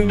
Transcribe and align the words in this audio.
Hello 0.00 0.08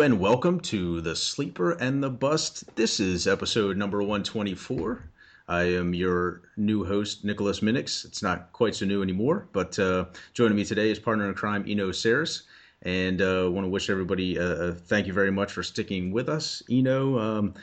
and 0.00 0.18
welcome 0.18 0.58
to 0.58 1.00
the 1.00 1.14
Sleeper 1.14 1.72
and 1.72 2.02
the 2.02 2.10
Bust. 2.10 2.64
This 2.74 2.98
is 2.98 3.28
episode 3.28 3.76
number 3.76 3.98
124. 3.98 5.08
I 5.46 5.62
am 5.62 5.94
your 5.94 6.42
new 6.56 6.84
host, 6.84 7.24
Nicholas 7.24 7.60
Minnix. 7.60 8.04
It's 8.04 8.24
not 8.24 8.52
quite 8.52 8.74
so 8.74 8.86
new 8.86 9.02
anymore, 9.02 9.46
but 9.52 9.78
uh, 9.78 10.06
joining 10.34 10.56
me 10.56 10.64
today 10.64 10.90
is 10.90 10.98
partner 10.98 11.28
in 11.28 11.34
crime, 11.34 11.64
Eno 11.68 11.90
Sarris. 11.90 12.42
And 12.82 13.22
uh, 13.22 13.48
want 13.50 13.64
to 13.64 13.68
wish 13.68 13.90
everybody 13.90 14.38
uh, 14.38 14.72
thank 14.72 15.06
you 15.06 15.12
very 15.12 15.30
much 15.30 15.52
for 15.52 15.62
sticking 15.62 16.12
with 16.12 16.28
us. 16.28 16.62
Eno, 16.70 17.18
um, 17.18 17.54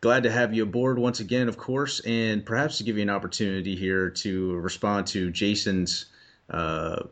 glad 0.00 0.22
to 0.22 0.30
have 0.30 0.54
you 0.54 0.62
aboard 0.62 0.98
once 0.98 1.20
again, 1.20 1.48
of 1.48 1.56
course, 1.56 2.00
and 2.00 2.44
perhaps 2.44 2.78
to 2.78 2.84
give 2.84 2.96
you 2.96 3.02
an 3.02 3.10
opportunity 3.10 3.74
here 3.74 4.08
to 4.10 4.56
respond 4.56 5.06
to 5.08 5.30
Jason's 5.30 6.06
uh, 6.50 7.02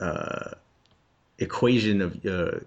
uh, 0.00 0.50
equation 1.38 2.00
of 2.00 2.24
uh, 2.24 2.58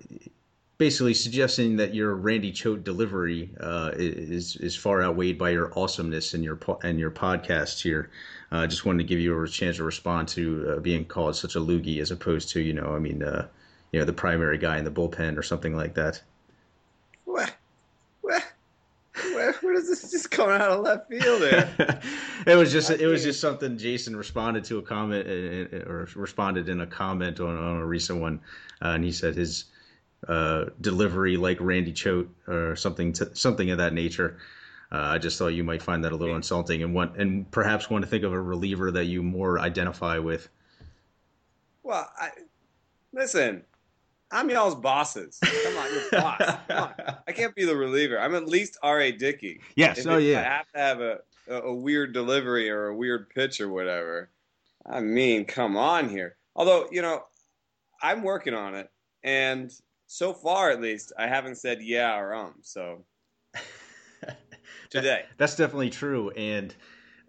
basically 0.78 1.14
suggesting 1.14 1.78
that 1.78 1.94
your 1.94 2.16
Randy 2.16 2.52
Choate 2.52 2.84
delivery 2.84 3.50
uh, 3.60 3.92
is 3.96 4.56
is 4.58 4.76
far 4.76 5.02
outweighed 5.02 5.38
by 5.38 5.52
your 5.52 5.78
awesomeness 5.78 6.34
and 6.34 6.44
your 6.44 6.60
and 6.84 7.00
your 7.00 7.12
podcast 7.12 7.82
here. 7.82 8.10
I 8.52 8.64
uh, 8.64 8.68
just 8.68 8.86
wanted 8.86 9.00
to 9.00 9.04
give 9.06 9.20
you 9.20 9.42
a 9.42 9.48
chance 9.48 9.78
to 9.78 9.84
respond 9.84 10.28
to 10.30 10.76
uh, 10.76 10.80
being 10.80 11.06
called 11.06 11.36
such 11.36 11.56
a 11.56 11.60
LOOGY 11.60 12.00
as 12.00 12.12
opposed 12.12 12.50
to 12.50 12.62
you 12.62 12.74
know 12.74 12.96
I 12.96 13.00
mean 13.00 13.24
uh, 13.24 13.48
you 13.92 14.00
know 14.00 14.06
the 14.06 14.14
primary 14.14 14.58
guy 14.58 14.78
in 14.78 14.86
the 14.86 14.92
bullpen 14.92 15.38
or 15.38 15.44
something 15.44 15.76
like 15.76 15.96
that. 15.96 16.22
What? 17.26 17.54
What? 18.22 18.44
Where, 19.34 19.54
where 19.54 19.74
does 19.74 19.88
this 19.88 20.12
just 20.12 20.32
come 20.32 20.50
out 20.50 20.62
of 20.62 20.82
left 20.82 21.10
field? 21.10 21.42
There? 21.42 22.02
it 22.48 22.56
was 22.56 22.72
just 22.72 22.90
it 22.90 23.08
was 23.08 23.24
just 23.24 23.40
something 23.40 23.78
Jason 23.78 24.16
responded 24.16 24.64
to 24.66 24.78
a 24.78 24.82
comment 24.82 25.28
uh, 25.28 25.78
uh, 25.78 25.90
or 25.90 26.08
responded 26.16 26.70
in 26.70 26.82
a 26.82 26.88
comment 26.88 27.40
on, 27.40 27.58
on 27.58 27.78
a 27.78 27.86
recent 27.86 28.20
one, 28.20 28.42
and 28.82 29.04
he 29.04 29.12
said 29.12 29.36
his 29.36 29.66
uh, 30.28 30.66
delivery 30.82 31.38
like 31.38 31.58
Randy 31.60 31.94
Choate 31.94 32.30
or 32.48 32.76
something 32.76 33.14
to, 33.14 33.36
something 33.36 33.70
of 33.70 33.78
that 33.78 33.94
nature. 33.94 34.38
Uh, 34.92 34.98
I 34.98 35.18
just 35.18 35.38
thought 35.38 35.48
you 35.48 35.64
might 35.64 35.82
find 35.82 36.04
that 36.04 36.12
a 36.12 36.16
little 36.16 36.36
insulting 36.36 36.84
and 36.84 36.94
want 36.94 37.18
and 37.18 37.50
perhaps 37.52 37.90
want 37.90 38.04
to 38.04 38.10
think 38.10 38.24
of 38.24 38.34
a 38.34 38.42
reliever 38.42 38.92
that 38.92 39.06
you 39.06 39.24
more 39.24 39.60
identify 39.60 40.20
with. 40.20 40.50
Well, 41.84 42.10
I, 42.18 42.30
listen, 43.14 43.64
I'm 44.32 44.50
y'all's 44.50 44.76
bosses. 44.76 45.40
Come 45.44 45.78
on, 45.78 45.94
you're 45.94 46.22
boss. 46.22 46.58
Come 46.68 46.78
on. 46.78 46.94
I 47.28 47.32
can't 47.32 47.56
be 47.56 47.66
the 47.66 47.76
reliever. 47.76 48.20
I'm 48.20 48.36
at 48.36 48.48
least 48.48 48.78
R.A. 48.82 49.12
Dickey. 49.12 49.62
Yes. 49.76 50.00
If 50.00 50.08
oh, 50.08 50.18
yeah. 50.18 50.40
I 50.40 50.44
have 50.44 50.72
to 50.74 50.80
have 50.80 51.02
a, 51.02 51.18
a, 51.48 51.70
a 51.70 51.74
weird 51.74 52.14
delivery 52.14 52.70
or 52.70 52.88
a 52.88 52.96
weird 52.96 53.30
pitch 53.30 53.62
or 53.62 53.70
whatever. 53.70 54.30
I 54.86 55.00
mean, 55.02 55.46
come 55.46 55.78
on 55.78 56.10
here. 56.10 56.38
Although, 56.56 56.88
you 56.92 57.02
know, 57.02 57.24
I'm 58.02 58.24
working 58.24 58.54
on 58.54 58.76
it. 58.76 58.90
And 59.24 59.72
so 60.08 60.34
far 60.34 60.70
at 60.70 60.82
least, 60.82 61.14
I 61.18 61.28
haven't 61.28 61.58
said 61.58 61.82
yeah 61.82 62.18
or 62.18 62.34
um. 62.34 62.56
So 62.62 63.06
today, 64.90 65.24
that's 65.38 65.56
definitely 65.56 65.90
true, 65.90 66.30
and 66.32 66.74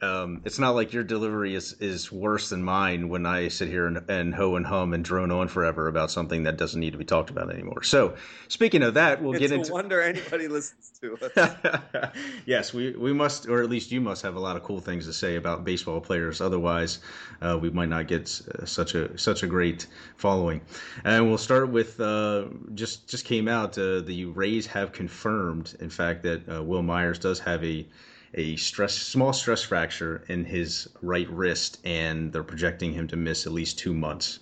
um, 0.02 0.42
it's 0.44 0.58
not 0.58 0.74
like 0.74 0.92
your 0.92 1.04
delivery 1.04 1.54
is, 1.54 1.72
is 1.80 2.12
worse 2.12 2.50
than 2.50 2.62
mine 2.62 3.08
when 3.08 3.24
I 3.24 3.48
sit 3.48 3.68
here 3.68 3.86
and, 3.86 3.98
and 4.10 4.34
ho 4.34 4.56
and 4.56 4.66
hum 4.66 4.92
and 4.92 5.02
drone 5.02 5.30
on 5.30 5.48
forever 5.48 5.88
about 5.88 6.10
something 6.10 6.42
that 6.42 6.58
doesn't 6.58 6.78
need 6.78 6.90
to 6.92 6.98
be 6.98 7.04
talked 7.04 7.30
about 7.30 7.50
anymore. 7.50 7.82
So, 7.82 8.14
speaking 8.48 8.82
of 8.82 8.94
that, 8.94 9.22
we'll 9.22 9.32
it's 9.32 9.40
get 9.40 9.52
into. 9.52 9.72
wonder 9.72 10.02
anybody 10.02 10.48
listens 10.56 10.92
to 11.00 11.16
us. 11.16 12.12
yes, 12.46 12.74
we 12.74 12.90
we 12.90 13.14
must, 13.14 13.48
or 13.48 13.62
at 13.62 13.70
least 13.70 13.90
you 13.90 14.02
must 14.02 14.22
have 14.22 14.36
a 14.36 14.40
lot 14.40 14.56
of 14.56 14.64
cool 14.64 14.80
things 14.80 15.06
to 15.06 15.14
say 15.14 15.36
about 15.36 15.64
baseball 15.64 16.00
players. 16.02 16.42
Otherwise, 16.42 16.98
uh, 17.40 17.58
we 17.60 17.70
might 17.70 17.88
not 17.88 18.06
get 18.06 18.40
uh, 18.54 18.66
such 18.66 18.94
a 18.94 19.16
such 19.16 19.42
a 19.42 19.46
great 19.46 19.86
following. 20.16 20.60
And 21.04 21.26
we'll 21.26 21.38
start 21.38 21.70
with 21.70 21.98
uh, 22.00 22.44
just 22.74 23.08
just 23.08 23.24
came 23.24 23.48
out. 23.48 23.78
Uh, 23.78 24.00
the 24.00 24.26
Rays 24.26 24.66
have 24.66 24.92
confirmed, 24.92 25.74
in 25.80 25.88
fact, 25.88 26.22
that 26.24 26.46
uh, 26.48 26.62
Wil 26.62 26.82
Myers 26.82 27.18
does 27.18 27.38
have 27.38 27.64
a 27.64 27.86
a 28.34 28.56
stress 28.56 28.94
small 28.94 29.32
stress 29.32 29.62
fracture 29.62 30.24
in 30.28 30.44
his 30.44 30.88
right 31.02 31.28
wrist, 31.30 31.80
and 31.84 32.32
they're 32.32 32.42
projecting 32.42 32.92
him 32.92 33.06
to 33.08 33.16
miss 33.16 33.46
at 33.46 33.52
least 33.52 33.78
two 33.78 33.94
months. 33.94 34.40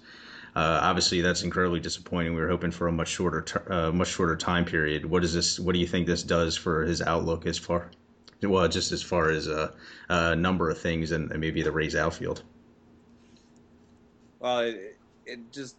Uh, 0.56 0.78
obviously, 0.82 1.20
that's 1.20 1.42
incredibly 1.42 1.80
disappointing. 1.80 2.34
We 2.34 2.40
were 2.40 2.48
hoping 2.48 2.70
for 2.70 2.86
a 2.86 2.92
much 2.92 3.08
shorter, 3.08 3.42
ter- 3.42 3.72
uh, 3.72 3.92
much 3.92 4.08
shorter 4.08 4.36
time 4.36 4.64
period. 4.64 5.04
What 5.04 5.24
is 5.24 5.34
this? 5.34 5.58
What 5.58 5.72
do 5.72 5.80
you 5.80 5.86
think 5.86 6.06
this 6.06 6.22
does 6.22 6.56
for 6.56 6.84
his 6.84 7.02
outlook 7.02 7.46
as 7.46 7.58
far, 7.58 7.90
well, 8.42 8.68
just 8.68 8.92
as 8.92 9.02
far 9.02 9.30
as 9.30 9.48
a, 9.48 9.74
a 10.08 10.36
number 10.36 10.70
of 10.70 10.78
things 10.78 11.10
and, 11.10 11.30
and, 11.32 11.40
maybe 11.40 11.62
the 11.62 11.72
Rays 11.72 11.96
outfield? 11.96 12.44
Well, 14.38 14.60
it, 14.60 14.96
it 15.26 15.52
just 15.52 15.76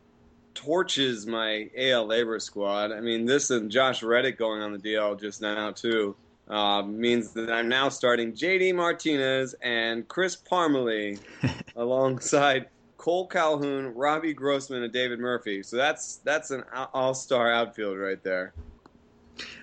torches 0.55 1.25
my 1.25 1.69
AL 1.77 2.07
LABR 2.07 2.41
squad. 2.41 2.91
I 2.91 2.99
mean, 2.99 3.25
this 3.25 3.51
and 3.51 3.72
Josh 3.72 4.03
Reddick 4.03 4.37
going 4.37 4.61
on 4.61 4.73
the 4.73 4.79
DL 4.79 5.17
just 5.19 5.41
now 5.41 5.72
too 5.72 6.16
uh, 6.47 6.83
means 6.83 7.31
that 7.31 7.51
I'm 7.51 7.67
now 7.67 7.89
starting 7.89 8.33
JD 8.33 8.75
Martinez 8.75 9.56
and 9.61 10.07
Chris 10.07 10.35
Parmelee 10.35 11.19
alongside 11.75 12.67
Cole 12.97 13.28
Calhoun, 13.28 13.94
Robbie 13.94 14.33
Grossman, 14.33 14.84
and 14.84 14.94
David 14.94 15.19
Murphy. 15.19 15.63
So 15.63 15.78
that's 15.78 16.17
that's 16.17 16.51
an 16.51 16.63
all-star 16.94 17.51
outfield 17.51 17.97
right 17.97 18.22
there. 18.23 18.53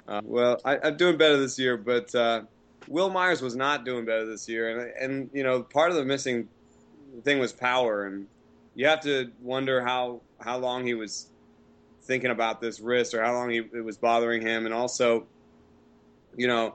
Uh, 0.07 0.21
well, 0.25 0.61
I, 0.65 0.77
am 0.89 0.97
doing 0.97 1.17
better 1.17 1.37
this 1.39 1.59
year, 1.59 1.77
but 1.77 2.15
uh, 2.15 2.43
Wil 2.89 3.11
Myers 3.11 3.41
was 3.41 3.57
not 3.57 3.85
doing 3.85 4.05
better 4.05 4.27
this 4.27 4.49
year, 4.49 4.79
and 4.79 4.93
and 4.97 5.31
you 5.33 5.43
know 5.43 5.63
part 5.63 5.91
of 5.91 5.97
the 5.97 6.05
missing 6.05 6.49
thing 7.25 7.39
was 7.39 7.53
power, 7.53 8.07
and 8.07 8.27
you 8.75 8.87
have 8.87 9.01
to 9.01 9.31
wonder 9.41 9.83
how 9.83 10.21
how 10.41 10.59
long 10.59 10.87
he 10.87 10.95
was 10.95 11.29
thinking 12.03 12.31
about 12.31 12.61
this 12.61 12.81
wrist 12.81 13.15
or 13.15 13.23
how 13.23 13.33
long 13.33 13.51
he, 13.51 13.59
it 13.59 13.85
was 13.85 13.97
bothering 13.97 14.43
him, 14.43 14.67
and 14.67 14.75
also 14.75 15.27
you 16.37 16.47
know, 16.47 16.75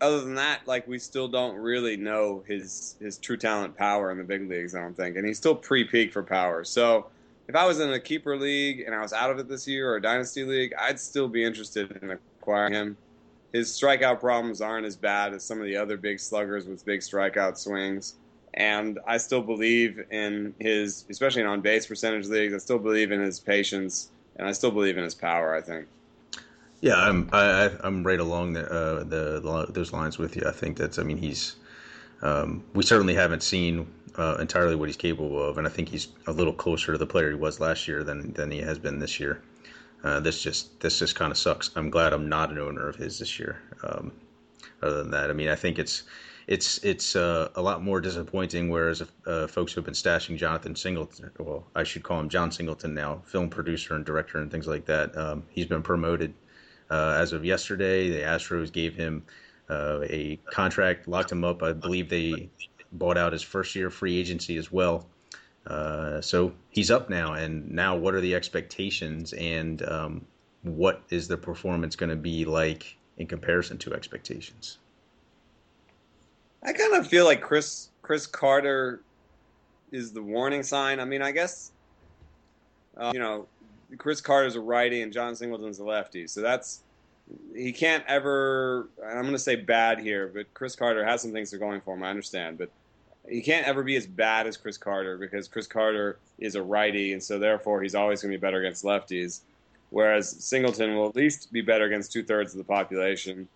other 0.00 0.20
than 0.20 0.34
that, 0.34 0.60
like 0.66 0.86
we 0.86 0.98
still 0.98 1.28
don't 1.28 1.56
really 1.56 1.96
know 1.96 2.42
his 2.46 2.96
his 3.00 3.18
true 3.18 3.36
talent 3.36 3.76
power 3.76 4.10
in 4.10 4.18
the 4.18 4.24
big 4.24 4.48
leagues. 4.48 4.74
I 4.74 4.80
don't 4.80 4.96
think, 4.96 5.16
and 5.16 5.26
he's 5.26 5.38
still 5.38 5.54
pre-peak 5.54 6.12
for 6.12 6.22
power. 6.22 6.64
So 6.64 7.06
if 7.48 7.54
I 7.54 7.64
was 7.66 7.80
in 7.80 7.92
a 7.92 8.00
keeper 8.00 8.36
league 8.36 8.80
and 8.80 8.94
I 8.94 9.00
was 9.00 9.12
out 9.12 9.30
of 9.30 9.38
it 9.38 9.48
this 9.48 9.66
year 9.66 9.90
or 9.90 9.96
a 9.96 10.02
dynasty 10.02 10.44
league, 10.44 10.74
I'd 10.78 10.98
still 10.98 11.28
be 11.28 11.44
interested 11.44 11.98
in 12.02 12.10
acquiring 12.10 12.72
him. 12.72 12.96
His 13.52 13.70
strikeout 13.70 14.20
problems 14.20 14.60
aren't 14.60 14.84
as 14.84 14.96
bad 14.96 15.32
as 15.32 15.44
some 15.44 15.60
of 15.60 15.66
the 15.66 15.76
other 15.76 15.96
big 15.96 16.18
sluggers 16.18 16.66
with 16.66 16.84
big 16.84 17.00
strikeout 17.00 17.56
swings. 17.56 18.16
And 18.54 18.98
I 19.06 19.18
still 19.18 19.42
believe 19.42 20.04
in 20.10 20.54
his, 20.58 21.04
especially 21.08 21.42
in 21.42 21.46
on 21.46 21.60
base 21.60 21.86
percentage 21.86 22.26
leagues, 22.26 22.54
I 22.54 22.58
still 22.58 22.78
believe 22.78 23.12
in 23.12 23.20
his 23.20 23.38
patience 23.38 24.10
and 24.36 24.46
I 24.46 24.52
still 24.52 24.70
believe 24.70 24.98
in 24.98 25.04
his 25.04 25.14
power, 25.14 25.54
I 25.54 25.60
think. 25.60 25.86
Yeah, 26.86 26.98
I'm 26.98 27.28
I, 27.32 27.72
I'm 27.80 28.04
right 28.06 28.20
along 28.20 28.52
the, 28.52 28.64
uh, 28.70 29.02
the 29.02 29.66
those 29.70 29.92
lines 29.92 30.18
with 30.18 30.36
you. 30.36 30.42
I 30.46 30.52
think 30.52 30.76
that's 30.76 31.00
I 31.00 31.02
mean 31.02 31.16
he's 31.16 31.56
um, 32.22 32.62
we 32.74 32.84
certainly 32.84 33.14
haven't 33.14 33.42
seen 33.42 33.88
uh, 34.14 34.36
entirely 34.38 34.76
what 34.76 34.88
he's 34.88 34.96
capable 34.96 35.42
of, 35.42 35.58
and 35.58 35.66
I 35.66 35.70
think 35.70 35.88
he's 35.88 36.06
a 36.28 36.32
little 36.32 36.52
closer 36.52 36.92
to 36.92 36.98
the 36.98 37.06
player 37.06 37.30
he 37.30 37.34
was 37.34 37.58
last 37.58 37.88
year 37.88 38.04
than 38.04 38.32
than 38.34 38.52
he 38.52 38.60
has 38.60 38.78
been 38.78 39.00
this 39.00 39.18
year. 39.18 39.42
Uh, 40.04 40.20
this 40.20 40.40
just 40.40 40.78
this 40.78 41.00
just 41.00 41.16
kind 41.16 41.32
of 41.32 41.36
sucks. 41.36 41.72
I'm 41.74 41.90
glad 41.90 42.12
I'm 42.12 42.28
not 42.28 42.52
an 42.52 42.58
owner 42.58 42.88
of 42.88 42.94
his 42.94 43.18
this 43.18 43.36
year. 43.36 43.60
Um, 43.82 44.12
other 44.80 44.98
than 44.98 45.10
that, 45.10 45.28
I 45.28 45.32
mean, 45.32 45.48
I 45.48 45.56
think 45.56 45.80
it's 45.80 46.04
it's 46.46 46.78
it's 46.84 47.16
uh, 47.16 47.48
a 47.56 47.62
lot 47.62 47.82
more 47.82 48.00
disappointing. 48.00 48.70
Whereas 48.70 49.02
uh, 49.26 49.48
folks 49.48 49.72
who 49.72 49.80
have 49.80 49.86
been 49.86 49.94
stashing 49.94 50.36
Jonathan 50.36 50.76
Singleton, 50.76 51.32
well, 51.40 51.66
I 51.74 51.82
should 51.82 52.04
call 52.04 52.20
him 52.20 52.28
John 52.28 52.52
Singleton 52.52 52.94
now, 52.94 53.22
film 53.24 53.48
producer 53.50 53.96
and 53.96 54.04
director 54.04 54.38
and 54.38 54.52
things 54.52 54.68
like 54.68 54.86
that. 54.86 55.18
Um, 55.18 55.42
he's 55.50 55.66
been 55.66 55.82
promoted 55.82 56.32
uh, 56.90 57.16
as 57.18 57.32
of 57.32 57.44
yesterday, 57.44 58.10
the 58.10 58.20
Astros 58.20 58.72
gave 58.72 58.94
him 58.94 59.24
uh, 59.68 60.00
a 60.04 60.38
contract, 60.50 61.08
locked 61.08 61.32
him 61.32 61.44
up. 61.44 61.62
I 61.62 61.72
believe 61.72 62.08
they 62.08 62.48
bought 62.92 63.18
out 63.18 63.32
his 63.32 63.42
first 63.42 63.74
year 63.74 63.90
free 63.90 64.18
agency 64.18 64.56
as 64.56 64.70
well. 64.70 65.06
Uh, 65.66 66.20
so 66.20 66.52
he's 66.70 66.90
up 66.90 67.10
now, 67.10 67.32
and 67.32 67.68
now 67.70 67.96
what 67.96 68.14
are 68.14 68.20
the 68.20 68.34
expectations, 68.34 69.32
and 69.32 69.82
um, 69.88 70.24
what 70.62 71.02
is 71.10 71.26
the 71.26 71.36
performance 71.36 71.96
going 71.96 72.10
to 72.10 72.16
be 72.16 72.44
like 72.44 72.96
in 73.18 73.26
comparison 73.26 73.76
to 73.78 73.92
expectations? 73.92 74.78
I 76.62 76.72
kind 76.72 76.94
of 76.94 77.06
feel 77.08 77.24
like 77.24 77.40
Chris 77.40 77.90
Chris 78.02 78.26
Carter 78.26 79.00
is 79.90 80.12
the 80.12 80.22
warning 80.22 80.62
sign. 80.62 81.00
I 81.00 81.04
mean, 81.04 81.22
I 81.22 81.32
guess 81.32 81.72
uh, 82.96 83.10
you 83.12 83.18
know 83.18 83.48
Chris 83.98 84.20
Carter's 84.20 84.56
a 84.56 84.60
righty 84.60 85.02
and 85.02 85.12
John 85.12 85.34
Singleton's 85.34 85.78
a 85.78 85.84
lefty. 85.84 86.26
So 86.26 86.40
that's 86.40 86.82
he 87.54 87.72
can't 87.72 88.04
ever. 88.06 88.88
I'm 89.04 89.22
going 89.22 89.32
to 89.32 89.38
say 89.38 89.56
bad 89.56 89.98
here, 89.98 90.30
but 90.32 90.52
Chris 90.54 90.76
Carter 90.76 91.04
has 91.04 91.22
some 91.22 91.32
things 91.32 91.50
that 91.50 91.56
are 91.56 91.60
going 91.60 91.80
for 91.80 91.94
him. 91.94 92.02
I 92.02 92.10
understand, 92.10 92.58
but 92.58 92.70
he 93.28 93.40
can't 93.40 93.66
ever 93.66 93.82
be 93.82 93.96
as 93.96 94.06
bad 94.06 94.46
as 94.46 94.56
Chris 94.56 94.78
Carter 94.78 95.18
because 95.18 95.48
Chris 95.48 95.66
Carter 95.66 96.18
is 96.38 96.54
a 96.54 96.62
righty, 96.62 97.12
and 97.12 97.22
so 97.22 97.38
therefore 97.38 97.82
he's 97.82 97.94
always 97.94 98.22
going 98.22 98.32
to 98.32 98.38
be 98.38 98.40
better 98.40 98.60
against 98.60 98.84
lefties. 98.84 99.40
Whereas 99.90 100.28
Singleton 100.28 100.96
will 100.96 101.08
at 101.08 101.16
least 101.16 101.52
be 101.52 101.60
better 101.60 101.84
against 101.84 102.12
two 102.12 102.22
thirds 102.22 102.52
of 102.52 102.58
the 102.58 102.64
population. 102.64 103.48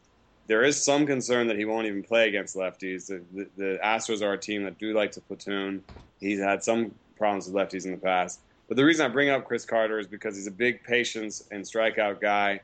There 0.47 0.63
is 0.65 0.83
some 0.83 1.07
concern 1.07 1.47
that 1.49 1.57
he 1.59 1.65
won't 1.65 1.87
even 1.87 2.03
play 2.03 2.29
against 2.29 2.57
lefties. 2.57 3.07
The, 3.07 3.23
the, 3.33 3.49
the 3.57 3.79
Astros 3.85 4.23
are 4.23 4.33
a 4.33 4.39
team 4.39 4.65
that 4.65 4.79
do 4.79 4.93
like 4.95 5.13
to 5.13 5.21
platoon. 5.21 5.83
He's 6.19 6.41
had 6.41 6.65
some 6.65 6.95
problems 7.17 7.47
with 7.47 7.55
lefties 7.55 7.85
in 7.85 7.93
the 7.93 7.99
past. 7.99 8.41
But 8.71 8.77
the 8.77 8.85
reason 8.85 9.05
I 9.05 9.09
bring 9.09 9.31
up 9.31 9.47
Chris 9.47 9.65
Carter 9.65 9.99
is 9.99 10.07
because 10.07 10.37
he's 10.37 10.47
a 10.47 10.53
big 10.53 10.85
patience 10.85 11.43
and 11.51 11.65
strikeout 11.65 12.21
guy, 12.21 12.61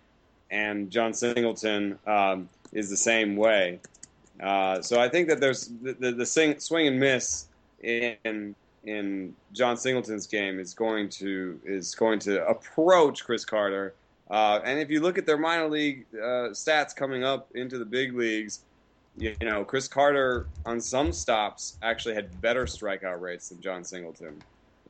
and 0.53 0.89
John 0.89 1.13
Singleton 1.13 1.99
um, 2.07 2.49
is 2.73 2.89
the 2.89 2.97
same 2.97 3.35
way. 3.35 3.81
Uh, 4.41 4.81
so 4.81 5.01
I 5.01 5.09
think 5.09 5.27
that 5.27 5.41
there's 5.41 5.67
the, 5.83 5.95
the, 5.95 6.13
the 6.13 6.25
sing, 6.25 6.61
swing 6.61 6.87
and 6.87 7.01
miss 7.01 7.47
in 7.83 8.55
in 8.85 9.35
John 9.53 9.77
Singleton's 9.77 10.29
game 10.29 10.61
is 10.61 10.75
going 10.75 11.09
to 11.09 11.61
is 11.65 11.97
going 11.97 12.21
to 12.21 12.47
approach 12.47 13.25
Chris 13.25 13.45
Carter. 13.45 13.93
Uh, 14.31 14.61
and 14.63 14.79
if 14.79 14.91
you 14.91 15.01
look 15.01 15.19
at 15.19 15.27
their 15.27 15.39
minor 15.39 15.69
league 15.69 16.07
uh, 16.15 16.55
stats 16.55 16.95
coming 16.95 17.25
up 17.25 17.49
into 17.57 17.79
the 17.79 17.85
big 17.85 18.15
leagues, 18.15 18.61
you, 19.19 19.35
you, 19.41 19.49
know 19.49 19.65
Chris 19.65 19.89
Carter 19.89 20.47
on 20.65 20.81
some 20.81 21.11
stops 21.11 21.79
actually 21.83 22.15
had 22.15 22.41
better 22.41 22.67
strikeout 22.67 23.21
rates 23.21 23.49
than 23.49 23.61
John 23.61 23.83
Singleton 23.83 24.41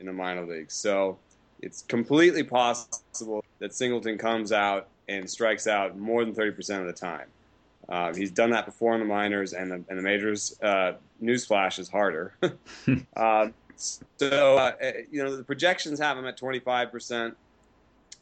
in 0.00 0.06
the 0.06 0.12
minor 0.12 0.44
leagues. 0.44 0.74
So 0.74 1.18
it's 1.60 1.82
completely 1.82 2.42
possible 2.42 3.44
that 3.58 3.74
Singleton 3.74 4.18
comes 4.18 4.52
out 4.52 4.88
and 5.08 5.28
strikes 5.28 5.66
out 5.66 5.98
more 5.98 6.24
than 6.24 6.34
30% 6.34 6.80
of 6.80 6.86
the 6.86 6.92
time. 6.92 7.26
Uh, 7.88 8.12
he's 8.12 8.30
done 8.30 8.50
that 8.50 8.66
before 8.66 8.94
in 8.94 9.00
the 9.00 9.06
minors 9.06 9.52
and 9.52 9.70
the, 9.70 9.74
and 9.88 9.98
the 9.98 10.02
majors. 10.02 10.58
Uh, 10.60 10.94
newsflash 11.22 11.78
is 11.78 11.88
harder. 11.88 12.34
uh, 13.16 13.48
so, 13.76 14.56
uh, 14.56 14.72
eh, 14.80 15.02
you 15.10 15.22
know, 15.22 15.36
the 15.36 15.44
projections 15.44 15.98
have 15.98 16.18
him 16.18 16.26
at 16.26 16.38
25%. 16.38 17.34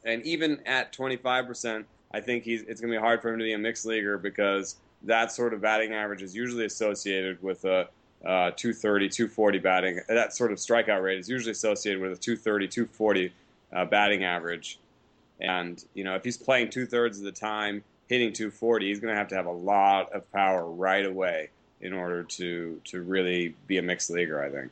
And 0.05 0.23
even 0.25 0.61
at 0.67 0.93
25%, 0.93 1.85
I 2.13 2.21
think 2.21 2.45
he's, 2.45 2.63
it's 2.63 2.81
going 2.81 2.93
to 2.93 2.99
be 2.99 3.01
hard 3.01 3.23
for 3.23 3.33
him 3.33 3.39
to 3.39 3.45
be 3.45 3.55
a 3.55 3.59
mixed 3.59 3.87
leaguer 3.87 4.19
because 4.19 4.77
that 5.03 5.33
sort 5.33 5.55
of 5.55 5.61
batting 5.61 5.93
average 5.95 6.23
is 6.23 6.35
usually 6.35 6.67
associated 6.67 7.43
with 7.43 7.65
a 7.65 7.89
uh, 8.25 8.51
230, 8.57 9.09
240 9.09 9.59
batting. 9.59 10.01
That 10.09 10.35
sort 10.35 10.53
of 10.53 10.59
strikeout 10.59 11.03
rate 11.03 11.19
is 11.19 11.29
usually 11.29 11.53
associated 11.53 12.01
with 12.01 12.13
a 12.13 12.17
230, 12.17 12.69
240 12.69 13.33
uh, 13.73 13.85
batting 13.85 14.25
average. 14.25 14.79
And, 15.41 15.83
you 15.95 16.05
know, 16.05 16.15
if 16.15 16.25
he's 16.25 16.37
playing 16.37 16.71
two 16.71 16.87
thirds 16.87 17.19
of 17.19 17.25
the 17.25 17.33
time, 17.33 17.83
hitting 18.09 18.33
240, 18.33 18.89
he's 18.89 19.01
going 19.01 19.13
to 19.13 19.19
have 19.19 19.29
to 19.29 19.35
have 19.35 19.47
a 19.47 19.53
lot 19.53 20.13
of 20.13 20.31
power 20.33 20.65
right 20.67 21.05
away 21.05 21.51
in 21.81 21.93
order 21.93 22.23
to 22.23 22.81
to 22.85 23.03
really 23.03 23.55
be 23.67 23.79
a 23.79 23.83
mixed 23.83 24.11
leaguer. 24.11 24.43
I 24.43 24.51
think. 24.51 24.71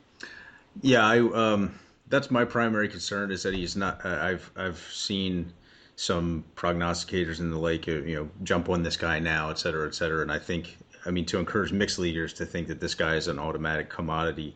Yeah, 0.81 1.05
I 1.05 1.19
um, 1.19 1.77
that's 2.09 2.31
my 2.31 2.45
primary 2.45 2.87
concern 2.87 3.31
is 3.31 3.43
that 3.43 3.53
he's 3.53 3.75
not. 3.75 4.03
I've 4.05 4.49
I've 4.55 4.79
seen 4.91 5.53
some 5.95 6.43
prognosticators 6.55 7.39
in 7.39 7.51
the 7.51 7.57
lake, 7.57 7.85
you 7.85 8.15
know, 8.15 8.29
jump 8.43 8.67
on 8.67 8.81
this 8.81 8.97
guy 8.97 9.19
now, 9.19 9.51
et 9.51 9.59
cetera, 9.59 9.87
et 9.87 9.93
cetera. 9.93 10.23
And 10.23 10.31
I 10.31 10.39
think, 10.39 10.77
I 11.05 11.11
mean, 11.11 11.25
to 11.25 11.39
encourage 11.39 11.71
mixed 11.71 11.99
leaguers 11.99 12.33
to 12.33 12.45
think 12.45 12.67
that 12.67 12.79
this 12.79 12.95
guy 12.95 13.15
is 13.15 13.27
an 13.27 13.39
automatic 13.39 13.89
commodity. 13.89 14.55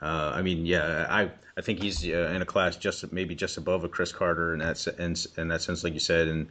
Uh, 0.00 0.32
I 0.34 0.42
mean, 0.42 0.66
yeah, 0.66 1.06
I 1.08 1.30
I 1.56 1.60
think 1.60 1.82
he's 1.82 2.04
uh, 2.04 2.32
in 2.34 2.42
a 2.42 2.46
class 2.46 2.76
just 2.76 3.12
maybe 3.12 3.34
just 3.34 3.56
above 3.56 3.84
a 3.84 3.88
Chris 3.88 4.12
Carter 4.12 4.52
in 4.52 4.60
that 4.60 4.86
in, 4.98 5.14
in 5.36 5.48
that 5.48 5.62
sense, 5.62 5.84
like 5.84 5.94
you 5.94 6.00
said, 6.00 6.28
and 6.28 6.48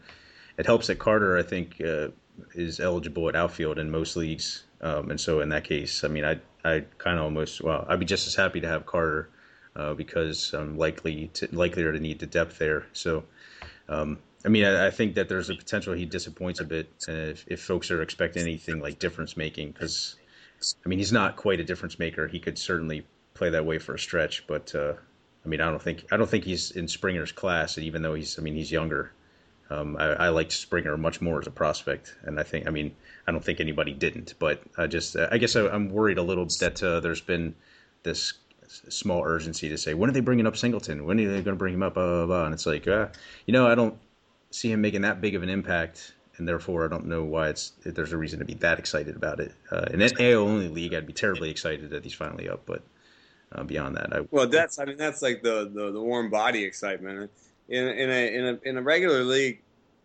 it 0.57 0.65
helps 0.65 0.87
that 0.87 0.99
Carter, 0.99 1.37
I 1.37 1.43
think, 1.43 1.81
uh, 1.81 2.09
is 2.53 2.79
eligible 2.79 3.27
at 3.29 3.35
outfield 3.35 3.79
in 3.79 3.89
most 3.89 4.15
leagues, 4.15 4.63
um, 4.81 5.09
and 5.09 5.19
so 5.19 5.41
in 5.41 5.49
that 5.49 5.63
case, 5.63 6.03
I 6.03 6.07
mean, 6.07 6.23
I 6.23 6.39
I 6.63 6.85
kind 6.97 7.17
of 7.17 7.25
almost 7.25 7.61
well, 7.61 7.85
I'd 7.89 7.99
be 7.99 8.05
just 8.05 8.27
as 8.27 8.35
happy 8.35 8.61
to 8.61 8.67
have 8.67 8.85
Carter 8.85 9.29
uh, 9.75 9.93
because 9.93 10.53
I'm 10.53 10.77
likely 10.77 11.27
to 11.33 11.47
likelier 11.51 11.91
to 11.91 11.99
need 11.99 12.19
the 12.19 12.27
depth 12.27 12.57
there. 12.57 12.85
So, 12.93 13.23
um, 13.89 14.19
I 14.45 14.49
mean, 14.49 14.65
I, 14.65 14.87
I, 14.87 14.89
think 14.89 15.15
that 15.15 15.29
there's 15.29 15.49
a 15.49 15.55
potential 15.55 15.93
he 15.93 16.05
disappoints 16.05 16.59
a 16.59 16.63
bit 16.63 16.89
if, 17.07 17.45
if 17.47 17.61
folks 17.61 17.91
are 17.91 18.01
expecting 18.01 18.41
anything 18.43 18.79
like 18.79 18.99
difference 18.99 19.37
making 19.37 19.71
because. 19.71 20.15
I 20.85 20.89
mean, 20.89 20.99
he's 20.99 21.11
not 21.11 21.37
quite 21.37 21.59
a 21.59 21.63
difference 21.63 21.97
maker. 21.97 22.27
He 22.27 22.39
could 22.39 22.55
certainly 22.55 23.03
play 23.33 23.49
that 23.49 23.65
way 23.65 23.79
for 23.79 23.95
a 23.95 23.99
stretch, 23.99 24.45
but 24.45 24.75
uh, 24.75 24.93
I 25.43 25.49
mean, 25.49 25.59
I 25.59 25.69
don't 25.69 25.81
think 25.81 26.05
I 26.11 26.17
don't 26.17 26.29
think 26.29 26.43
he's 26.43 26.69
in 26.69 26.87
Springer's 26.87 27.31
class. 27.31 27.77
And 27.77 27.85
Even 27.87 28.03
though 28.03 28.13
he's, 28.13 28.37
I 28.37 28.43
mean, 28.43 28.53
he's 28.53 28.71
younger. 28.71 29.11
Um, 29.71 29.95
I, 29.97 30.25
I, 30.25 30.29
liked 30.29 30.51
Springer 30.51 30.97
much 30.97 31.21
more 31.21 31.39
as 31.39 31.47
a 31.47 31.51
prospect, 31.51 32.13
and 32.23 32.37
I 32.37 32.43
think, 32.43 32.67
I 32.67 32.71
mean, 32.71 32.93
I 33.25 33.31
don't 33.31 33.43
think 33.43 33.61
anybody 33.61 33.93
didn't, 33.93 34.33
but 34.37 34.61
I 34.77 34.85
just, 34.85 35.15
I 35.15 35.37
guess 35.37 35.55
I, 35.55 35.73
am 35.73 35.89
worried 35.89 36.17
a 36.17 36.21
little 36.21 36.45
that 36.59 36.83
uh, 36.83 36.99
there's 36.99 37.21
been 37.21 37.55
this 38.03 38.33
small 38.67 39.23
urgency 39.23 39.69
to 39.69 39.77
say, 39.77 39.93
when 39.93 40.09
are 40.09 40.13
they 40.13 40.19
bringing 40.19 40.45
up 40.45 40.57
Singleton? 40.57 41.05
When 41.05 41.17
are 41.21 41.27
they 41.27 41.41
going 41.41 41.55
to 41.55 41.55
bring 41.55 41.73
him 41.73 41.83
up? 41.83 41.93
Blah, 41.93 42.05
blah, 42.05 42.25
blah. 42.25 42.45
And 42.45 42.53
it's 42.53 42.65
like, 42.65 42.85
uh, 42.85 43.07
you 43.45 43.53
know, 43.53 43.65
I 43.65 43.75
don't 43.75 43.97
see 44.51 44.71
him 44.71 44.81
making 44.81 45.01
that 45.01 45.21
big 45.21 45.35
of 45.35 45.43
an 45.43 45.49
impact, 45.49 46.13
and 46.37 46.47
therefore 46.47 46.85
I 46.85 46.87
don't 46.87 47.05
know 47.05 47.23
why 47.23 47.49
it's 47.49 47.73
there's 47.83 48.13
a 48.13 48.17
reason 48.17 48.39
to 48.39 48.45
be 48.45 48.53
that 48.55 48.79
excited 48.79 49.15
about 49.15 49.39
it. 49.39 49.53
Uh, 49.71 49.85
in 49.91 50.01
an 50.01 50.11
AL 50.19 50.41
only 50.41 50.67
league, 50.67 50.93
I'd 50.93 51.07
be 51.07 51.13
terribly 51.13 51.49
excited 51.49 51.89
that 51.89 52.03
he's 52.03 52.13
finally 52.13 52.47
up, 52.47 52.65
but 52.65 52.83
uh, 53.53 53.63
beyond 53.63 53.97
that, 53.97 54.13
I 54.13 54.21
well, 54.29 54.47
that's 54.47 54.79
I 54.79 54.85
mean 54.85 54.97
that's 54.97 55.21
like 55.21 55.41
the 55.41 55.69
the, 55.73 55.91
the 55.91 56.01
warm 56.01 56.29
body 56.29 56.63
excitement 56.63 57.31
in 57.71 57.87
in 57.87 58.09
a 58.09 58.35
in 58.35 58.45
a 58.45 58.69
in 58.69 58.77
a 58.77 58.81
regular 58.81 59.23
league, 59.23 59.61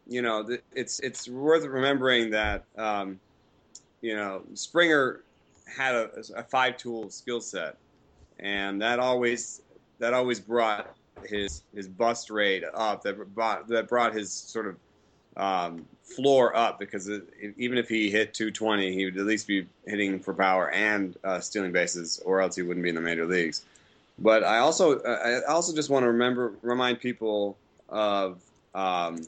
you 0.06 0.22
know, 0.22 0.48
it's 0.72 1.00
it's 1.00 1.28
worth 1.28 1.64
remembering 1.64 2.30
that 2.30 2.64
um, 2.78 3.20
you 4.00 4.14
know 4.14 4.42
Springer 4.54 5.22
had 5.66 5.94
a, 5.94 6.10
a 6.36 6.44
five 6.44 6.76
tool 6.76 7.10
skill 7.10 7.40
set, 7.40 7.76
and 8.38 8.80
that 8.80 9.00
always 9.00 9.62
that 9.98 10.14
always 10.14 10.38
brought 10.40 10.96
his 11.24 11.62
his 11.74 11.88
bust 11.88 12.30
rate 12.30 12.64
up. 12.74 13.02
That 13.02 13.34
brought 13.34 13.68
that 13.68 13.88
brought 13.88 14.14
his 14.14 14.32
sort 14.32 14.66
of 14.66 14.76
um, 15.36 15.86
floor 16.02 16.56
up 16.56 16.78
because 16.78 17.08
it, 17.08 17.24
even 17.56 17.78
if 17.78 17.88
he 17.88 18.10
hit 18.10 18.32
220, 18.32 18.92
he 18.92 19.04
would 19.04 19.16
at 19.18 19.26
least 19.26 19.46
be 19.46 19.66
hitting 19.86 20.18
for 20.18 20.32
power 20.32 20.70
and 20.70 21.16
uh, 21.24 21.40
stealing 21.40 21.72
bases, 21.72 22.20
or 22.24 22.40
else 22.40 22.56
he 22.56 22.62
wouldn't 22.62 22.82
be 22.82 22.88
in 22.88 22.94
the 22.94 23.00
major 23.00 23.26
leagues. 23.26 23.64
But 24.18 24.44
I 24.44 24.58
also 24.58 25.00
I 25.02 25.42
also 25.48 25.74
just 25.74 25.90
want 25.90 26.04
to 26.04 26.08
remember 26.08 26.54
remind 26.62 27.00
people 27.00 27.56
of 27.88 28.40
um, 28.74 29.26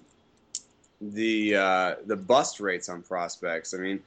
the 1.01 1.57
uh, 1.57 1.95
the 2.07 2.17
bust 2.17 2.61
rates 2.61 2.89
on 2.89 3.03
prospects. 3.03 3.75
I 3.75 3.79
mean, 3.79 4.01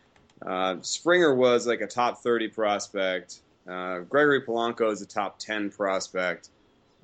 uh, 0.46 0.78
Springer 0.82 1.36
was 1.36 1.68
like 1.68 1.82
a 1.82 1.88
top 1.88 2.20
30 2.20 2.48
prospect. 2.50 3.40
Uh, 3.68 4.00
Gregory 4.00 4.42
Polanco 4.42 4.92
is 4.92 5.02
a 5.02 5.06
top 5.06 5.38
10 5.38 5.70
prospect. 5.70 6.50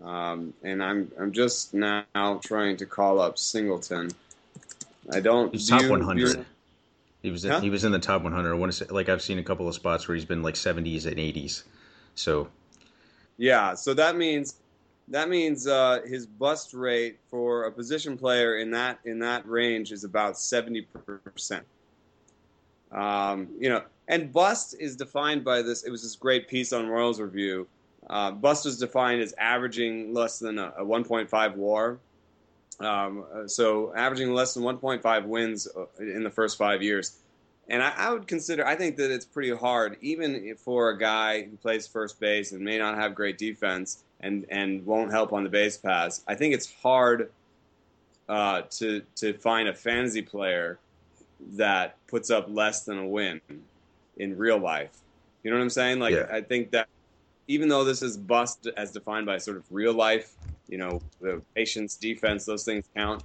Um, 0.03 0.53
and 0.63 0.83
I'm 0.83 1.11
I'm 1.19 1.31
just 1.31 1.73
now 1.73 2.05
trying 2.43 2.77
to 2.77 2.85
call 2.85 3.19
up 3.19 3.37
Singleton. 3.37 4.11
I 5.11 5.19
don't. 5.19 5.51
He's 5.51 5.69
top 5.69 5.89
100. 5.89 6.45
He 7.23 7.31
was 7.31 7.45
in, 7.45 7.51
huh? 7.51 7.59
he 7.61 7.69
was 7.69 7.83
in 7.83 7.91
the 7.91 7.99
top 7.99 8.21
100. 8.23 8.51
I 8.51 8.53
want 8.55 8.71
to 8.71 8.77
say 8.77 8.85
like 8.89 9.09
I've 9.09 9.21
seen 9.21 9.39
a 9.39 9.43
couple 9.43 9.67
of 9.67 9.73
spots 9.73 10.07
where 10.07 10.15
he's 10.15 10.25
been 10.25 10.43
like 10.43 10.55
70s 10.55 11.05
and 11.05 11.17
80s. 11.17 11.63
So. 12.15 12.47
Yeah, 13.37 13.73
so 13.73 13.93
that 13.93 14.17
means 14.17 14.55
that 15.09 15.29
means 15.29 15.67
uh, 15.67 16.01
his 16.05 16.25
bust 16.25 16.73
rate 16.73 17.19
for 17.29 17.65
a 17.65 17.71
position 17.71 18.17
player 18.17 18.57
in 18.57 18.71
that 18.71 18.99
in 19.05 19.19
that 19.19 19.47
range 19.47 19.91
is 19.91 20.03
about 20.03 20.37
seventy 20.37 20.81
percent. 20.81 21.63
Um, 22.91 23.47
you 23.59 23.69
know, 23.69 23.83
and 24.07 24.31
bust 24.31 24.75
is 24.79 24.95
defined 24.95 25.43
by 25.43 25.61
this. 25.61 25.83
It 25.83 25.91
was 25.91 26.03
this 26.03 26.15
great 26.15 26.47
piece 26.47 26.73
on 26.73 26.87
Royals 26.87 27.21
Review. 27.21 27.67
Uh, 28.09 28.31
bust 28.31 28.65
is 28.65 28.77
defined 28.77 29.21
as 29.21 29.33
averaging 29.37 30.13
less 30.13 30.39
than 30.39 30.59
a, 30.59 30.73
a 30.77 30.85
1.5 30.85 31.55
WAR. 31.55 31.99
Um, 32.79 33.25
so 33.47 33.93
averaging 33.95 34.33
less 34.33 34.53
than 34.53 34.63
1.5 34.63 35.25
wins 35.25 35.67
uh, 35.75 35.85
in 35.99 36.23
the 36.23 36.29
first 36.29 36.57
five 36.57 36.81
years. 36.81 37.17
And 37.69 37.83
I, 37.83 37.91
I, 37.97 38.13
would 38.13 38.27
consider, 38.27 38.65
I 38.65 38.75
think 38.75 38.95
that 38.97 39.11
it's 39.11 39.25
pretty 39.25 39.53
hard, 39.53 39.97
even 40.01 40.55
for 40.55 40.89
a 40.89 40.97
guy 40.97 41.43
who 41.43 41.57
plays 41.57 41.85
first 41.85 42.19
base 42.19 42.53
and 42.53 42.61
may 42.61 42.77
not 42.77 42.95
have 42.95 43.13
great 43.13 43.37
defense, 43.37 44.03
and 44.19 44.45
and 44.49 44.85
won't 44.85 45.11
help 45.11 45.33
on 45.33 45.43
the 45.43 45.49
base 45.49 45.77
pass. 45.77 46.23
I 46.27 46.35
think 46.35 46.53
it's 46.53 46.73
hard 46.81 47.31
uh, 48.29 48.63
to 48.71 49.01
to 49.17 49.33
find 49.33 49.67
a 49.67 49.73
fantasy 49.73 50.21
player 50.21 50.79
that 51.53 51.97
puts 52.07 52.29
up 52.29 52.47
less 52.49 52.83
than 52.83 52.97
a 52.97 53.05
win 53.05 53.41
in 54.17 54.37
real 54.37 54.57
life. 54.57 54.97
You 55.43 55.51
know 55.51 55.57
what 55.57 55.63
I'm 55.63 55.69
saying? 55.69 55.99
Like 55.99 56.15
yeah. 56.15 56.27
I 56.31 56.41
think 56.41 56.71
that 56.71 56.87
even 57.47 57.69
though 57.69 57.83
this 57.83 58.01
is 58.01 58.17
bust 58.17 58.67
as 58.77 58.91
defined 58.91 59.25
by 59.25 59.37
sort 59.37 59.57
of 59.57 59.63
real 59.71 59.93
life, 59.93 60.33
you 60.67 60.77
know, 60.77 61.01
the 61.21 61.41
patience, 61.55 61.95
defense, 61.95 62.45
those 62.45 62.63
things 62.63 62.85
count. 62.95 63.23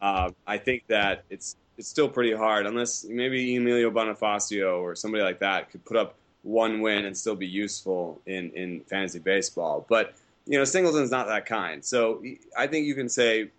Uh, 0.00 0.30
I 0.46 0.58
think 0.58 0.86
that 0.88 1.24
it's 1.30 1.56
it's 1.76 1.88
still 1.88 2.08
pretty 2.08 2.34
hard 2.34 2.66
unless 2.66 3.04
maybe 3.04 3.54
Emilio 3.54 3.90
Bonifacio 3.90 4.80
or 4.80 4.96
somebody 4.96 5.22
like 5.22 5.38
that 5.40 5.70
could 5.70 5.84
put 5.84 5.96
up 5.96 6.16
one 6.42 6.80
win 6.80 7.04
and 7.04 7.16
still 7.16 7.36
be 7.36 7.46
useful 7.46 8.20
in 8.26 8.50
in 8.52 8.80
fantasy 8.82 9.18
baseball. 9.18 9.84
But 9.88 10.14
you 10.46 10.56
know, 10.58 10.64
Singleton's 10.64 11.10
not 11.10 11.26
that 11.26 11.44
kind. 11.46 11.84
So 11.84 12.22
I 12.56 12.66
think 12.66 12.86
you 12.86 12.94
can 12.94 13.08
say, 13.08 13.50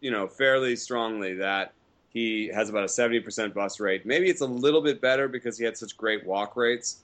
you 0.00 0.10
know, 0.10 0.28
fairly 0.28 0.76
strongly 0.76 1.34
that 1.34 1.72
he 2.10 2.48
has 2.48 2.68
about 2.68 2.84
a 2.84 2.86
70% 2.86 3.54
bust 3.54 3.80
rate. 3.80 4.04
Maybe 4.04 4.28
it's 4.28 4.42
a 4.42 4.46
little 4.46 4.82
bit 4.82 5.00
better 5.00 5.26
because 5.26 5.58
he 5.58 5.64
had 5.64 5.76
such 5.76 5.96
great 5.96 6.24
walk 6.26 6.56
rates. 6.56 7.02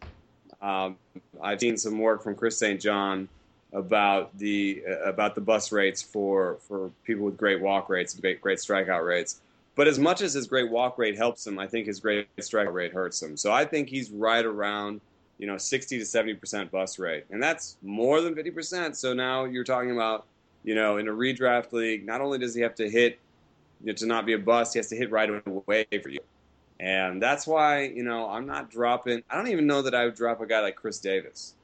Um, 0.63 0.97
I've 1.43 1.61
seen 1.61 1.77
some 1.77 1.99
work 1.99 2.23
from 2.23 2.37
Chris 2.37 2.57
St. 2.57 2.81
John 2.81 3.29
about 3.73 4.37
the 4.39 4.83
uh, 4.89 5.09
about 5.09 5.35
the 5.35 5.41
bus 5.41 5.73
rates 5.73 6.01
for 6.01 6.59
for 6.69 6.91
people 7.05 7.25
with 7.25 7.37
great 7.37 7.61
walk 7.61 7.89
rates 7.89 8.15
great 8.15 8.41
great 8.41 8.59
strikeout 8.59 9.05
rates. 9.05 9.41
But 9.75 9.89
as 9.89 9.99
much 9.99 10.21
as 10.21 10.35
his 10.35 10.47
great 10.47 10.71
walk 10.71 10.99
rate 10.99 11.17
helps 11.17 11.47
him, 11.47 11.59
I 11.59 11.67
think 11.67 11.87
his 11.87 11.99
great 11.99 12.29
strikeout 12.37 12.75
rate 12.75 12.93
hurts 12.93 13.23
him. 13.23 13.37
So 13.37 13.51
I 13.51 13.65
think 13.65 13.89
he's 13.89 14.11
right 14.11 14.45
around 14.45 15.01
you 15.39 15.47
know 15.47 15.57
60 15.57 15.99
to 15.99 16.05
70 16.05 16.35
percent 16.35 16.71
bus 16.71 16.99
rate, 16.99 17.25
and 17.31 17.43
that's 17.43 17.77
more 17.83 18.21
than 18.21 18.35
50 18.35 18.51
percent. 18.51 18.97
So 18.97 19.13
now 19.13 19.45
you're 19.45 19.65
talking 19.65 19.91
about 19.91 20.27
you 20.63 20.75
know 20.75 20.99
in 20.99 21.09
a 21.09 21.13
redraft 21.13 21.73
league, 21.73 22.07
not 22.07 22.21
only 22.21 22.39
does 22.39 22.55
he 22.55 22.61
have 22.61 22.75
to 22.77 22.89
hit 22.89 23.19
you 23.81 23.89
know, 23.89 23.93
to 23.95 24.07
not 24.07 24.27
be 24.27 24.35
a 24.35 24.39
bust, 24.39 24.75
he 24.75 24.79
has 24.79 24.89
to 24.89 24.97
hit 24.97 25.11
right 25.11 25.29
away 25.47 25.87
for 26.03 26.09
you. 26.11 26.21
And 26.81 27.23
that's 27.23 27.47
why, 27.47 27.83
you 27.83 28.03
know, 28.03 28.29
I'm 28.29 28.47
not 28.47 28.71
dropping. 28.71 29.23
I 29.31 29.37
don't 29.37 29.49
even 29.49 29.67
know 29.67 29.83
that 29.83 29.95
I 29.95 30.05
would 30.05 30.15
drop 30.15 30.41
a 30.41 30.47
guy 30.47 30.61
like 30.61 30.77
Khris 30.77 30.99
Davis 30.99 31.55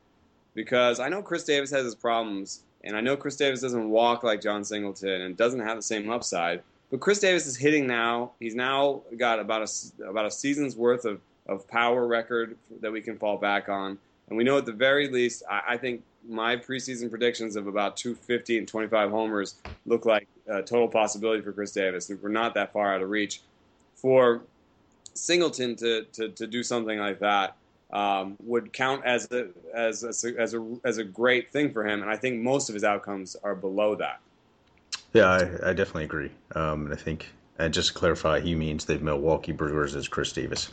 because 0.54 1.00
I 1.00 1.08
know 1.08 1.22
Khris 1.22 1.44
Davis 1.44 1.70
has 1.70 1.84
his 1.84 1.94
problems, 1.94 2.62
and 2.84 2.96
I 2.96 3.00
know 3.00 3.16
Khris 3.16 3.36
Davis 3.36 3.60
doesn't 3.60 3.90
walk 3.90 4.22
like 4.22 4.40
John 4.40 4.64
Singleton 4.64 5.22
and 5.22 5.36
doesn't 5.36 5.60
have 5.60 5.76
the 5.76 5.82
same 5.82 6.10
upside. 6.10 6.62
But 6.90 7.00
Khris 7.00 7.18
Davis 7.18 7.46
is 7.46 7.56
hitting 7.56 7.86
now. 7.86 8.32
He's 8.40 8.54
now 8.54 9.02
got 9.16 9.40
about 9.40 9.62
a 9.62 10.08
about 10.08 10.26
a 10.26 10.30
season's 10.30 10.76
worth 10.76 11.04
of, 11.04 11.20
of 11.46 11.68
power 11.68 12.06
record 12.06 12.56
that 12.80 12.90
we 12.90 13.00
can 13.00 13.18
fall 13.18 13.36
back 13.36 13.68
on, 13.68 13.98
and 14.28 14.38
we 14.38 14.44
know 14.44 14.58
at 14.58 14.66
the 14.66 14.72
very 14.72 15.08
least. 15.08 15.42
I, 15.50 15.62
I 15.68 15.76
think 15.76 16.02
my 16.28 16.56
preseason 16.56 17.10
predictions 17.10 17.56
of 17.56 17.66
about 17.66 17.96
250 17.96 18.58
and 18.58 18.68
25 18.68 19.10
homers 19.10 19.54
look 19.86 20.04
like 20.04 20.28
a 20.46 20.62
total 20.62 20.88
possibility 20.88 21.42
for 21.42 21.52
Khris 21.52 21.72
Davis. 21.72 22.10
We're 22.22 22.28
not 22.28 22.54
that 22.54 22.72
far 22.72 22.94
out 22.94 23.02
of 23.02 23.10
reach 23.10 23.40
for 23.94 24.42
Singleton 25.18 25.76
to 25.76 26.04
to, 26.12 26.28
to 26.30 26.46
do 26.46 26.62
something 26.62 26.98
like 26.98 27.18
that 27.20 27.56
um, 27.92 28.36
would 28.42 28.72
count 28.72 29.04
as 29.04 29.30
a, 29.32 29.48
as 29.74 30.04
a, 30.04 30.40
as 30.40 30.54
a 30.54 30.76
as 30.84 30.98
a 30.98 31.04
great 31.04 31.52
thing 31.52 31.72
for 31.72 31.86
him, 31.86 32.02
and 32.02 32.10
I 32.10 32.16
think 32.16 32.40
most 32.40 32.68
of 32.68 32.74
his 32.74 32.84
outcomes 32.84 33.36
are 33.42 33.54
below 33.54 33.94
that. 33.96 34.20
Yeah, 35.12 35.26
I, 35.26 35.70
I 35.70 35.72
definitely 35.72 36.04
agree. 36.04 36.30
Um, 36.54 36.86
and 36.86 36.94
I 36.94 36.96
think, 36.96 37.28
and 37.58 37.72
just 37.72 37.88
to 37.88 37.94
clarify, 37.94 38.40
he 38.40 38.54
means 38.54 38.84
the 38.84 38.98
Milwaukee 38.98 39.52
Brewers 39.52 39.96
as 39.96 40.06
Khris 40.06 40.32
Davis. 40.32 40.70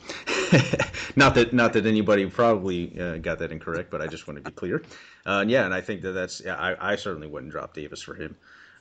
not 1.15 1.35
that 1.35 1.53
not 1.53 1.73
that 1.73 1.85
anybody 1.85 2.25
probably 2.25 2.99
uh, 2.99 3.17
got 3.17 3.39
that 3.39 3.51
incorrect, 3.51 3.89
but 3.89 4.01
I 4.01 4.07
just 4.07 4.27
want 4.27 4.43
to 4.43 4.49
be 4.49 4.53
clear. 4.53 4.83
Uh, 5.25 5.39
and 5.41 5.49
yeah, 5.49 5.65
and 5.65 5.73
I 5.73 5.81
think 5.81 6.01
that 6.01 6.11
that's 6.11 6.41
yeah, 6.43 6.55
I, 6.55 6.93
I 6.93 6.95
certainly 6.97 7.27
wouldn't 7.27 7.51
drop 7.51 7.73
Davis 7.73 8.01
for 8.01 8.15
him. 8.15 8.35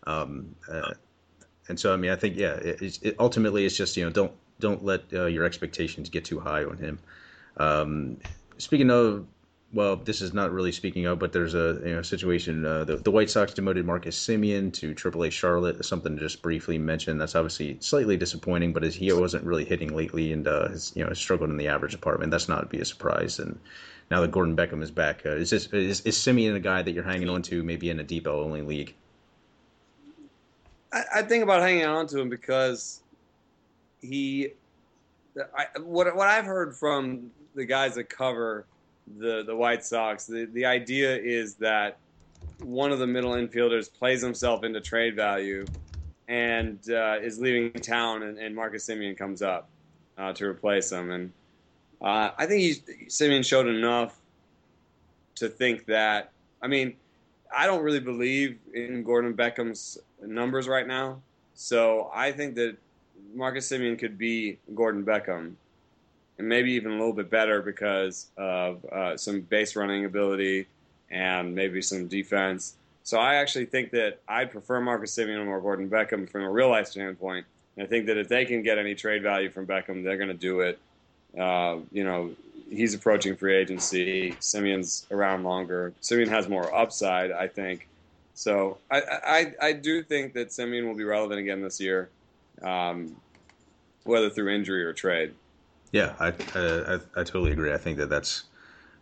Um, 0.06 0.54
uh, 0.68 0.92
and 1.68 1.78
so 1.78 1.94
I 1.94 1.96
mean, 1.96 2.10
I 2.10 2.16
think 2.16 2.36
yeah, 2.36 2.54
it, 2.54 2.98
it, 3.02 3.16
ultimately 3.18 3.64
it's 3.64 3.76
just 3.76 3.96
you 3.96 4.04
know 4.04 4.10
don't 4.10 4.32
don't 4.60 4.84
let 4.84 5.02
uh, 5.12 5.26
your 5.26 5.44
expectations 5.44 6.08
get 6.08 6.24
too 6.24 6.40
high 6.40 6.64
on 6.64 6.76
him. 6.78 6.98
Um, 7.56 8.16
speaking 8.58 8.90
of, 8.90 9.26
well, 9.74 9.96
this 9.96 10.20
is 10.20 10.32
not 10.32 10.52
really 10.52 10.70
speaking 10.70 11.06
of, 11.06 11.18
but 11.18 11.32
there's 11.32 11.54
a 11.54 11.80
you 11.84 11.96
know, 11.96 12.02
situation. 12.02 12.64
Uh, 12.64 12.84
the, 12.84 12.96
the, 12.96 13.10
White 13.10 13.28
Sox 13.28 13.52
demoted 13.52 13.84
Marcus 13.84 14.16
Semien 14.16 14.72
to 14.74 14.94
AAA 14.94 15.32
Charlotte. 15.32 15.84
Something 15.84 16.14
to 16.14 16.22
just 16.22 16.42
briefly 16.42 16.78
mention. 16.78 17.18
That's 17.18 17.34
obviously 17.34 17.76
slightly 17.80 18.16
disappointing, 18.16 18.72
but 18.72 18.84
as 18.84 18.94
he 18.94 19.12
wasn't 19.12 19.44
really 19.44 19.64
hitting 19.64 19.94
lately 19.94 20.32
and 20.32 20.46
uh, 20.46 20.68
has 20.68 20.92
you 20.94 21.04
know 21.04 21.12
struggled 21.12 21.50
in 21.50 21.56
the 21.56 21.66
average 21.66 21.90
department, 21.90 22.30
that's 22.30 22.48
not 22.48 22.60
to 22.60 22.66
be 22.66 22.78
a 22.78 22.84
surprise. 22.84 23.40
And 23.40 23.58
now 24.12 24.20
that 24.20 24.30
Gordon 24.30 24.56
Beckham 24.56 24.80
is 24.80 24.92
back, 24.92 25.26
uh, 25.26 25.30
is 25.30 25.50
this 25.50 25.66
is, 25.72 26.02
is 26.02 26.16
Semien 26.16 26.54
a 26.54 26.60
guy 26.60 26.82
that 26.82 26.92
you're 26.92 27.02
hanging 27.02 27.28
on 27.28 27.42
to 27.42 27.64
maybe 27.64 27.90
in 27.90 27.98
a 27.98 28.04
deep 28.04 28.28
only 28.28 28.62
league? 28.62 28.94
I, 30.92 31.02
I 31.16 31.22
think 31.22 31.42
about 31.42 31.62
hanging 31.62 31.86
on 31.86 32.06
to 32.08 32.20
him 32.20 32.28
because 32.28 33.02
he 34.04 34.52
I, 35.56 35.66
what 35.80 36.14
what 36.14 36.28
I've 36.28 36.44
heard 36.44 36.76
from 36.76 37.30
the 37.54 37.64
guys 37.64 37.94
that 37.96 38.08
cover 38.08 38.66
the 39.18 39.42
the 39.44 39.54
White 39.54 39.84
Sox, 39.84 40.26
the 40.26 40.46
the 40.52 40.64
idea 40.64 41.16
is 41.16 41.54
that 41.56 41.98
one 42.62 42.92
of 42.92 42.98
the 42.98 43.06
middle 43.06 43.32
infielders 43.32 43.92
plays 43.92 44.22
himself 44.22 44.64
into 44.64 44.80
trade 44.80 45.16
value 45.16 45.64
and 46.28 46.78
uh, 46.90 47.16
is 47.20 47.38
leaving 47.38 47.72
town, 47.72 48.22
and, 48.22 48.38
and 48.38 48.54
Marcus 48.54 48.86
Semien 48.86 49.16
comes 49.16 49.42
up 49.42 49.68
uh, 50.16 50.32
to 50.34 50.46
replace 50.46 50.90
him. 50.90 51.10
And 51.10 51.32
uh, 52.00 52.30
I 52.38 52.46
think 52.46 52.62
he's, 52.62 52.80
Semien 53.08 53.44
showed 53.44 53.66
enough 53.66 54.18
to 55.36 55.48
think 55.48 55.86
that. 55.86 56.30
I 56.62 56.66
mean, 56.66 56.94
I 57.54 57.66
don't 57.66 57.82
really 57.82 58.00
believe 58.00 58.58
in 58.72 59.02
Gordon 59.02 59.34
Beckham's 59.34 59.98
numbers 60.22 60.66
right 60.66 60.86
now, 60.86 61.20
so 61.54 62.10
I 62.14 62.32
think 62.32 62.54
that 62.54 62.76
Marcus 63.34 63.68
Semien 63.68 63.98
could 63.98 64.16
be 64.18 64.58
Gordon 64.74 65.04
Beckham, 65.04 65.54
and 66.38 66.48
maybe 66.48 66.72
even 66.72 66.92
a 66.92 66.94
little 66.94 67.12
bit 67.12 67.30
better 67.30 67.62
because 67.62 68.26
of 68.36 68.84
uh, 68.86 69.16
some 69.16 69.40
base 69.40 69.76
running 69.76 70.04
ability 70.04 70.66
and 71.10 71.54
maybe 71.54 71.80
some 71.82 72.08
defense. 72.08 72.74
So 73.02 73.18
I 73.18 73.34
actually 73.34 73.66
think 73.66 73.90
that 73.90 74.20
I'd 74.26 74.50
prefer 74.50 74.80
Marcus 74.80 75.14
Semien 75.14 75.46
or 75.46 75.60
Gordon 75.60 75.90
Beckham 75.90 76.28
from 76.28 76.42
a 76.42 76.50
real 76.50 76.70
life 76.70 76.88
standpoint. 76.88 77.46
And 77.76 77.86
I 77.86 77.88
think 77.88 78.06
that 78.06 78.16
if 78.16 78.28
they 78.28 78.44
can 78.44 78.62
get 78.62 78.78
any 78.78 78.94
trade 78.94 79.22
value 79.22 79.50
from 79.50 79.66
Beckham, 79.66 80.02
they're 80.02 80.16
going 80.16 80.28
to 80.28 80.34
do 80.34 80.60
it. 80.60 80.78
Uh, 81.38 81.78
you 81.92 82.04
know, 82.04 82.30
he's 82.70 82.94
approaching 82.94 83.36
free 83.36 83.54
agency. 83.54 84.32
Semien's 84.40 85.06
around 85.10 85.44
longer. 85.44 85.92
Semien 86.00 86.28
has 86.28 86.48
more 86.48 86.74
upside, 86.74 87.30
I 87.30 87.48
think. 87.48 87.88
So 88.34 88.78
I, 88.90 89.00
I, 89.00 89.54
I 89.60 89.72
do 89.72 90.02
think 90.02 90.32
that 90.34 90.48
Semien 90.48 90.86
will 90.86 90.96
be 90.96 91.04
relevant 91.04 91.40
again 91.40 91.62
this 91.62 91.80
year, 91.80 92.08
um, 92.62 93.16
whether 94.04 94.30
through 94.30 94.54
injury 94.54 94.84
or 94.84 94.92
trade. 94.92 95.34
Yeah, 95.92 96.14
I, 96.18 96.28
I, 96.54 96.94
I 97.16 97.24
totally 97.24 97.52
agree. 97.52 97.72
I 97.72 97.78
think 97.78 97.98
that 97.98 98.08
that's 98.08 98.44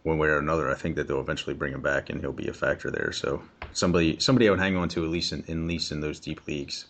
one 0.02 0.18
way 0.18 0.28
or 0.28 0.38
another. 0.38 0.70
I 0.70 0.74
think 0.74 0.96
that 0.96 1.08
they'll 1.08 1.20
eventually 1.20 1.54
bring 1.54 1.72
him 1.72 1.80
back, 1.80 2.10
and 2.10 2.20
he'll 2.20 2.32
be 2.32 2.48
a 2.48 2.52
factor 2.52 2.90
there. 2.90 3.12
So 3.12 3.42
somebody 3.72 4.18
somebody 4.20 4.48
I 4.48 4.50
would 4.50 4.60
hang 4.60 4.76
on 4.76 4.88
to 4.90 5.04
at 5.04 5.10
least 5.10 5.32
in, 5.32 5.40
at 5.48 5.56
least 5.56 5.92
in 5.92 6.00
those 6.00 6.20
deep 6.20 6.46
leagues. 6.46 6.86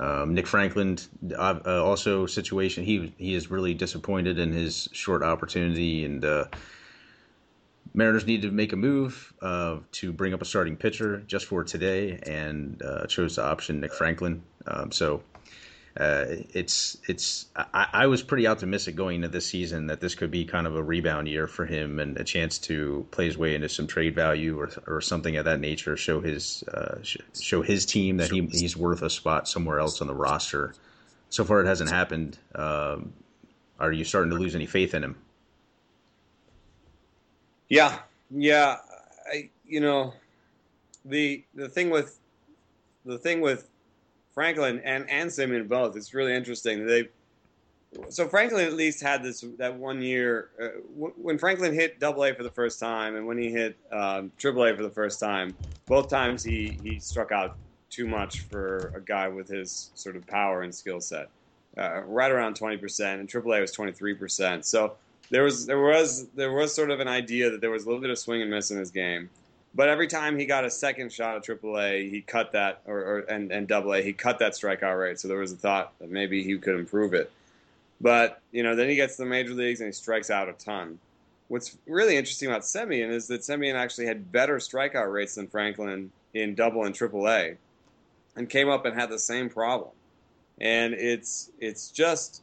Um, 0.00 0.34
Nick 0.34 0.46
Franklin, 0.46 0.98
uh, 1.36 1.60
also 1.66 2.26
situation. 2.26 2.84
He 2.84 3.12
he 3.18 3.34
is 3.34 3.50
really 3.50 3.74
disappointed 3.74 4.38
in 4.38 4.52
his 4.52 4.88
short 4.92 5.22
opportunity, 5.22 6.04
and 6.04 6.24
uh, 6.24 6.46
Mariners 7.92 8.26
need 8.26 8.42
to 8.42 8.50
make 8.50 8.72
a 8.72 8.76
move 8.76 9.32
uh, 9.40 9.78
to 9.92 10.12
bring 10.12 10.34
up 10.34 10.42
a 10.42 10.44
starting 10.44 10.76
pitcher 10.76 11.22
just 11.26 11.46
for 11.46 11.62
today, 11.62 12.18
and 12.24 12.82
uh, 12.82 13.06
chose 13.06 13.36
to 13.36 13.44
option 13.44 13.80
Nick 13.80 13.94
Franklin. 13.94 14.42
Um, 14.66 14.90
so 14.90 15.22
uh, 15.96 16.24
it's 16.52 16.96
it's 17.06 17.46
I, 17.54 17.86
I, 17.92 18.06
was 18.08 18.20
pretty 18.20 18.48
optimistic 18.48 18.96
going 18.96 19.16
into 19.16 19.28
this 19.28 19.46
season 19.46 19.86
that 19.86 20.00
this 20.00 20.16
could 20.16 20.30
be 20.32 20.44
kind 20.44 20.66
of 20.66 20.74
a 20.74 20.82
rebound 20.82 21.28
year 21.28 21.46
for 21.46 21.66
him 21.66 22.00
and 22.00 22.16
a 22.16 22.24
chance 22.24 22.58
to 22.60 23.06
play 23.12 23.26
his 23.26 23.38
way 23.38 23.54
into 23.54 23.68
some 23.68 23.86
trade 23.86 24.12
value 24.12 24.58
or 24.58 24.70
or 24.88 25.00
something 25.00 25.36
of 25.36 25.44
that 25.44 25.60
nature. 25.60 25.96
Show 25.96 26.20
his 26.20 26.64
uh, 26.64 26.98
show 27.32 27.62
his 27.62 27.86
team 27.86 28.16
that 28.16 28.32
he, 28.32 28.44
he's 28.46 28.76
worth 28.76 29.02
a 29.02 29.10
spot 29.10 29.46
somewhere 29.46 29.78
else 29.78 30.00
on 30.00 30.08
the 30.08 30.14
roster. 30.14 30.74
So 31.30 31.44
far, 31.44 31.60
it 31.60 31.66
hasn't 31.66 31.90
happened. 31.90 32.38
Um, 32.56 33.12
are 33.78 33.92
you 33.92 34.02
starting 34.02 34.32
to 34.32 34.36
lose 34.36 34.56
any 34.56 34.66
faith 34.66 34.94
in 34.94 35.04
him? 35.04 35.16
Yeah, 37.68 38.00
yeah. 38.30 38.78
I 39.32 39.50
you 39.64 39.78
know 39.78 40.14
the 41.04 41.44
the 41.54 41.68
thing 41.68 41.90
with 41.90 42.18
the 43.04 43.16
thing 43.16 43.40
with 43.40 43.68
Franklin 44.34 44.80
and 44.84 45.08
and 45.08 45.30
Semien 45.30 45.68
both. 45.68 45.96
It's 45.96 46.12
really 46.12 46.34
interesting. 46.34 46.86
They 46.86 47.08
so 48.08 48.26
Franklin 48.26 48.66
at 48.66 48.72
least 48.72 49.00
had 49.00 49.22
this 49.22 49.44
that 49.58 49.76
one 49.76 50.02
year 50.02 50.50
uh, 50.60 50.68
w- 50.94 51.14
when 51.16 51.38
Franklin 51.38 51.72
hit 51.72 52.00
Double 52.00 52.24
A 52.24 52.34
for 52.34 52.42
the 52.42 52.50
first 52.50 52.80
time, 52.80 53.16
and 53.16 53.26
when 53.26 53.38
he 53.38 53.50
hit 53.50 53.76
um, 53.92 54.32
Triple 54.38 54.64
A 54.64 54.74
for 54.74 54.82
the 54.82 54.90
first 54.90 55.20
time. 55.20 55.54
Both 55.86 56.08
times 56.08 56.42
he 56.42 56.78
he 56.82 56.98
struck 56.98 57.30
out 57.30 57.56
too 57.90 58.08
much 58.08 58.40
for 58.40 58.92
a 58.96 59.00
guy 59.00 59.28
with 59.28 59.48
his 59.48 59.90
sort 59.94 60.16
of 60.16 60.26
power 60.26 60.62
and 60.62 60.74
skill 60.74 61.00
set. 61.00 61.28
Uh, 61.76 62.00
right 62.06 62.30
around 62.30 62.54
twenty 62.56 62.76
percent, 62.76 63.20
and 63.20 63.28
Triple 63.28 63.54
A 63.54 63.60
was 63.60 63.70
twenty 63.70 63.92
three 63.92 64.14
percent. 64.14 64.64
So 64.66 64.94
there 65.30 65.44
was 65.44 65.66
there 65.66 65.80
was 65.80 66.26
there 66.34 66.52
was 66.52 66.74
sort 66.74 66.90
of 66.90 67.00
an 67.00 67.08
idea 67.08 67.50
that 67.50 67.60
there 67.60 67.70
was 67.70 67.84
a 67.84 67.86
little 67.86 68.00
bit 68.00 68.10
of 68.10 68.18
swing 68.18 68.42
and 68.42 68.50
miss 68.50 68.70
in 68.70 68.78
his 68.78 68.90
game. 68.90 69.30
But 69.74 69.88
every 69.88 70.06
time 70.06 70.38
he 70.38 70.46
got 70.46 70.64
a 70.64 70.70
second 70.70 71.12
shot 71.12 71.36
at 71.36 71.44
AAA, 71.44 72.08
he 72.10 72.20
cut 72.20 72.52
that, 72.52 72.82
or, 72.86 72.98
or 72.98 73.18
and 73.20 73.50
and 73.50 73.70
AA, 73.70 74.02
he 74.02 74.12
cut 74.12 74.38
that 74.38 74.52
strikeout 74.52 74.98
rate. 75.00 75.18
So 75.18 75.26
there 75.26 75.38
was 75.38 75.52
a 75.52 75.56
thought 75.56 75.92
that 75.98 76.10
maybe 76.10 76.44
he 76.44 76.56
could 76.58 76.78
improve 76.78 77.12
it. 77.12 77.30
But 78.00 78.40
you 78.52 78.62
know, 78.62 78.76
then 78.76 78.88
he 78.88 78.94
gets 78.94 79.16
to 79.16 79.22
the 79.22 79.28
major 79.28 79.52
leagues 79.52 79.80
and 79.80 79.88
he 79.88 79.92
strikes 79.92 80.30
out 80.30 80.48
a 80.48 80.52
ton. 80.52 80.98
What's 81.48 81.76
really 81.86 82.16
interesting 82.16 82.48
about 82.48 82.62
Semien 82.62 83.10
is 83.10 83.26
that 83.28 83.42
Semien 83.42 83.74
actually 83.74 84.06
had 84.06 84.30
better 84.30 84.56
strikeout 84.58 85.12
rates 85.12 85.34
than 85.34 85.48
Franklin 85.48 86.10
in 86.32 86.54
Double 86.54 86.84
and 86.84 86.94
AAA, 86.94 87.56
and 88.36 88.48
came 88.48 88.68
up 88.68 88.84
and 88.84 88.94
had 88.94 89.10
the 89.10 89.18
same 89.18 89.48
problem. 89.48 89.90
And 90.60 90.94
it's 90.94 91.50
it's 91.60 91.90
just, 91.90 92.42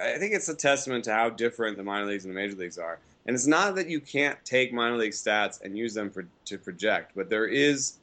I 0.00 0.18
think 0.18 0.34
it's 0.34 0.50
a 0.50 0.54
testament 0.54 1.04
to 1.04 1.14
how 1.14 1.30
different 1.30 1.78
the 1.78 1.84
minor 1.84 2.06
leagues 2.06 2.26
and 2.26 2.34
the 2.34 2.38
major 2.38 2.54
leagues 2.54 2.78
are. 2.78 2.98
And 3.26 3.34
it's 3.34 3.46
not 3.46 3.74
that 3.74 3.88
you 3.88 4.00
can't 4.00 4.42
take 4.44 4.72
minor 4.72 4.96
league 4.96 5.12
stats 5.12 5.60
and 5.60 5.76
use 5.76 5.94
them 5.94 6.10
for, 6.10 6.26
to 6.44 6.58
project, 6.58 7.12
but 7.16 7.28
there 7.28 7.46
is 7.46 7.94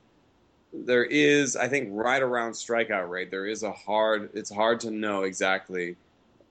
there 0.73 1.05
is 1.05 1.55
I 1.55 1.67
think 1.67 1.89
right 1.91 2.21
around 2.21 2.53
strikeout 2.53 3.07
rate 3.07 3.29
there 3.29 3.45
is 3.45 3.61
a 3.61 3.71
hard 3.71 4.31
it's 4.33 4.51
hard 4.51 4.79
to 4.81 4.91
know 4.91 5.21
exactly 5.21 5.95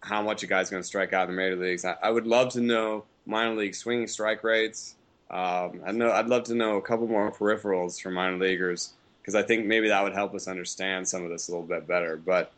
how 0.01 0.23
much 0.23 0.43
a 0.43 0.47
guy's 0.47 0.71
going 0.71 0.83
to 0.83 0.87
strike 0.87 1.13
out 1.13 1.29
in 1.29 1.35
the 1.35 1.43
major 1.43 1.57
leagues. 1.57 1.85
I, 1.85 1.97
I, 2.03 2.11
would 2.11 2.27
love 2.27 2.51
to 2.55 2.61
know 2.61 3.05
minor 3.27 3.55
league 3.55 3.75
swinging 3.75 4.09
strike 4.09 4.43
rates. 4.43 4.97
Um, 5.31 5.81
I 5.87 5.93
know 5.93 6.11
I'd 6.11 6.27
love 6.27 6.45
to 6.45 6.55
know 6.55 6.77
a 6.77 6.83
couple 6.83 7.07
more 7.07 7.31
peripherals 7.33 8.01
from 8.01 8.15
minor 8.15 8.37
leaguers 8.37 8.95
because 9.21 9.35
I 9.35 9.43
think 9.43 9.67
maybe 9.67 9.89
that 9.89 10.03
would 10.03 10.13
help 10.13 10.35
us 10.35 10.49
understand 10.49 11.07
some 11.07 11.25
of 11.25 11.31
this 11.31 11.49
a 11.49 11.53
little 11.53 11.67
bit 11.67 11.87
better. 11.87 12.17
But 12.17 12.53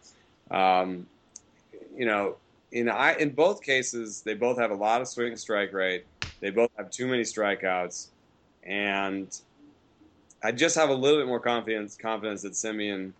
um, 0.50 1.06
you 1.96 2.06
know, 2.06 2.36
in 2.74 2.88
I 2.88 3.14
in 3.14 3.30
both 3.30 3.62
cases, 3.62 4.22
they 4.22 4.34
both 4.34 4.58
have 4.58 4.72
a 4.72 4.74
lot 4.74 5.00
of 5.00 5.08
swing 5.08 5.36
strike 5.36 5.72
rate. 5.72 6.04
They 6.40 6.50
both 6.50 6.70
have 6.76 6.90
too 6.90 7.06
many 7.06 7.22
strikeouts, 7.22 8.08
and 8.64 9.28
I 10.42 10.52
just 10.52 10.76
have 10.76 10.90
a 10.90 10.94
little 10.94 11.20
bit 11.20 11.28
more 11.28 11.40
confidence 11.40 11.96
confidence 11.96 12.42
that 12.42 12.52
Semien 12.52 13.12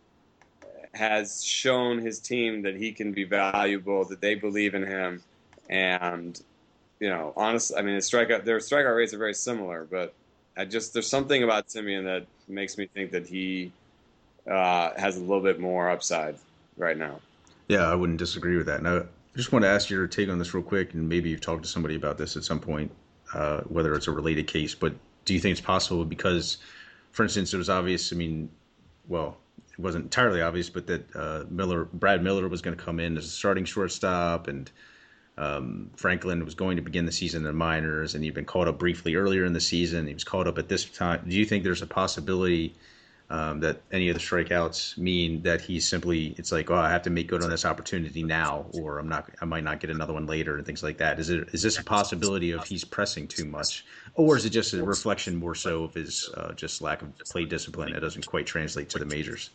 has 0.92 1.42
shown 1.42 1.98
his 1.98 2.18
team 2.18 2.62
that 2.62 2.76
he 2.76 2.92
can 2.92 3.12
be 3.12 3.24
valuable, 3.24 4.04
that 4.06 4.20
they 4.20 4.34
believe 4.34 4.74
in 4.74 4.84
him, 4.84 5.22
and 5.70 6.42
you 6.98 7.08
know, 7.08 7.32
honestly, 7.36 7.76
I 7.76 7.82
mean, 7.82 7.94
his 7.94 8.10
strikeout 8.10 8.44
their 8.44 8.58
strikeout 8.58 8.96
rates 8.96 9.14
are 9.14 9.18
very 9.18 9.34
similar, 9.34 9.86
but 9.88 10.14
I 10.56 10.64
just 10.64 10.92
there's 10.92 11.08
something 11.08 11.44
about 11.44 11.68
Semien 11.68 12.04
that 12.04 12.26
makes 12.48 12.76
me 12.76 12.88
think 12.92 13.12
that 13.12 13.28
he 13.28 13.70
uh, 14.50 14.90
has 14.96 15.16
a 15.16 15.20
little 15.20 15.42
bit 15.42 15.60
more 15.60 15.90
upside 15.90 16.38
right 16.76 16.98
now. 16.98 17.20
Yeah, 17.68 17.88
I 17.88 17.94
wouldn't 17.94 18.18
disagree 18.18 18.56
with 18.56 18.66
that. 18.66 18.82
Now, 18.82 19.04
I 19.34 19.36
just 19.36 19.50
want 19.50 19.64
to 19.64 19.68
ask 19.68 19.90
your 19.90 20.06
take 20.06 20.28
on 20.28 20.38
this 20.38 20.54
real 20.54 20.62
quick, 20.62 20.94
and 20.94 21.08
maybe 21.08 21.28
you've 21.28 21.40
talked 21.40 21.64
to 21.64 21.68
somebody 21.68 21.96
about 21.96 22.18
this 22.18 22.36
at 22.36 22.44
some 22.44 22.60
point, 22.60 22.92
uh, 23.34 23.62
whether 23.62 23.92
it's 23.94 24.06
a 24.06 24.12
related 24.12 24.46
case. 24.46 24.76
But 24.76 24.94
do 25.24 25.34
you 25.34 25.40
think 25.40 25.52
it's 25.52 25.60
possible 25.60 26.04
because, 26.04 26.58
for 27.10 27.24
instance, 27.24 27.52
it 27.52 27.56
was 27.56 27.68
obvious? 27.68 28.12
I 28.12 28.16
mean, 28.16 28.48
well, 29.08 29.36
it 29.72 29.80
wasn't 29.80 30.04
entirely 30.04 30.40
obvious, 30.40 30.70
but 30.70 30.86
that 30.86 31.16
uh, 31.16 31.44
Miller, 31.50 31.86
Brad 31.86 32.22
Miller, 32.22 32.48
was 32.48 32.62
going 32.62 32.76
to 32.76 32.82
come 32.82 33.00
in 33.00 33.16
as 33.16 33.24
a 33.24 33.28
starting 33.28 33.64
shortstop, 33.64 34.46
and 34.46 34.70
um, 35.36 35.90
Franklin 35.96 36.44
was 36.44 36.54
going 36.54 36.76
to 36.76 36.82
begin 36.82 37.04
the 37.04 37.12
season 37.12 37.40
in 37.40 37.46
the 37.46 37.52
minors, 37.52 38.14
and 38.14 38.22
he'd 38.22 38.34
been 38.34 38.44
called 38.44 38.68
up 38.68 38.78
briefly 38.78 39.16
earlier 39.16 39.44
in 39.44 39.52
the 39.52 39.60
season. 39.60 40.06
He 40.06 40.14
was 40.14 40.22
called 40.22 40.46
up 40.46 40.58
at 40.58 40.68
this 40.68 40.84
time. 40.84 41.24
Do 41.26 41.36
you 41.36 41.44
think 41.44 41.64
there's 41.64 41.82
a 41.82 41.88
possibility 41.88 42.76
um, 43.34 43.58
that 43.58 43.80
any 43.90 44.08
of 44.08 44.14
the 44.14 44.20
strikeouts 44.20 44.96
mean 44.96 45.42
that 45.42 45.60
he's 45.60 45.88
simply 45.88 46.36
it's 46.38 46.52
like, 46.52 46.70
oh, 46.70 46.76
I 46.76 46.88
have 46.88 47.02
to 47.02 47.10
make 47.10 47.26
good 47.26 47.42
on 47.42 47.50
this 47.50 47.64
opportunity 47.64 48.22
now, 48.22 48.66
or 48.74 49.00
I'm 49.00 49.08
not, 49.08 49.28
I 49.42 49.44
might 49.44 49.64
not 49.64 49.80
get 49.80 49.90
another 49.90 50.12
one 50.12 50.26
later, 50.26 50.56
and 50.56 50.64
things 50.64 50.84
like 50.84 50.98
that. 50.98 51.18
Is 51.18 51.30
it 51.30 51.48
is 51.52 51.60
this 51.60 51.76
a 51.76 51.82
possibility 51.82 52.52
of 52.52 52.64
he's 52.64 52.84
pressing 52.84 53.26
too 53.26 53.44
much, 53.44 53.84
or 54.14 54.36
is 54.36 54.44
it 54.44 54.50
just 54.50 54.72
a 54.72 54.84
reflection 54.84 55.34
more 55.34 55.56
so 55.56 55.82
of 55.82 55.94
his 55.94 56.30
uh, 56.36 56.52
just 56.52 56.80
lack 56.80 57.02
of 57.02 57.18
play 57.30 57.44
discipline 57.44 57.92
that 57.92 58.00
doesn't 58.00 58.24
quite 58.24 58.46
translate 58.46 58.88
to 58.90 59.00
the 59.00 59.06
majors? 59.06 59.50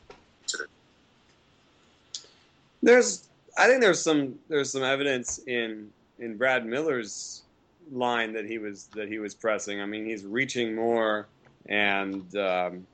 There's, 2.84 3.30
I 3.58 3.68
think 3.68 3.80
there's 3.80 4.02
some 4.02 4.38
there's 4.50 4.74
some 4.74 4.84
evidence 4.84 5.40
in 5.48 5.90
in 6.20 6.36
Brad 6.36 6.66
Miller's 6.66 7.44
line 7.94 8.34
that 8.34 8.46
he 8.46 8.58
was 8.58 8.90
that 8.94 9.08
he 9.08 9.20
was 9.20 9.34
pressing. 9.34 9.80
I 9.80 9.86
mean, 9.86 10.06
he's 10.06 10.26
reaching 10.26 10.76
more 10.76 11.28
and. 11.68 12.36
Um, 12.36 12.86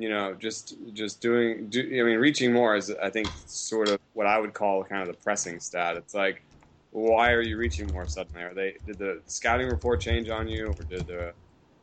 you 0.00 0.08
know, 0.08 0.34
just 0.34 0.74
just 0.94 1.20
doing. 1.20 1.68
Do, 1.68 1.80
I 1.80 2.04
mean, 2.04 2.18
reaching 2.18 2.52
more 2.52 2.74
is, 2.76 2.90
I 3.02 3.10
think, 3.10 3.34
sort 3.46 3.88
of 3.88 4.00
what 4.14 4.26
I 4.26 4.38
would 4.38 4.54
call 4.54 4.84
kind 4.84 5.02
of 5.02 5.08
the 5.08 5.20
pressing 5.22 5.60
stat. 5.60 5.96
It's 5.96 6.14
like, 6.14 6.42
why 6.90 7.32
are 7.32 7.42
you 7.42 7.56
reaching 7.58 7.92
more 7.92 8.06
suddenly? 8.06 8.42
Are 8.42 8.54
they 8.54 8.76
did 8.86 8.98
the 8.98 9.22
scouting 9.26 9.68
report 9.68 10.00
change 10.00 10.28
on 10.30 10.48
you, 10.48 10.68
or 10.78 10.84
did 10.84 11.06
the, 11.06 11.34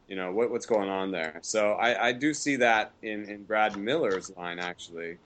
you 0.07 0.15
know, 0.15 0.31
what, 0.31 0.49
what's 0.51 0.65
going 0.65 0.89
on 0.89 1.11
there? 1.11 1.39
So 1.43 1.73
I, 1.73 2.07
I 2.07 2.11
do 2.11 2.33
see 2.33 2.55
that 2.57 2.93
in 3.03 3.29
in 3.29 3.43
Brad 3.45 3.77
Miller's 3.77 4.31
line 4.35 4.59
actually, 4.59 5.17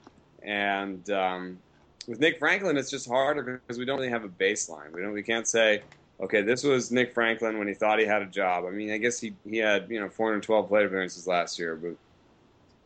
and 0.42 1.08
um, 1.10 1.62
with 2.06 2.20
Nick 2.20 2.38
Franklin, 2.38 2.76
it's 2.76 2.90
just 2.90 3.08
harder 3.08 3.62
because 3.66 3.78
we 3.78 3.86
don't 3.86 3.98
really 3.98 4.10
have 4.10 4.24
a 4.24 4.28
baseline. 4.28 4.92
We 4.92 5.02
don't. 5.02 5.12
We 5.12 5.22
can't 5.22 5.48
say. 5.48 5.84
Okay, 6.22 6.42
this 6.42 6.62
was 6.62 6.92
Nick 6.92 7.14
Franklin 7.14 7.58
when 7.58 7.66
he 7.66 7.74
thought 7.74 7.98
he 7.98 8.06
had 8.06 8.22
a 8.22 8.26
job. 8.26 8.64
I 8.66 8.70
mean, 8.70 8.92
I 8.92 8.98
guess 8.98 9.18
he, 9.18 9.34
he 9.44 9.56
had 9.58 9.86
you 9.90 9.98
know 9.98 10.08
412 10.08 10.68
plate 10.68 10.86
appearances 10.86 11.26
last 11.26 11.58
year, 11.58 11.74
but 11.74 11.96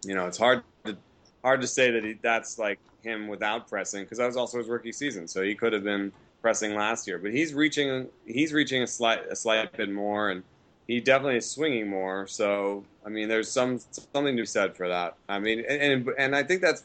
you 0.06 0.14
know, 0.14 0.26
it's 0.26 0.38
hard 0.38 0.62
to 0.84 0.96
hard 1.42 1.60
to 1.60 1.66
say 1.66 1.90
that 1.90 2.04
he, 2.04 2.14
that's 2.22 2.58
like 2.58 2.78
him 3.02 3.28
without 3.28 3.68
pressing 3.68 4.04
because 4.04 4.18
that 4.18 4.26
was 4.26 4.36
also 4.36 4.58
his 4.58 4.68
rookie 4.68 4.92
season, 4.92 5.26
so 5.26 5.42
he 5.42 5.54
could 5.54 5.72
have 5.72 5.84
been 5.84 6.12
pressing 6.42 6.74
last 6.74 7.06
year. 7.06 7.18
But 7.18 7.32
he's 7.32 7.54
reaching 7.54 8.08
he's 8.24 8.52
reaching 8.52 8.82
a 8.82 8.86
slight 8.86 9.20
a 9.30 9.36
slight 9.36 9.72
bit 9.76 9.90
more, 9.90 10.30
and 10.30 10.42
he 10.86 11.00
definitely 11.00 11.36
is 11.36 11.50
swinging 11.50 11.88
more. 11.88 12.26
So 12.26 12.84
I 13.04 13.08
mean, 13.08 13.28
there's 13.28 13.50
some 13.50 13.80
something 13.90 14.36
to 14.36 14.42
be 14.42 14.46
said 14.46 14.76
for 14.76 14.88
that. 14.88 15.16
I 15.28 15.38
mean, 15.38 15.64
and 15.68 16.08
and 16.18 16.36
I 16.36 16.42
think 16.42 16.62
that's 16.62 16.84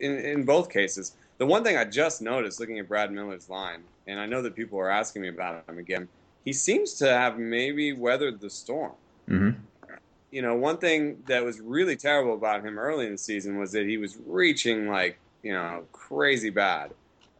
in 0.00 0.18
in 0.18 0.44
both 0.44 0.70
cases. 0.70 1.12
The 1.38 1.46
one 1.46 1.64
thing 1.64 1.76
I 1.76 1.84
just 1.84 2.22
noticed 2.22 2.60
looking 2.60 2.78
at 2.78 2.88
Brad 2.88 3.10
Miller's 3.10 3.48
line, 3.48 3.82
and 4.06 4.20
I 4.20 4.26
know 4.26 4.42
that 4.42 4.54
people 4.54 4.78
are 4.78 4.90
asking 4.90 5.22
me 5.22 5.28
about 5.28 5.68
him 5.68 5.78
again, 5.78 6.06
he 6.44 6.52
seems 6.52 6.94
to 6.94 7.08
have 7.08 7.38
maybe 7.38 7.92
weathered 7.92 8.40
the 8.40 8.50
storm. 8.50 8.92
Mm-hmm 9.28 9.58
you 10.32 10.40
know, 10.40 10.56
one 10.56 10.78
thing 10.78 11.22
that 11.26 11.44
was 11.44 11.60
really 11.60 11.94
terrible 11.94 12.34
about 12.34 12.64
him 12.64 12.78
early 12.78 13.04
in 13.06 13.12
the 13.12 13.18
season 13.18 13.58
was 13.58 13.70
that 13.72 13.86
he 13.86 13.98
was 13.98 14.16
reaching 14.26 14.88
like, 14.88 15.18
you 15.42 15.52
know, 15.52 15.84
crazy 15.92 16.48
bad. 16.48 16.90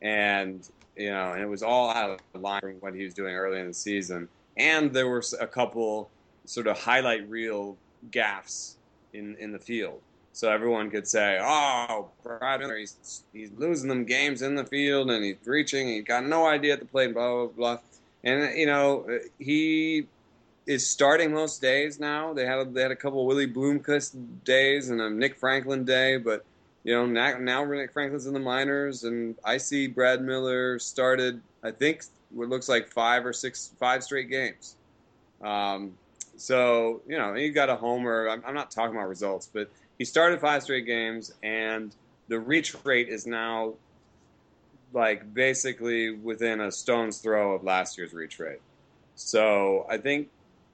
And, 0.02 0.68
you 0.96 1.11
know, 1.11 1.33
and 1.33 1.40
it 1.40 1.48
was 1.48 1.62
all 1.62 1.90
out 1.90 2.20
of 2.35 2.40
line 2.40 2.61
from 2.61 2.74
what 2.74 2.94
he 2.94 3.05
was 3.05 3.14
doing 3.14 3.35
early 3.35 3.61
in 3.61 3.68
the 3.68 3.74
season. 3.74 4.28
And 4.59 4.92
there 4.92 5.09
were 5.09 5.22
a 5.40 5.46
couple 5.46 6.11
sort 6.44 6.66
of 6.66 6.78
highlight 6.78 7.28
reel 7.31 7.78
gaffes 8.11 8.74
in, 9.14 9.37
in 9.37 9.52
the 9.52 9.59
field. 9.59 10.00
So 10.35 10.50
everyone 10.50 10.90
could 10.90 11.09
say, 11.09 11.38
oh, 11.40 12.09
Brad 12.22 12.61
Miller, 12.61 12.76
he's, 12.76 13.24
he's 13.33 13.50
losing 13.57 13.88
them 13.88 14.05
games 14.05 14.42
in 14.42 14.55
the 14.55 14.64
field 14.64 15.11
and 15.11 15.24
he's 15.24 15.37
reaching, 15.44 15.88
he 15.88 16.00
got 16.00 16.24
no 16.24 16.46
idea 16.46 16.74
at 16.74 16.81
the 16.81 16.87
plate, 16.87 17.14
blah, 17.14 17.46
blah, 17.46 17.46
blah. 17.46 17.78
And, 18.24 18.57
you 18.57 18.66
know, 18.66 19.07
he 19.38 20.07
is 20.66 20.87
starting 20.87 21.33
most 21.33 21.61
days 21.61 21.98
now. 21.98 22.33
They 22.33 22.46
had 22.46 22.59
a, 22.59 22.64
they 22.64 22.83
had 22.83 22.90
a 22.90 22.96
couple 22.96 23.27
Willie 23.27 23.53
Bloomquist 23.53 24.14
days 24.44 24.90
and 24.90 25.01
a 25.01 25.11
Nick 25.11 25.37
Franklin 25.37 25.85
day, 25.85 26.16
but 26.16 26.44
you 26.85 26.94
know 26.94 27.07
now, 27.07 27.38
now 27.38 27.64
Nick 27.64 27.92
Franklin's 27.92 28.27
in 28.27 28.35
the 28.35 28.40
minors, 28.40 29.05
and 29.05 29.37
I 29.44 29.57
see 29.57 29.87
Brad 29.87 30.22
Miller 30.22 30.79
started. 30.79 31.40
I 31.62 31.70
think 31.70 32.05
what 32.31 32.48
looks 32.48 32.68
like 32.68 32.88
five 32.88 33.27
or 33.27 33.33
six, 33.33 33.72
five 33.79 34.03
straight 34.03 34.31
games. 34.31 34.77
Um, 35.42 35.94
so 36.37 37.03
you 37.09 37.18
know 37.18 37.35
he 37.35 37.51
got 37.51 37.68
a 37.68 37.77
homer. 37.77 38.29
I'm, 38.29 38.42
I'm 38.46 38.55
not 38.55 38.70
talking 38.70 38.96
about 38.96 39.09
results, 39.09 39.48
but 39.53 39.70
he 39.98 40.05
started 40.05 40.40
five 40.40 40.62
straight 40.62 40.87
games, 40.87 41.33
and 41.42 41.94
the 42.29 42.38
reach 42.38 42.75
rate 42.85 43.09
is 43.09 43.27
now 43.27 43.75
like 44.92 45.33
basically 45.33 46.11
within 46.11 46.61
a 46.61 46.70
stone's 46.70 47.18
throw 47.18 47.55
of 47.55 47.64
last 47.64 47.96
year's 47.96 48.12
reach 48.12 48.38
rate. 48.38 48.61
So 49.14 49.87
I 49.88 49.98
think 49.98 50.29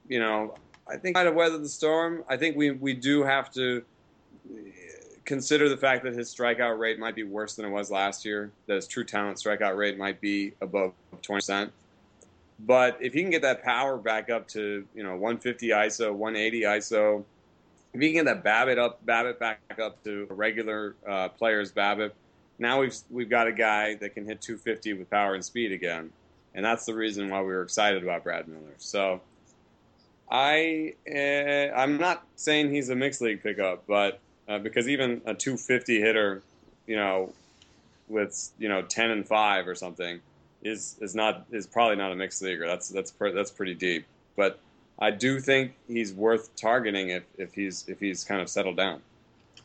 you 0.09 0.19
know, 0.19 0.55
I 0.89 0.97
think 0.97 1.15
kind 1.15 1.27
of 1.27 1.35
weather 1.35 1.57
the 1.57 1.69
storm. 1.69 2.23
I 2.27 2.35
think 2.35 2.57
we 2.57 2.71
we 2.71 2.93
do 2.93 3.23
have 3.23 3.51
to 3.53 3.83
consider 5.23 5.69
the 5.69 5.77
fact 5.77 6.03
that 6.03 6.13
his 6.13 6.33
strikeout 6.33 6.79
rate 6.79 6.99
might 6.99 7.15
be 7.15 7.23
worse 7.23 7.55
than 7.55 7.65
it 7.65 7.69
was 7.69 7.91
last 7.91 8.25
year. 8.25 8.51
That 8.65 8.75
his 8.75 8.87
true 8.87 9.05
talent 9.05 9.37
strikeout 9.37 9.77
rate 9.77 9.97
might 9.97 10.19
be 10.19 10.53
above 10.61 10.93
twenty 11.21 11.37
percent. 11.37 11.71
But 12.65 12.97
if 12.99 13.13
he 13.13 13.21
can 13.21 13.29
get 13.29 13.43
that 13.43 13.63
power 13.63 13.97
back 13.97 14.29
up 14.29 14.47
to 14.49 14.85
you 14.93 15.03
know 15.03 15.11
150 15.11 15.69
ISO, 15.69 16.13
180 16.13 16.61
ISO, 16.61 17.23
if 17.93 18.01
he 18.01 18.11
can 18.11 18.25
get 18.25 18.43
that 18.43 18.43
BABIP 18.43 18.77
up, 18.77 19.05
BABIP 19.05 19.39
back 19.39 19.59
up 19.81 20.03
to 20.03 20.27
a 20.29 20.33
regular 20.33 20.95
uh, 21.07 21.29
player's 21.29 21.71
BABIP, 21.71 22.11
now 22.57 22.81
we've 22.81 22.95
we've 23.09 23.29
got 23.29 23.47
a 23.47 23.53
guy 23.53 23.95
that 23.95 24.13
can 24.13 24.25
hit 24.25 24.41
250 24.41 24.93
with 24.93 25.09
power 25.09 25.35
and 25.35 25.45
speed 25.45 25.71
again, 25.71 26.11
and 26.53 26.65
that's 26.65 26.85
the 26.85 26.93
reason 26.93 27.29
why 27.29 27.39
we 27.39 27.47
were 27.47 27.63
excited 27.63 28.03
about 28.03 28.23
Brad 28.23 28.47
Miller. 28.47 28.73
So 28.77 29.21
I 30.29 30.93
uh, 31.09 31.75
I'm 31.75 31.97
not 31.97 32.23
saying 32.35 32.71
he's 32.71 32.89
a 32.89 32.95
mixed 32.95 33.21
league 33.21 33.41
pickup, 33.41 33.85
but 33.87 34.19
uh, 34.47 34.59
because 34.59 34.87
even 34.87 35.21
a 35.25 35.33
250 35.33 35.99
hitter, 36.01 36.41
you 36.87 36.95
know, 36.95 37.33
with 38.07 38.51
you 38.59 38.69
know 38.69 38.81
10 38.81 39.11
and 39.11 39.27
five 39.27 39.67
or 39.67 39.75
something, 39.75 40.19
is 40.61 40.97
is 41.01 41.15
not 41.15 41.45
is 41.51 41.65
probably 41.65 41.95
not 41.95 42.11
a 42.11 42.15
mixed 42.15 42.41
leaguer. 42.41 42.67
That's 42.67 42.89
that's 42.89 43.11
that's 43.11 43.51
pretty 43.51 43.75
deep. 43.75 44.05
But 44.35 44.59
I 44.99 45.11
do 45.11 45.39
think 45.39 45.73
he's 45.87 46.13
worth 46.13 46.55
targeting 46.55 47.09
if, 47.09 47.23
if 47.37 47.53
he's 47.53 47.85
if 47.87 47.99
he's 47.99 48.23
kind 48.23 48.41
of 48.41 48.49
settled 48.49 48.77
down. 48.77 49.01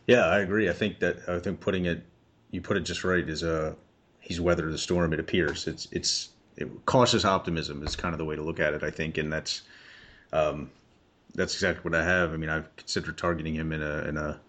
Yeah, 0.06 0.26
I 0.26 0.40
agree. 0.40 0.68
I 0.68 0.72
think 0.72 1.00
that 1.00 1.28
I 1.28 1.38
think 1.40 1.60
putting 1.60 1.86
it 1.86 2.02
you 2.50 2.60
put 2.60 2.76
it 2.76 2.80
just 2.80 3.04
right 3.04 3.28
is 3.28 3.42
uh 3.42 3.74
he's 4.20 4.40
weathered 4.40 4.72
the 4.72 4.78
storm. 4.78 5.12
It 5.12 5.20
appears 5.20 5.66
it's 5.66 5.88
it's 5.90 6.30
it, 6.56 6.68
cautious 6.86 7.24
optimism 7.24 7.82
is 7.82 7.96
kind 7.96 8.14
of 8.14 8.18
the 8.18 8.24
way 8.24 8.36
to 8.36 8.42
look 8.42 8.60
at 8.60 8.74
it. 8.74 8.82
I 8.82 8.90
think, 8.90 9.18
and 9.18 9.32
that's 9.32 9.62
um, 10.34 10.70
that's 11.34 11.54
exactly 11.54 11.88
what 11.90 11.98
I 11.98 12.04
have. 12.04 12.32
I 12.32 12.36
mean, 12.36 12.50
I've 12.50 12.74
considered 12.76 13.16
targeting 13.16 13.54
him 13.54 13.72
in 13.72 13.82
a 13.82 13.98
in 14.08 14.16
a 14.16 14.40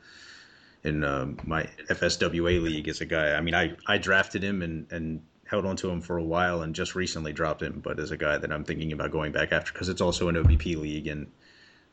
in 0.84 1.04
um, 1.04 1.38
my 1.46 1.64
FSWA 1.90 2.62
league 2.62 2.88
as 2.88 3.02
a 3.02 3.06
guy. 3.06 3.34
I 3.34 3.42
mean, 3.42 3.56
I, 3.56 3.76
I 3.88 3.98
drafted 3.98 4.44
him 4.44 4.62
and, 4.62 4.86
and 4.92 5.22
held 5.48 5.66
on 5.66 5.76
to 5.78 5.90
him 5.90 6.00
for 6.00 6.18
a 6.18 6.24
while 6.24 6.62
and 6.62 6.76
just 6.76 6.94
recently 6.94 7.34
dropped 7.34 7.64
him, 7.64 7.82
but 7.84 8.00
as 8.00 8.12
a 8.12 8.18
guy 8.18 8.38
that 8.38 8.52
I'm 8.52 8.64
thinking 8.64 8.92
about 8.92 9.10
going 9.10 9.32
back 9.32 9.52
after 9.52 9.74
because 9.74 9.90
it's 9.90 10.02
also 10.02 10.30
an 10.30 10.36
OBP 10.36 10.78
league 10.80 11.08
and 11.08 11.32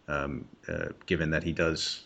um, 0.09 0.45
uh, 0.69 0.89
given 1.07 1.31
that 1.31 1.43
he 1.43 1.53
does 1.53 2.05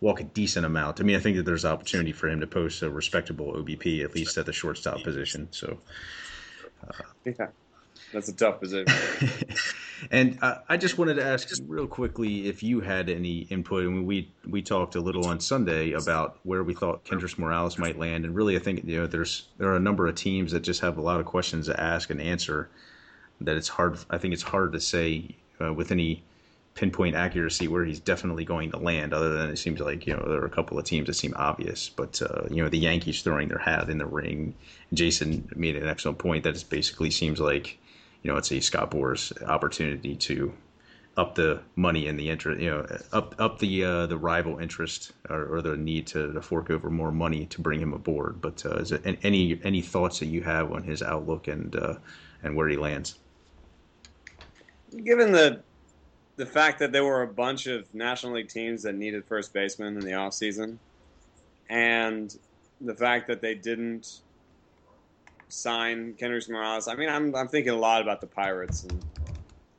walk 0.00 0.18
a 0.18 0.24
decent 0.24 0.66
amount, 0.66 1.00
I 1.00 1.04
mean, 1.04 1.14
I 1.14 1.20
think 1.20 1.36
that 1.36 1.44
there's 1.44 1.64
opportunity 1.64 2.10
for 2.10 2.28
him 2.28 2.40
to 2.40 2.48
post 2.48 2.82
a 2.82 2.90
respectable 2.90 3.52
OBP 3.52 4.02
at 4.02 4.12
least 4.12 4.36
at 4.38 4.46
the 4.46 4.52
shortstop 4.52 5.04
position. 5.04 5.46
So, 5.52 5.78
uh, 6.82 7.04
yeah, 7.24 7.46
that's 8.12 8.28
a 8.28 8.32
tough 8.32 8.58
position. 8.58 8.92
And 10.10 10.38
uh, 10.42 10.58
I 10.68 10.76
just 10.76 10.98
wanted 10.98 11.14
to 11.14 11.24
ask 11.24 11.48
real 11.66 11.86
quickly 11.86 12.48
if 12.48 12.62
you 12.62 12.80
had 12.80 13.08
any 13.08 13.40
input. 13.50 13.84
I 13.84 13.88
mean, 13.88 14.06
we 14.06 14.30
we 14.48 14.62
talked 14.62 14.94
a 14.94 15.00
little 15.00 15.26
on 15.26 15.40
Sunday 15.40 15.92
about 15.92 16.38
where 16.42 16.62
we 16.62 16.74
thought 16.74 17.04
Kendrys 17.04 17.38
Morales 17.38 17.78
might 17.78 17.98
land, 17.98 18.24
and 18.24 18.34
really, 18.34 18.56
I 18.56 18.58
think 18.58 18.84
you 18.84 19.00
know 19.00 19.06
there's 19.06 19.48
there 19.58 19.68
are 19.68 19.76
a 19.76 19.80
number 19.80 20.06
of 20.06 20.14
teams 20.14 20.52
that 20.52 20.60
just 20.60 20.80
have 20.80 20.98
a 20.98 21.02
lot 21.02 21.20
of 21.20 21.26
questions 21.26 21.66
to 21.66 21.80
ask 21.80 22.10
and 22.10 22.20
answer. 22.20 22.68
That 23.40 23.56
it's 23.56 23.68
hard. 23.68 23.98
I 24.10 24.18
think 24.18 24.34
it's 24.34 24.42
hard 24.42 24.72
to 24.72 24.80
say 24.80 25.36
uh, 25.60 25.72
with 25.72 25.90
any 25.90 26.22
pinpoint 26.74 27.14
accuracy 27.14 27.68
where 27.68 27.84
he's 27.84 28.00
definitely 28.00 28.44
going 28.44 28.70
to 28.70 28.78
land. 28.78 29.12
Other 29.12 29.36
than 29.36 29.50
it 29.50 29.56
seems 29.56 29.80
like 29.80 30.06
you 30.06 30.16
know 30.16 30.24
there 30.26 30.40
are 30.40 30.46
a 30.46 30.50
couple 30.50 30.78
of 30.78 30.84
teams 30.84 31.06
that 31.06 31.14
seem 31.14 31.34
obvious, 31.36 31.88
but 31.88 32.20
uh, 32.22 32.44
you 32.50 32.62
know 32.62 32.68
the 32.68 32.78
Yankees 32.78 33.22
throwing 33.22 33.48
their 33.48 33.58
hat 33.58 33.88
in 33.90 33.98
the 33.98 34.06
ring. 34.06 34.54
Jason 34.92 35.48
made 35.54 35.76
an 35.76 35.88
excellent 35.88 36.18
point 36.18 36.44
that 36.44 36.56
it 36.56 36.64
basically 36.68 37.10
seems 37.10 37.40
like 37.40 37.78
you 38.22 38.30
know 38.30 38.36
it's 38.36 38.52
a 38.52 38.60
Scott 38.60 38.90
Boras 38.90 39.32
opportunity 39.48 40.16
to 40.16 40.52
up 41.16 41.34
the 41.34 41.60
money 41.76 42.06
and 42.06 42.18
the 42.18 42.30
interest, 42.30 42.60
you 42.60 42.70
know, 42.70 42.86
up 43.12 43.34
up 43.38 43.58
the 43.58 43.84
uh, 43.84 44.06
the 44.06 44.16
rival 44.16 44.58
interest 44.58 45.12
or, 45.28 45.56
or 45.56 45.62
the 45.62 45.76
need 45.76 46.06
to, 46.06 46.32
to, 46.32 46.40
fork 46.40 46.70
over 46.70 46.88
more 46.88 47.12
money 47.12 47.44
to 47.46 47.60
bring 47.60 47.80
him 47.80 47.92
aboard. 47.92 48.40
But 48.40 48.64
uh, 48.64 48.76
is 48.76 48.92
it 48.92 49.18
any 49.22 49.60
any 49.62 49.82
thoughts 49.82 50.20
that 50.20 50.26
you 50.26 50.42
have 50.42 50.72
on 50.72 50.82
his 50.82 51.02
outlook 51.02 51.48
and 51.48 51.74
uh, 51.76 51.94
and 52.42 52.56
where 52.56 52.68
he 52.68 52.76
lands? 52.76 53.18
Given 55.04 55.32
the 55.32 55.62
the 56.36 56.46
fact 56.46 56.78
that 56.78 56.92
there 56.92 57.04
were 57.04 57.22
a 57.22 57.28
bunch 57.28 57.66
of 57.66 57.92
National 57.94 58.34
League 58.34 58.48
teams 58.48 58.82
that 58.82 58.94
needed 58.94 59.24
first 59.26 59.52
baseman 59.52 59.96
in 59.96 60.00
the 60.00 60.12
offseason, 60.12 60.78
and 61.68 62.34
the 62.80 62.94
fact 62.94 63.26
that 63.28 63.42
they 63.42 63.54
didn't 63.54 64.20
sign 65.52 66.14
Kendrys 66.14 66.48
Morales. 66.48 66.88
I 66.88 66.94
mean, 66.94 67.08
I'm 67.08 67.34
I'm 67.36 67.48
thinking 67.48 67.72
a 67.72 67.76
lot 67.76 68.02
about 68.02 68.20
the 68.20 68.26
Pirates, 68.26 68.84
and 68.84 69.04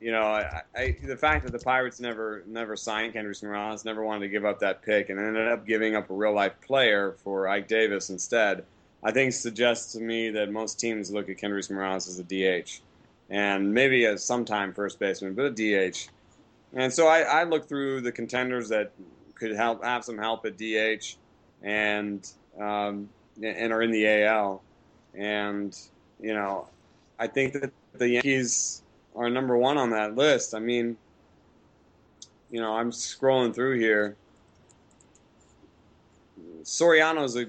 you 0.00 0.12
know, 0.12 0.22
I, 0.22 0.62
I, 0.76 0.96
the 1.02 1.16
fact 1.16 1.44
that 1.44 1.52
the 1.52 1.58
Pirates 1.58 1.98
never 2.00 2.44
never 2.46 2.76
signed 2.76 3.14
Kendrys 3.14 3.42
Morales, 3.42 3.84
never 3.84 4.04
wanted 4.04 4.20
to 4.20 4.28
give 4.28 4.44
up 4.44 4.60
that 4.60 4.82
pick, 4.82 5.10
and 5.10 5.18
ended 5.18 5.48
up 5.48 5.66
giving 5.66 5.96
up 5.96 6.10
a 6.10 6.14
real 6.14 6.32
life 6.32 6.54
player 6.60 7.16
for 7.24 7.48
Ike 7.48 7.68
Davis 7.68 8.10
instead. 8.10 8.64
I 9.02 9.10
think 9.10 9.32
suggests 9.32 9.92
to 9.92 10.00
me 10.00 10.30
that 10.30 10.50
most 10.50 10.80
teams 10.80 11.10
look 11.10 11.28
at 11.28 11.36
Kendrys 11.36 11.70
Morales 11.70 12.08
as 12.08 12.18
a 12.18 12.24
DH, 12.24 12.80
and 13.28 13.74
maybe 13.74 14.04
a 14.04 14.16
sometime 14.16 14.72
first 14.72 14.98
baseman, 14.98 15.34
but 15.34 15.46
a 15.46 15.50
DH. 15.90 16.08
And 16.72 16.92
so 16.92 17.06
I, 17.06 17.20
I 17.20 17.44
look 17.44 17.68
through 17.68 18.00
the 18.00 18.12
contenders 18.12 18.68
that 18.70 18.92
could 19.34 19.54
help 19.54 19.84
have 19.84 20.04
some 20.04 20.18
help 20.18 20.46
at 20.46 20.56
DH, 20.56 21.16
and 21.62 22.26
um, 22.58 23.08
and 23.42 23.72
are 23.72 23.82
in 23.82 23.90
the 23.90 24.06
AL. 24.06 24.62
And 25.16 25.76
you 26.20 26.34
know, 26.34 26.68
I 27.18 27.26
think 27.26 27.52
that 27.54 27.72
the 27.94 28.08
Yankees 28.08 28.82
are 29.14 29.30
number 29.30 29.56
one 29.56 29.78
on 29.78 29.90
that 29.90 30.16
list. 30.16 30.54
I 30.54 30.58
mean, 30.58 30.96
you 32.50 32.60
know, 32.60 32.74
I'm 32.74 32.90
scrolling 32.90 33.54
through 33.54 33.78
here. 33.78 34.16
Soriano's 36.62 37.36
a 37.36 37.46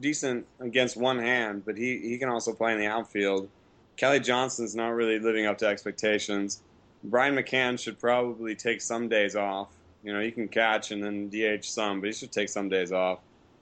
decent 0.00 0.46
against 0.60 0.96
one 0.96 1.18
hand, 1.18 1.64
but 1.64 1.76
he, 1.76 1.98
he 1.98 2.18
can 2.18 2.28
also 2.28 2.52
play 2.52 2.72
in 2.72 2.78
the 2.78 2.86
outfield. 2.86 3.48
Kelly 3.96 4.20
Johnson's 4.20 4.76
not 4.76 4.90
really 4.90 5.18
living 5.18 5.46
up 5.46 5.58
to 5.58 5.66
expectations. 5.66 6.62
Brian 7.04 7.34
McCann 7.34 7.78
should 7.78 7.98
probably 7.98 8.54
take 8.54 8.80
some 8.80 9.08
days 9.08 9.36
off. 9.36 9.68
You 10.02 10.12
know, 10.12 10.20
he 10.20 10.30
can 10.30 10.48
catch 10.48 10.90
and 10.90 11.02
then 11.02 11.28
DH 11.28 11.64
some, 11.64 12.00
but 12.00 12.06
he 12.06 12.12
should 12.12 12.32
take 12.32 12.48
some 12.48 12.68
days 12.68 12.92
off. 12.92 13.18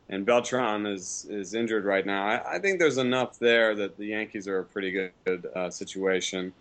And 0.09 0.25
Beltran 0.25 0.87
is 0.87 1.27
is 1.29 1.55
injured 1.55 1.85
right 1.85 2.07
now. 2.07 2.27
I, 2.27 2.57
I 2.57 2.59
think 2.59 2.79
there's 2.79 2.99
enough 2.99 3.39
there 3.39 3.75
that 3.75 3.97
the 3.97 4.07
Yankees 4.07 4.47
are 4.47 4.61
a 4.61 4.65
pretty 4.65 4.93
good, 4.93 5.13
good 5.25 5.47
uh, 5.55 5.71
situation. 5.71 6.53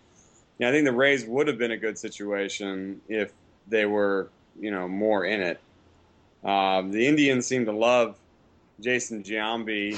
Yeah, 0.58 0.70
I 0.70 0.72
think 0.72 0.86
the 0.86 0.94
Rays 0.94 1.26
would 1.26 1.48
have 1.48 1.58
been 1.58 1.72
a 1.72 1.78
good 1.78 1.98
situation 1.98 3.02
if 3.08 3.34
they 3.68 3.86
were, 3.86 4.30
you 4.60 4.72
know, 4.72 4.88
more 4.88 5.26
in 5.26 5.42
it. 5.42 5.60
Um, 6.44 6.92
the 6.92 7.06
Indians 7.06 7.46
seem 7.46 7.66
to 7.66 7.72
love 7.72 8.18
Jason 8.80 9.22
Giambi. 9.24 9.98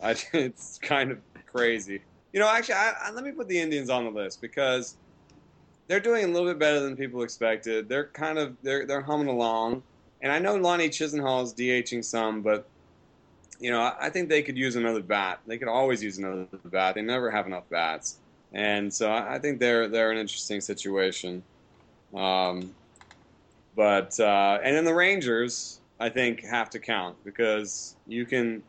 it's 0.32 0.78
kind 0.78 1.10
of 1.10 1.18
crazy. 1.46 2.00
You 2.32 2.40
know, 2.40 2.48
actually, 2.48 2.74
I, 2.74 2.92
I, 3.04 3.10
let 3.10 3.24
me 3.24 3.32
put 3.32 3.48
the 3.48 3.58
Indians 3.58 3.90
on 3.90 4.04
the 4.04 4.10
list 4.10 4.40
because 4.40 4.96
they're 5.86 6.00
doing 6.00 6.24
a 6.24 6.28
little 6.28 6.48
bit 6.48 6.58
better 6.58 6.80
than 6.80 6.96
people 6.96 7.22
expected. 7.22 7.88
They're 7.88 8.06
kind 8.08 8.38
of 8.38 8.56
they're 8.62 8.86
they're 8.86 9.02
humming 9.02 9.28
along, 9.28 9.82
and 10.24 10.32
I 10.32 10.38
know 10.38 10.56
Lonnie 10.56 10.88
Chisenhall 10.88 11.44
is 11.44 11.52
DHing 11.52 12.02
some, 12.02 12.40
but 12.40 12.66
you 13.60 13.70
know 13.70 13.80
I, 13.80 14.06
I 14.06 14.10
think 14.10 14.28
they 14.28 14.42
could 14.42 14.56
use 14.56 14.74
another 14.74 15.02
bat. 15.02 15.38
They 15.46 15.58
could 15.58 15.68
always 15.68 16.02
use 16.02 16.18
another 16.18 16.48
bat. 16.64 16.96
They 16.96 17.02
never 17.02 17.30
have 17.30 17.46
enough 17.46 17.68
bats, 17.68 18.16
and 18.52 18.92
so 18.92 19.12
I, 19.12 19.34
I 19.34 19.38
think 19.38 19.60
they're 19.60 19.86
they're 19.86 20.10
an 20.10 20.18
interesting 20.18 20.60
situation. 20.60 21.42
Um, 22.14 22.74
but 23.76 24.18
uh, 24.18 24.58
and 24.64 24.74
then 24.74 24.84
the 24.84 24.94
Rangers, 24.94 25.80
I 26.00 26.08
think, 26.08 26.42
have 26.44 26.70
to 26.70 26.78
count 26.78 27.16
because 27.22 27.94
you 28.06 28.24
can 28.24 28.62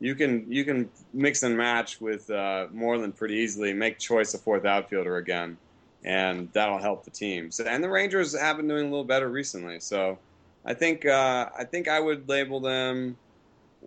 you 0.00 0.14
can 0.14 0.44
you 0.52 0.64
can 0.64 0.90
mix 1.14 1.42
and 1.42 1.56
match 1.56 1.98
with 2.00 2.30
uh, 2.30 2.66
Moreland 2.72 3.16
pretty 3.16 3.36
easily. 3.36 3.72
Make 3.72 3.98
choice 3.98 4.34
a 4.34 4.38
fourth 4.38 4.66
outfielder 4.66 5.16
again 5.16 5.56
and 6.02 6.48
that'll 6.54 6.78
help 6.78 7.04
the 7.04 7.10
team. 7.10 7.50
So, 7.50 7.64
and 7.64 7.84
the 7.84 7.90
Rangers 7.90 8.38
have 8.38 8.56
been 8.56 8.66
doing 8.66 8.86
a 8.86 8.88
little 8.88 9.04
better 9.04 9.28
recently. 9.28 9.80
So, 9.80 10.18
I 10.64 10.74
think 10.74 11.06
uh, 11.06 11.48
I 11.58 11.64
think 11.64 11.88
I 11.88 12.00
would 12.00 12.28
label 12.28 12.60
them. 12.60 13.16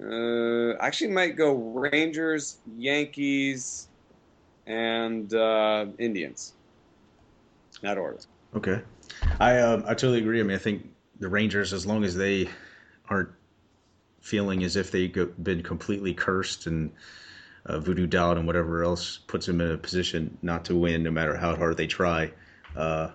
Uh, 0.01 0.73
actually, 0.79 1.11
might 1.11 1.35
go 1.35 1.53
Rangers, 1.53 2.57
Yankees, 2.77 3.87
and 4.65 5.31
uh, 5.33 5.85
Indians. 5.99 6.53
That 7.81 7.97
order. 7.97 8.19
Okay, 8.55 8.81
I 9.39 9.59
um, 9.59 9.83
I 9.85 9.93
totally 9.93 10.19
agree. 10.19 10.39
I 10.39 10.43
mean, 10.43 10.55
I 10.55 10.59
think 10.59 10.89
the 11.19 11.29
Rangers, 11.29 11.73
as 11.73 11.85
long 11.85 12.03
as 12.03 12.15
they 12.15 12.49
aren't 13.09 13.29
feeling 14.21 14.63
as 14.63 14.75
if 14.75 14.89
they've 14.89 15.13
been 15.43 15.61
completely 15.61 16.13
cursed 16.13 16.65
and 16.65 16.91
uh, 17.65 17.79
voodoo 17.79 18.07
doll 18.07 18.37
and 18.37 18.47
whatever 18.47 18.83
else 18.83 19.19
puts 19.27 19.45
them 19.45 19.61
in 19.61 19.71
a 19.71 19.77
position 19.77 20.37
not 20.41 20.65
to 20.65 20.75
win, 20.75 21.03
no 21.03 21.11
matter 21.11 21.35
how 21.35 21.55
hard 21.55 21.77
they 21.77 21.87
try. 21.87 22.31
Uh, 22.75 23.09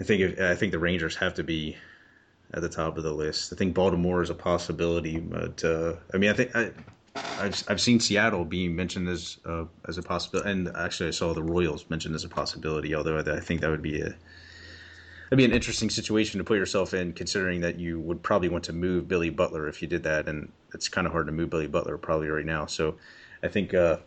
I 0.00 0.04
think 0.04 0.22
if, 0.22 0.40
I 0.40 0.54
think 0.54 0.72
the 0.72 0.78
Rangers 0.78 1.16
have 1.16 1.34
to 1.34 1.44
be 1.44 1.76
at 2.54 2.62
the 2.62 2.68
top 2.68 2.96
of 2.96 3.02
the 3.02 3.12
list. 3.12 3.52
I 3.52 3.56
think 3.56 3.74
Baltimore 3.74 4.22
is 4.22 4.30
a 4.30 4.34
possibility, 4.34 5.18
but 5.18 5.62
uh, 5.64 5.94
I 6.14 6.16
mean, 6.16 6.30
I 6.30 6.32
think 6.32 6.54
I, 6.54 6.70
have 7.14 7.64
I've 7.68 7.80
seen 7.80 8.00
Seattle 8.00 8.44
being 8.44 8.76
mentioned 8.76 9.08
as 9.08 9.38
uh, 9.44 9.64
as 9.88 9.98
a 9.98 10.02
possibility, 10.02 10.50
and 10.50 10.68
actually 10.76 11.08
I 11.08 11.12
saw 11.12 11.32
the 11.32 11.42
Royals 11.42 11.88
mentioned 11.88 12.14
as 12.14 12.24
a 12.24 12.28
possibility. 12.28 12.94
Although 12.94 13.18
I 13.18 13.40
think 13.40 13.60
that 13.60 13.70
would 13.70 13.82
be 13.82 14.00
a 14.00 14.04
that'd 14.08 15.36
be 15.36 15.44
an 15.44 15.52
interesting 15.52 15.90
situation 15.90 16.38
to 16.38 16.44
put 16.44 16.56
yourself 16.56 16.94
in, 16.94 17.12
considering 17.12 17.60
that 17.62 17.78
you 17.78 18.00
would 18.00 18.22
probably 18.22 18.48
want 18.48 18.64
to 18.64 18.72
move 18.72 19.08
Billy 19.08 19.30
Butler 19.30 19.68
if 19.68 19.82
you 19.82 19.88
did 19.88 20.02
that, 20.04 20.28
and 20.28 20.52
it's 20.72 20.88
kind 20.88 21.06
of 21.06 21.12
hard 21.12 21.26
to 21.26 21.32
move 21.32 21.50
Billy 21.50 21.66
Butler 21.66 21.98
probably 21.98 22.28
right 22.28 22.46
now. 22.46 22.66
So 22.66 22.96
I 23.42 23.48
think 23.48 23.74
uh, 23.74 23.98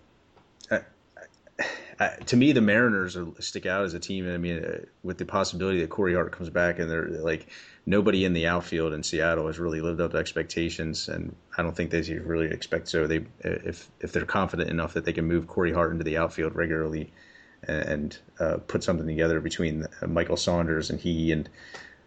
I, 2.00 2.16
to 2.28 2.38
me 2.38 2.52
the 2.52 2.62
Mariners 2.62 3.18
are, 3.18 3.28
stick 3.40 3.66
out 3.66 3.84
as 3.84 3.94
a 3.94 4.00
team. 4.00 4.30
I 4.30 4.38
mean, 4.38 4.64
uh, 4.64 4.80
with 5.04 5.18
the 5.18 5.26
possibility 5.26 5.82
that 5.82 5.90
Corey 5.90 6.14
Hart 6.14 6.32
comes 6.32 6.50
back, 6.50 6.80
and 6.80 6.90
they're 6.90 7.10
like 7.10 7.48
nobody 7.90 8.24
in 8.24 8.34
the 8.34 8.46
outfield 8.46 8.94
in 8.94 9.02
Seattle 9.02 9.48
has 9.48 9.58
really 9.58 9.82
lived 9.82 10.00
up 10.00 10.12
to 10.12 10.18
expectations, 10.18 11.10
and 11.10 11.36
I 11.58 11.64
don't 11.64 11.76
think 11.76 11.90
they 11.90 12.02
really 12.20 12.46
expect 12.46 12.88
so. 12.88 13.08
They 13.08 13.26
if 13.40 13.90
if 14.00 14.12
they're 14.12 14.26
confident 14.26 14.70
enough 14.70 14.94
that 14.94 15.06
they 15.06 15.14
can 15.14 15.26
move 15.26 15.48
Corey 15.48 15.74
Hart 15.74 15.92
into 15.92 16.04
the 16.04 16.18
outfield 16.18 16.56
regularly 16.56 17.12
and 17.64 18.18
uh, 18.40 18.58
put 18.68 18.84
something 18.84 19.08
together 19.08 19.42
between 19.42 19.86
uh, 20.02 20.08
Michael 20.08 20.38
Saunders 20.38 20.90
and 20.90 21.00
he 21.00 21.32
and 21.32 21.50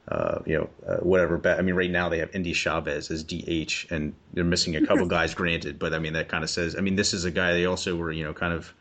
uh, 0.09 0.39
you 0.47 0.57
know, 0.57 0.71
uh, 0.87 0.97
whatever. 0.99 1.41
I 1.45 1.63
mean, 1.63 1.75
right 1.75 1.91
now 1.91 2.09
they 2.09 2.19
have 2.19 2.31
Endy 2.33 2.53
Chavez 2.53 3.11
as 3.11 3.23
DH, 3.23 3.91
and 3.91 4.15
they're 4.33 4.45
missing 4.45 4.77
a 4.77 4.87
couple 4.87 5.07
guys, 5.19 5.35
granted. 5.35 5.79
But 5.79 5.95
I 5.95 5.99
mean, 5.99 6.13
that 6.13 6.29
kind 6.29 6.45
of 6.45 6.51
says. 6.51 6.77
I 6.77 6.81
mean, 6.81 6.97
this 6.97 7.13
is 7.13 7.25
a 7.25 7.31
guy 7.31 7.53
they 7.53 7.67
also 7.67 7.97
were, 7.97 8.13
you 8.13 8.25
know, 8.25 8.33
kind 8.33 8.53
of 8.53 8.73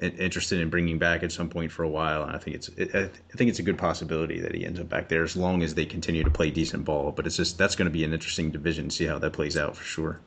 interested 0.00 0.60
in 0.60 0.70
bringing 0.70 0.98
back 0.98 1.22
at 1.22 1.32
some 1.32 1.48
point 1.48 1.70
for 1.70 1.82
a 1.82 1.88
while. 1.88 2.22
And 2.22 2.34
I 2.34 2.38
think 2.38 2.56
it's, 2.56 2.68
it, 2.70 2.94
I 2.94 3.36
think 3.36 3.50
it's 3.50 3.58
a 3.58 3.62
good 3.62 3.78
possibility 3.78 4.40
that 4.40 4.54
he 4.54 4.64
ends 4.64 4.80
up 4.80 4.88
back 4.88 5.08
there 5.08 5.22
as 5.22 5.36
long 5.36 5.62
as 5.62 5.74
they 5.74 5.84
continue 5.84 6.24
to 6.24 6.30
play 6.30 6.50
decent 6.50 6.84
ball. 6.84 7.12
But 7.12 7.26
it's 7.26 7.36
just 7.36 7.58
that's 7.58 7.76
going 7.76 7.86
to 7.86 7.92
be 7.92 8.04
an 8.04 8.12
interesting 8.12 8.50
division. 8.50 8.88
To 8.88 8.94
see 8.94 9.04
how 9.04 9.18
that 9.18 9.32
plays 9.32 9.56
out 9.56 9.76
for 9.76 9.84
sure. 9.84 10.20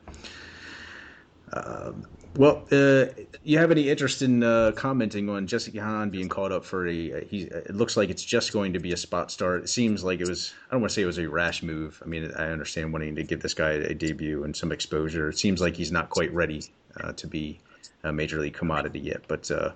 Um, 1.52 2.06
well, 2.36 2.66
uh, 2.70 3.06
you 3.44 3.58
have 3.58 3.70
any 3.70 3.88
interest 3.88 4.20
in 4.20 4.42
uh, 4.42 4.72
commenting 4.76 5.30
on 5.30 5.46
Jesse 5.46 5.78
Hahn 5.78 6.10
being 6.10 6.28
called 6.28 6.52
up 6.52 6.64
for 6.64 6.86
a? 6.86 7.24
He 7.24 7.42
it 7.42 7.74
looks 7.74 7.96
like 7.96 8.10
it's 8.10 8.24
just 8.24 8.52
going 8.52 8.74
to 8.74 8.78
be 8.78 8.92
a 8.92 8.96
spot 8.96 9.30
start. 9.30 9.64
It 9.64 9.68
seems 9.68 10.04
like 10.04 10.20
it 10.20 10.28
was. 10.28 10.52
I 10.68 10.74
don't 10.74 10.82
want 10.82 10.90
to 10.90 10.94
say 10.94 11.02
it 11.02 11.06
was 11.06 11.18
a 11.18 11.28
rash 11.28 11.62
move. 11.62 12.02
I 12.04 12.08
mean, 12.08 12.30
I 12.36 12.48
understand 12.48 12.92
wanting 12.92 13.16
to 13.16 13.22
give 13.22 13.40
this 13.40 13.54
guy 13.54 13.70
a 13.70 13.94
debut 13.94 14.44
and 14.44 14.54
some 14.54 14.70
exposure. 14.70 15.30
It 15.30 15.38
seems 15.38 15.60
like 15.60 15.76
he's 15.76 15.90
not 15.90 16.10
quite 16.10 16.32
ready 16.32 16.62
uh, 17.00 17.12
to 17.12 17.26
be 17.26 17.58
a 18.06 18.12
major 18.12 18.40
league 18.40 18.54
commodity 18.54 19.00
yet, 19.00 19.22
but. 19.28 19.50
Uh, 19.50 19.72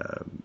um, 0.00 0.42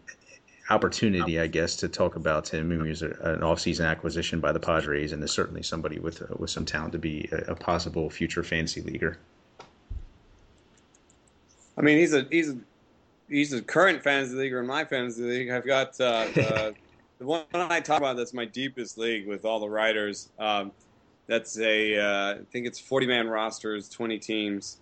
opportunity, 0.69 1.39
I 1.39 1.47
guess, 1.47 1.75
to 1.77 1.87
talk 1.87 2.15
about 2.15 2.47
him. 2.47 2.71
He 2.71 2.89
was 2.89 3.01
an 3.01 3.39
offseason 3.39 3.87
acquisition 3.87 4.39
by 4.39 4.51
the 4.51 4.59
Padres, 4.59 5.11
and 5.11 5.23
is 5.23 5.31
certainly 5.31 5.63
somebody 5.63 5.99
with 5.99 6.21
uh, 6.21 6.35
with 6.37 6.49
some 6.49 6.65
talent 6.65 6.93
to 6.93 6.99
be 6.99 7.27
a, 7.31 7.51
a 7.51 7.55
possible 7.55 8.09
future 8.09 8.43
fantasy 8.43 8.81
leaguer. 8.81 9.17
I 11.77 11.81
mean, 11.81 11.97
he's 11.97 12.13
a 12.13 12.27
he's 12.29 12.49
a, 12.49 12.57
he's 13.27 13.53
a 13.53 13.61
current 13.61 14.03
fantasy 14.03 14.35
leaguer 14.35 14.59
in 14.59 14.67
my 14.67 14.85
fantasy 14.85 15.23
league. 15.23 15.49
I've 15.49 15.65
got 15.65 15.99
uh, 15.99 16.27
uh, 16.35 16.71
the 17.19 17.25
one 17.25 17.43
I 17.53 17.79
talk 17.79 17.97
about 17.97 18.17
that's 18.17 18.33
my 18.33 18.45
deepest 18.45 18.97
league 18.97 19.27
with 19.27 19.45
all 19.45 19.59
the 19.59 19.69
writers. 19.69 20.29
Um, 20.37 20.71
that's 21.27 21.59
a 21.59 21.97
uh, 21.97 22.33
I 22.35 22.39
think 22.51 22.67
it's 22.67 22.79
40 22.79 23.07
man 23.07 23.27
rosters, 23.27 23.87
20 23.89 24.17
teams, 24.19 24.77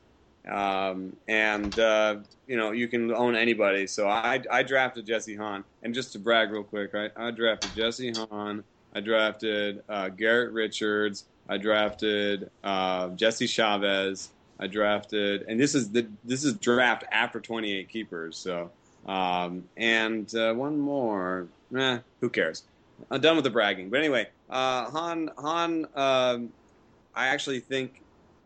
um, 0.47 1.15
and 1.27 1.77
uh, 1.77 2.17
you 2.47 2.57
know 2.57 2.71
you 2.71 2.87
can 2.87 3.13
own 3.13 3.35
anybody. 3.35 3.87
So 3.87 4.07
I, 4.07 4.41
I 4.51 4.63
drafted 4.63 5.05
Jesse 5.05 5.35
Hahn, 5.35 5.63
and 5.83 5.93
just 5.93 6.13
to 6.13 6.19
brag 6.19 6.51
real 6.51 6.63
quick, 6.63 6.91
I, 6.95 7.09
I 7.15 7.31
drafted 7.31 7.73
Jesse 7.73 8.11
Hahn. 8.11 8.63
I 8.93 8.99
drafted 9.01 9.83
uh, 9.89 10.09
Garrett 10.09 10.53
Richards. 10.53 11.25
I 11.49 11.57
drafted 11.57 12.49
uh, 12.63 13.09
Jesse 13.09 13.47
Chavez. 13.47 14.31
I 14.59 14.67
drafted, 14.67 15.43
and 15.47 15.59
this 15.59 15.75
is 15.75 15.91
the 15.91 16.07
this 16.23 16.43
is 16.43 16.53
draft 16.57 17.03
after 17.11 17.39
28 17.39 17.89
keepers. 17.89 18.37
So, 18.37 18.71
um, 19.05 19.65
and 19.77 20.33
uh, 20.33 20.53
one 20.53 20.79
more. 20.79 21.47
Eh, 21.75 21.99
who 22.21 22.29
cares? 22.29 22.63
I'm 23.11 23.21
done 23.21 23.35
with 23.35 23.43
the 23.43 23.51
bragging. 23.51 23.89
But 23.89 23.99
anyway, 23.99 24.27
uh, 24.49 24.89
Hahn 24.89 25.29
Hahn, 25.37 25.85
um, 25.93 26.53
I 27.13 27.27
actually 27.27 27.59
think 27.59 28.01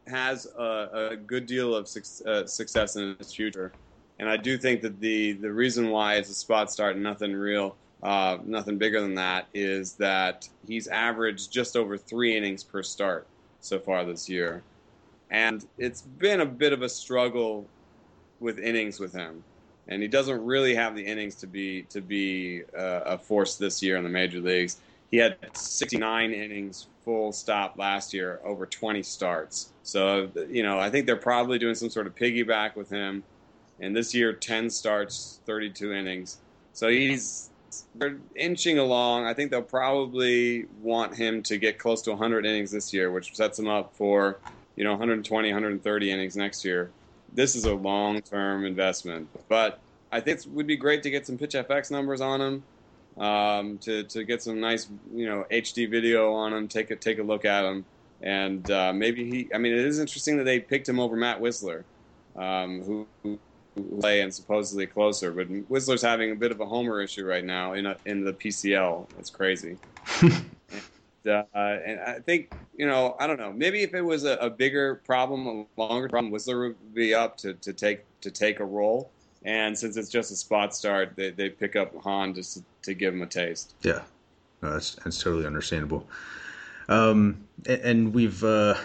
has 0.08 0.48
a, 0.58 1.10
a 1.12 1.16
good 1.16 1.46
deal 1.46 1.76
of 1.76 1.88
su- 1.88 2.26
uh, 2.26 2.46
success 2.46 2.96
in 2.96 3.16
his 3.20 3.34
future, 3.34 3.72
and 4.20 4.30
I 4.30 4.38
do 4.38 4.58
think 4.58 4.82
that 4.82 5.00
the 5.00 5.34
the 5.34 5.52
reason 5.52 5.90
why 5.90 6.16
it's 6.16 6.30
a 6.30 6.34
spot 6.34 6.72
start 6.72 6.96
and 6.96 7.04
nothing 7.04 7.34
real, 7.34 7.76
uh, 8.04 8.38
nothing 8.46 8.78
bigger 8.78 9.02
than 9.02 9.16
that, 9.16 9.48
is 9.54 9.94
that 9.94 10.48
he's 10.68 10.88
averaged 10.88 11.52
just 11.52 11.76
over 11.76 11.98
three 11.98 12.38
innings 12.38 12.64
per 12.64 12.84
start 12.84 13.28
so 13.60 13.80
far 13.80 14.04
this 14.06 14.28
year, 14.28 14.64
and 15.30 15.66
it's 15.78 16.02
been 16.02 16.42
a 16.42 16.46
bit 16.46 16.74
of 16.74 16.82
a 16.82 16.90
struggle 16.90 17.66
with 18.40 18.60
innings 18.60 19.00
with 19.00 19.14
him. 19.14 19.44
And 19.88 20.02
he 20.02 20.08
doesn't 20.08 20.46
really 20.46 20.76
have 20.76 20.96
the 20.96 21.06
innings 21.06 21.36
to 21.36 21.48
be 21.48 21.84
to 21.84 22.02
be 22.02 22.64
uh, 22.78 23.02
a 23.06 23.18
force 23.18 23.56
this 23.56 23.82
year 23.82 23.98
in 23.98 24.04
the 24.04 24.10
major 24.10 24.40
leagues. 24.40 24.78
He 25.12 25.18
had 25.18 25.38
69 25.54 26.32
innings 26.32 26.88
full 27.04 27.32
stop 27.32 27.78
last 27.78 28.14
year 28.14 28.40
over 28.44 28.66
20 28.66 29.04
starts. 29.04 29.74
So 29.84 30.30
you 30.50 30.64
know, 30.64 30.80
I 30.80 30.90
think 30.90 31.06
they're 31.06 31.16
probably 31.16 31.60
doing 31.60 31.76
some 31.76 31.90
sort 31.90 32.08
of 32.08 32.16
piggyback 32.16 32.76
with 32.76 32.90
him. 32.90 33.24
And 33.80 33.96
this 33.96 34.14
year, 34.14 34.32
10 34.32 34.70
starts, 34.70 35.40
32 35.46 35.92
innings. 35.92 36.38
So 36.74 36.88
he's 36.88 37.50
they're 37.96 38.18
inching 38.36 38.80
along. 38.80 39.26
I 39.26 39.34
think 39.34 39.50
they'll 39.50 39.62
probably 39.62 40.66
want 40.82 41.16
him 41.16 41.42
to 41.44 41.58
get 41.58 41.80
close 41.80 42.02
to 42.04 42.12
100 42.12 42.46
innings 42.46 42.72
this 42.72 42.94
year, 42.94 43.12
which 43.12 43.36
sets 43.36 43.58
him 43.60 43.68
up 43.68 43.94
for 43.96 44.40
you 44.76 44.84
know 44.84 44.92
120, 44.92 45.50
130 45.50 46.12
innings 46.12 46.38
next 46.38 46.64
year 46.64 46.92
this 47.34 47.56
is 47.56 47.66
a 47.66 47.74
long 47.74 48.22
term 48.22 48.66
investment. 48.66 49.30
But 49.48 49.80
I 50.12 50.20
think 50.20 50.40
it 50.40 50.48
would 50.48 50.68
be 50.68 50.76
great 50.76 51.04
to 51.04 51.10
get 51.10 51.26
some 51.26 51.38
pitch 51.38 51.54
FX 51.54 51.92
numbers 51.92 52.22
on 52.22 52.42
him, 52.42 52.64
um, 53.18 53.78
to 53.80 54.04
to 54.04 54.24
get 54.24 54.42
some 54.42 54.60
nice 54.60 54.88
you 55.14 55.26
know 55.26 55.46
HD 55.52 55.90
video 55.90 56.34
on 56.34 56.54
him. 56.54 56.68
Take 56.68 56.92
a 56.92 56.96
take 56.96 57.20
a 57.20 57.24
look 57.24 57.46
at 57.46 57.64
him, 57.64 57.86
and 58.22 58.70
uh, 58.72 58.94
maybe 58.94 59.30
he. 59.30 59.50
I 59.54 59.58
mean, 59.58 59.74
it 59.74 59.86
is 59.86 60.00
interesting 60.00 60.38
that 60.38 60.44
they 60.44 60.60
picked 60.60 60.88
him 60.88 61.00
over 61.00 61.16
Matt 61.16 61.42
Wisler, 61.42 61.84
um, 62.36 62.82
who. 62.82 63.08
who 63.24 63.40
play 64.02 64.20
and 64.20 64.34
supposedly 64.34 64.86
closer, 64.86 65.32
but 65.32 65.48
Wisler's 65.70 66.02
having 66.02 66.32
a 66.32 66.36
bit 66.36 66.52
of 66.52 66.60
a 66.60 66.66
homer 66.66 67.02
issue 67.02 67.26
right 67.26 67.46
now 67.46 67.72
in 67.72 67.86
a, 67.86 67.96
in 68.06 68.22
the 68.26 68.34
PCL. 68.34 69.08
That's 69.16 69.30
crazy. 69.30 69.78
Uh, 71.24 71.44
and 71.54 72.00
I 72.00 72.20
think 72.20 72.52
you 72.76 72.88
know 72.88 73.16
I 73.20 73.28
don't 73.28 73.40
know 73.40 73.54
maybe 73.54 73.84
if 73.84 73.94
it 73.94 74.02
was 74.02 74.24
a, 74.24 74.38
a, 74.38 74.50
bigger 74.50 74.96
problem, 75.06 75.48
a 75.48 75.66
longer 75.80 76.10
problem, 76.10 76.34
Wisler 76.34 76.70
would 76.70 76.96
be 76.96 77.14
up 77.14 77.38
to, 77.38 77.54
to 77.54 77.74
take 77.74 78.04
to 78.22 78.32
take 78.32 78.60
a 78.60 78.66
role. 78.66 79.12
And 79.44 79.78
since 79.78 79.98
it's 79.98 80.10
just 80.10 80.32
a 80.32 80.36
spot 80.36 80.76
start, 80.76 81.14
they, 81.16 81.32
they 81.32 81.50
pick 81.50 81.76
up 81.76 81.96
Hahn 82.04 82.34
just 82.34 82.58
to, 82.58 82.64
to 82.84 82.94
give 82.94 83.14
him 83.14 83.22
a 83.22 83.28
taste. 83.28 83.74
Yeah, 83.82 84.02
no, 84.62 84.74
that's 84.74 84.96
that's 84.96 85.22
totally 85.22 85.46
understandable. 85.46 86.08
Um, 86.88 87.48
and, 87.66 87.82
and 87.82 88.14
we've 88.14 88.44
uh, 88.44 88.76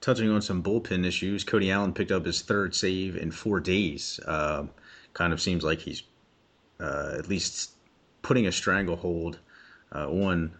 touching 0.00 0.30
on 0.30 0.42
some 0.42 0.62
bullpen 0.62 1.04
issues. 1.04 1.42
Cody 1.42 1.70
Allen 1.70 1.92
picked 1.92 2.12
up 2.12 2.24
his 2.24 2.42
third 2.42 2.74
save 2.74 3.16
in 3.16 3.30
four 3.30 3.58
days. 3.58 4.20
Uh, 4.26 4.66
kind 5.12 5.32
of 5.32 5.40
seems 5.40 5.64
like 5.64 5.80
he's 5.80 6.02
uh, 6.78 7.14
at 7.18 7.28
least 7.28 7.72
putting 8.22 8.46
a 8.46 8.52
stranglehold 8.52 9.38
uh, 9.94 10.08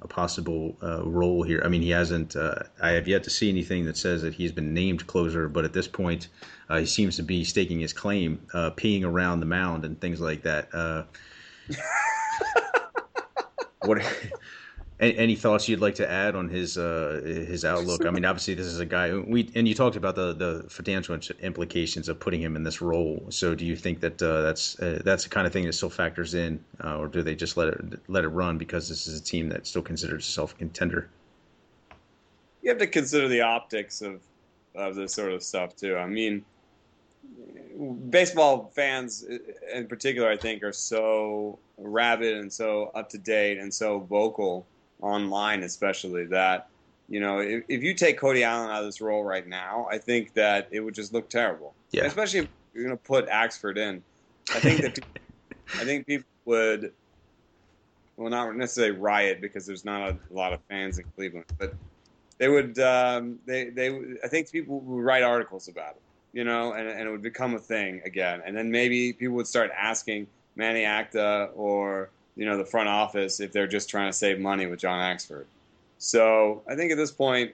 a 0.03 0.09
possible 0.09 0.77
uh, 0.83 1.03
role 1.05 1.43
here. 1.43 1.61
I 1.65 1.69
mean, 1.69 1.83
he 1.83 1.91
hasn't. 1.91 2.37
Uh, 2.37 2.63
I 2.81 2.91
have 2.91 3.09
yet 3.09 3.25
to 3.25 3.31
see 3.31 3.49
anything 3.49 3.85
that 3.87 3.97
says 3.97 4.23
that 4.23 4.35
he's 4.35 4.53
been 4.53 4.73
named 4.73 5.07
closer, 5.07 5.49
but 5.49 5.65
at 5.65 5.73
this 5.73 5.89
point, 5.89 6.29
uh, 6.69 6.79
he 6.79 6.87
seems 6.87 7.17
to 7.17 7.23
be 7.23 7.45
staking 7.45 7.81
his 7.81 7.93
claim, 7.93 8.47
uh, 8.55 8.71
peeing 8.71 9.05
around 9.05 9.41
the 9.41 9.47
mound 9.47 9.85
and 9.85 10.01
things 10.01 10.21
like 10.21 10.43
that. 10.43 10.69
Uh, 10.73 11.03
what? 13.85 14.03
Any 15.01 15.35
thoughts 15.35 15.69
you'd 15.69 15.81
like 15.81 15.97
to 15.97 16.09
add 16.09 16.37
on 16.37 16.49
his 16.49 16.79
uh, 16.79 17.21
his 17.25 17.65
outlook? 17.65 18.07
I 18.07 18.11
mean, 18.11 18.25
obviously, 18.25 18.55
this 18.55 18.67
is 18.67 18.79
a 18.79 18.87
guy 18.87 19.13
we 19.13 19.51
and 19.57 19.67
you 19.67 19.75
talked 19.75 19.97
about 19.97 20.15
the 20.15 20.33
the 20.33 20.67
financial 20.69 21.19
implications 21.41 22.09
of 22.09 22.21
putting 22.21 22.41
him 22.41 22.55
in 22.55 22.63
this 22.63 22.81
role. 22.81 23.27
So, 23.29 23.57
do 23.57 23.67
you 23.67 23.75
think 23.75 23.99
that 24.01 24.23
uh, 24.23 24.43
that's 24.43 24.79
uh, 24.79 25.03
that's 25.05 25.25
the 25.25 25.31
kind 25.31 25.49
of 25.49 25.53
thing 25.53 25.65
that 25.65 25.73
still 25.73 25.91
factors 25.91 26.35
in, 26.35 26.65
uh, 26.85 26.97
or 26.97 27.09
do 27.09 27.23
they 27.23 27.35
just 27.35 27.57
let 27.57 27.69
it 27.69 28.01
let 28.07 28.23
it 28.23 28.29
run 28.29 28.57
because 28.57 28.89
this 28.89 29.09
is 29.09 29.21
a 29.21 29.23
team 29.23 29.49
that 29.49 29.67
still 29.67 29.83
considers 29.83 30.29
itself 30.29 30.53
a 30.53 30.57
contender? 30.59 31.11
You 32.63 32.71
have 32.71 32.79
to 32.79 32.87
consider 32.87 33.27
the 33.27 33.41
optics 33.41 34.01
of 34.01 34.21
of 34.77 34.95
this 34.95 35.13
sort 35.13 35.33
of 35.33 35.43
stuff 35.43 35.75
too. 35.75 35.97
I 35.97 36.07
mean, 36.07 36.45
baseball 38.11 38.71
fans 38.77 39.25
in 39.75 39.89
particular, 39.89 40.31
I 40.31 40.37
think, 40.37 40.63
are 40.63 40.73
so 40.73 41.59
rabid 41.79 42.37
and 42.37 42.53
so 42.53 42.93
up 42.95 43.09
to 43.09 43.19
date 43.19 43.59
and 43.59 43.75
so 43.75 43.99
vocal 43.99 44.65
online, 45.01 45.63
especially 45.63 46.27
that 46.27 46.69
you 47.09 47.21
know 47.21 47.39
if, 47.39 47.65
if 47.69 47.83
you 47.83 47.95
take 47.95 48.19
Cody 48.19 48.45
Allen 48.45 48.71
out 48.71 48.81
of 48.81 48.87
this 48.87 49.01
role 49.01 49.25
right 49.25 49.47
now, 49.47 49.87
I 49.91 49.99
think 49.99 50.35
that 50.35 50.69
it 50.71 50.81
would 50.81 50.95
just 50.95 51.13
look 51.13 51.29
terrible. 51.29 51.75
Yeah. 51.91 52.05
Especially 52.05 52.41
if 52.41 52.49
you're 52.75 52.85
going 52.85 52.97
to 52.97 53.03
put 53.03 53.29
Axford 53.29 53.77
in. 53.77 54.03
I 54.55 54.61
think 54.61 54.83
that 54.83 54.95
people, 54.95 55.11
I 55.81 55.85
think 55.85 56.07
people 56.07 56.27
would 56.45 56.93
well 58.17 58.31
not 58.31 58.55
necessarily 58.57 58.99
riot 58.99 59.41
because 59.41 59.67
there's 59.67 59.85
not 59.85 60.11
a, 60.11 60.19
lot 60.31 60.53
of 60.53 60.61
fans 60.69 60.99
in 60.99 61.05
Cleveland, 61.17 61.47
but 61.59 61.75
they 62.39 62.49
would 62.49 62.79
um, 62.79 63.39
they 63.47 63.71
they 63.71 63.89
I 64.23 64.29
think 64.29 64.51
people 64.51 64.81
would 64.81 65.03
write 65.03 65.23
articles 65.23 65.69
about 65.69 65.93
it, 65.93 66.03
you 66.33 66.45
know, 66.45 66.73
and, 66.73 66.89
and 66.89 67.09
it 67.09 67.11
would 67.11 67.23
become 67.23 67.55
a 67.55 67.59
thing 67.59 68.03
again, 68.05 68.43
and 68.45 68.57
then 68.57 68.71
maybe 68.71 69.13
people 69.13 69.37
would 69.37 69.47
start 69.47 69.71
asking 69.77 70.27
Manny 70.57 70.85
Acta 70.85 71.51
or 71.55 72.11
you 72.37 72.47
know 72.47 72.57
the 72.57 72.65
front 72.65 72.89
office 72.89 73.41
if 73.41 73.53
they're 73.53 73.67
just 73.67 73.89
trying 73.89 74.09
to 74.11 74.17
save 74.17 74.39
money 74.39 74.67
with 74.67 74.81
John 74.81 74.99
Axford. 74.99 75.45
So 75.99 76.63
I 76.69 76.75
think 76.75 76.93
at 76.93 76.99
this 76.99 77.11
point, 77.11 77.53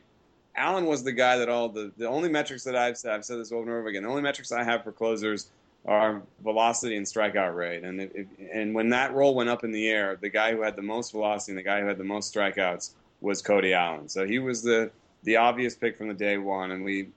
Allen 0.56 0.86
was 0.86 1.04
the 1.04 1.12
guy 1.12 1.38
that 1.38 1.48
all 1.48 1.68
the 1.68 1.92
the 1.96 2.08
only 2.08 2.28
metrics 2.28 2.64
that 2.64 2.76
I've 2.76 2.98
said 2.98 3.12
I've 3.12 3.24
said 3.24 3.38
this 3.38 3.52
over 3.52 3.62
and 3.62 3.70
over 3.70 3.88
again. 3.88 4.02
The 4.02 4.08
only 4.08 4.22
metrics 4.22 4.52
I 4.52 4.64
have 4.64 4.84
for 4.84 4.92
closers 4.92 5.48
are 5.86 6.22
velocity 6.42 6.96
and 6.96 7.06
strikeout 7.06 7.54
rate. 7.54 7.84
And 7.84 8.00
if, 8.02 8.26
and 8.52 8.74
when 8.74 8.90
that 8.90 9.14
role 9.14 9.34
went 9.34 9.48
up 9.48 9.64
in 9.64 9.72
the 9.72 9.88
air, 9.88 10.16
the 10.20 10.28
guy 10.28 10.52
who 10.52 10.60
had 10.62 10.76
the 10.76 10.82
most 10.82 11.12
velocity 11.12 11.52
and 11.52 11.58
the 11.58 11.62
guy 11.62 11.80
who 11.80 11.86
had 11.86 11.96
the 11.96 12.04
most 12.04 12.34
strikeouts 12.34 12.90
was 13.20 13.40
Cody 13.40 13.72
Allen. 13.72 14.08
So 14.08 14.26
he 14.26 14.38
was 14.38 14.62
the 14.62 14.90
the 15.22 15.36
obvious 15.36 15.74
pick 15.74 15.96
from 15.96 16.08
the 16.08 16.14
day 16.14 16.38
one, 16.38 16.70
and 16.70 16.84
we 16.84 17.08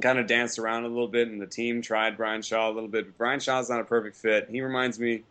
kind 0.00 0.18
of 0.18 0.26
danced 0.26 0.58
around 0.58 0.84
a 0.84 0.88
little 0.88 1.08
bit, 1.08 1.28
and 1.28 1.40
the 1.40 1.46
team 1.46 1.82
tried 1.82 2.16
Bryan 2.16 2.42
Shaw 2.42 2.70
a 2.70 2.72
little 2.72 2.88
bit. 2.88 3.06
But 3.06 3.18
Bryan 3.18 3.40
Shaw's 3.40 3.68
not 3.68 3.80
a 3.80 3.84
perfect 3.84 4.16
fit. 4.16 4.48
He 4.50 4.60
reminds 4.60 4.98
me 4.98 5.22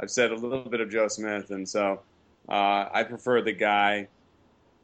I've 0.00 0.10
said 0.10 0.32
a 0.32 0.34
little 0.34 0.68
bit 0.68 0.80
of 0.80 0.90
Joe 0.90 1.08
Smith, 1.08 1.50
and 1.50 1.68
so 1.68 2.00
uh, 2.48 2.88
I 2.92 3.04
prefer 3.04 3.42
the 3.42 3.52
guy, 3.52 4.08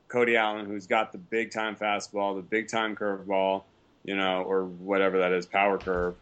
Cody 0.08 0.36
Allen, 0.36 0.66
who's 0.66 0.86
got 0.86 1.12
the 1.12 1.18
big 1.18 1.50
time 1.50 1.76
fastball, 1.76 2.36
the 2.36 2.42
big 2.42 2.68
time 2.68 2.94
curveball, 2.94 3.64
you 4.04 4.16
know, 4.16 4.42
or 4.42 4.64
whatever 4.64 5.18
that 5.18 5.32
is, 5.32 5.46
power 5.46 5.78
curve, 5.78 6.14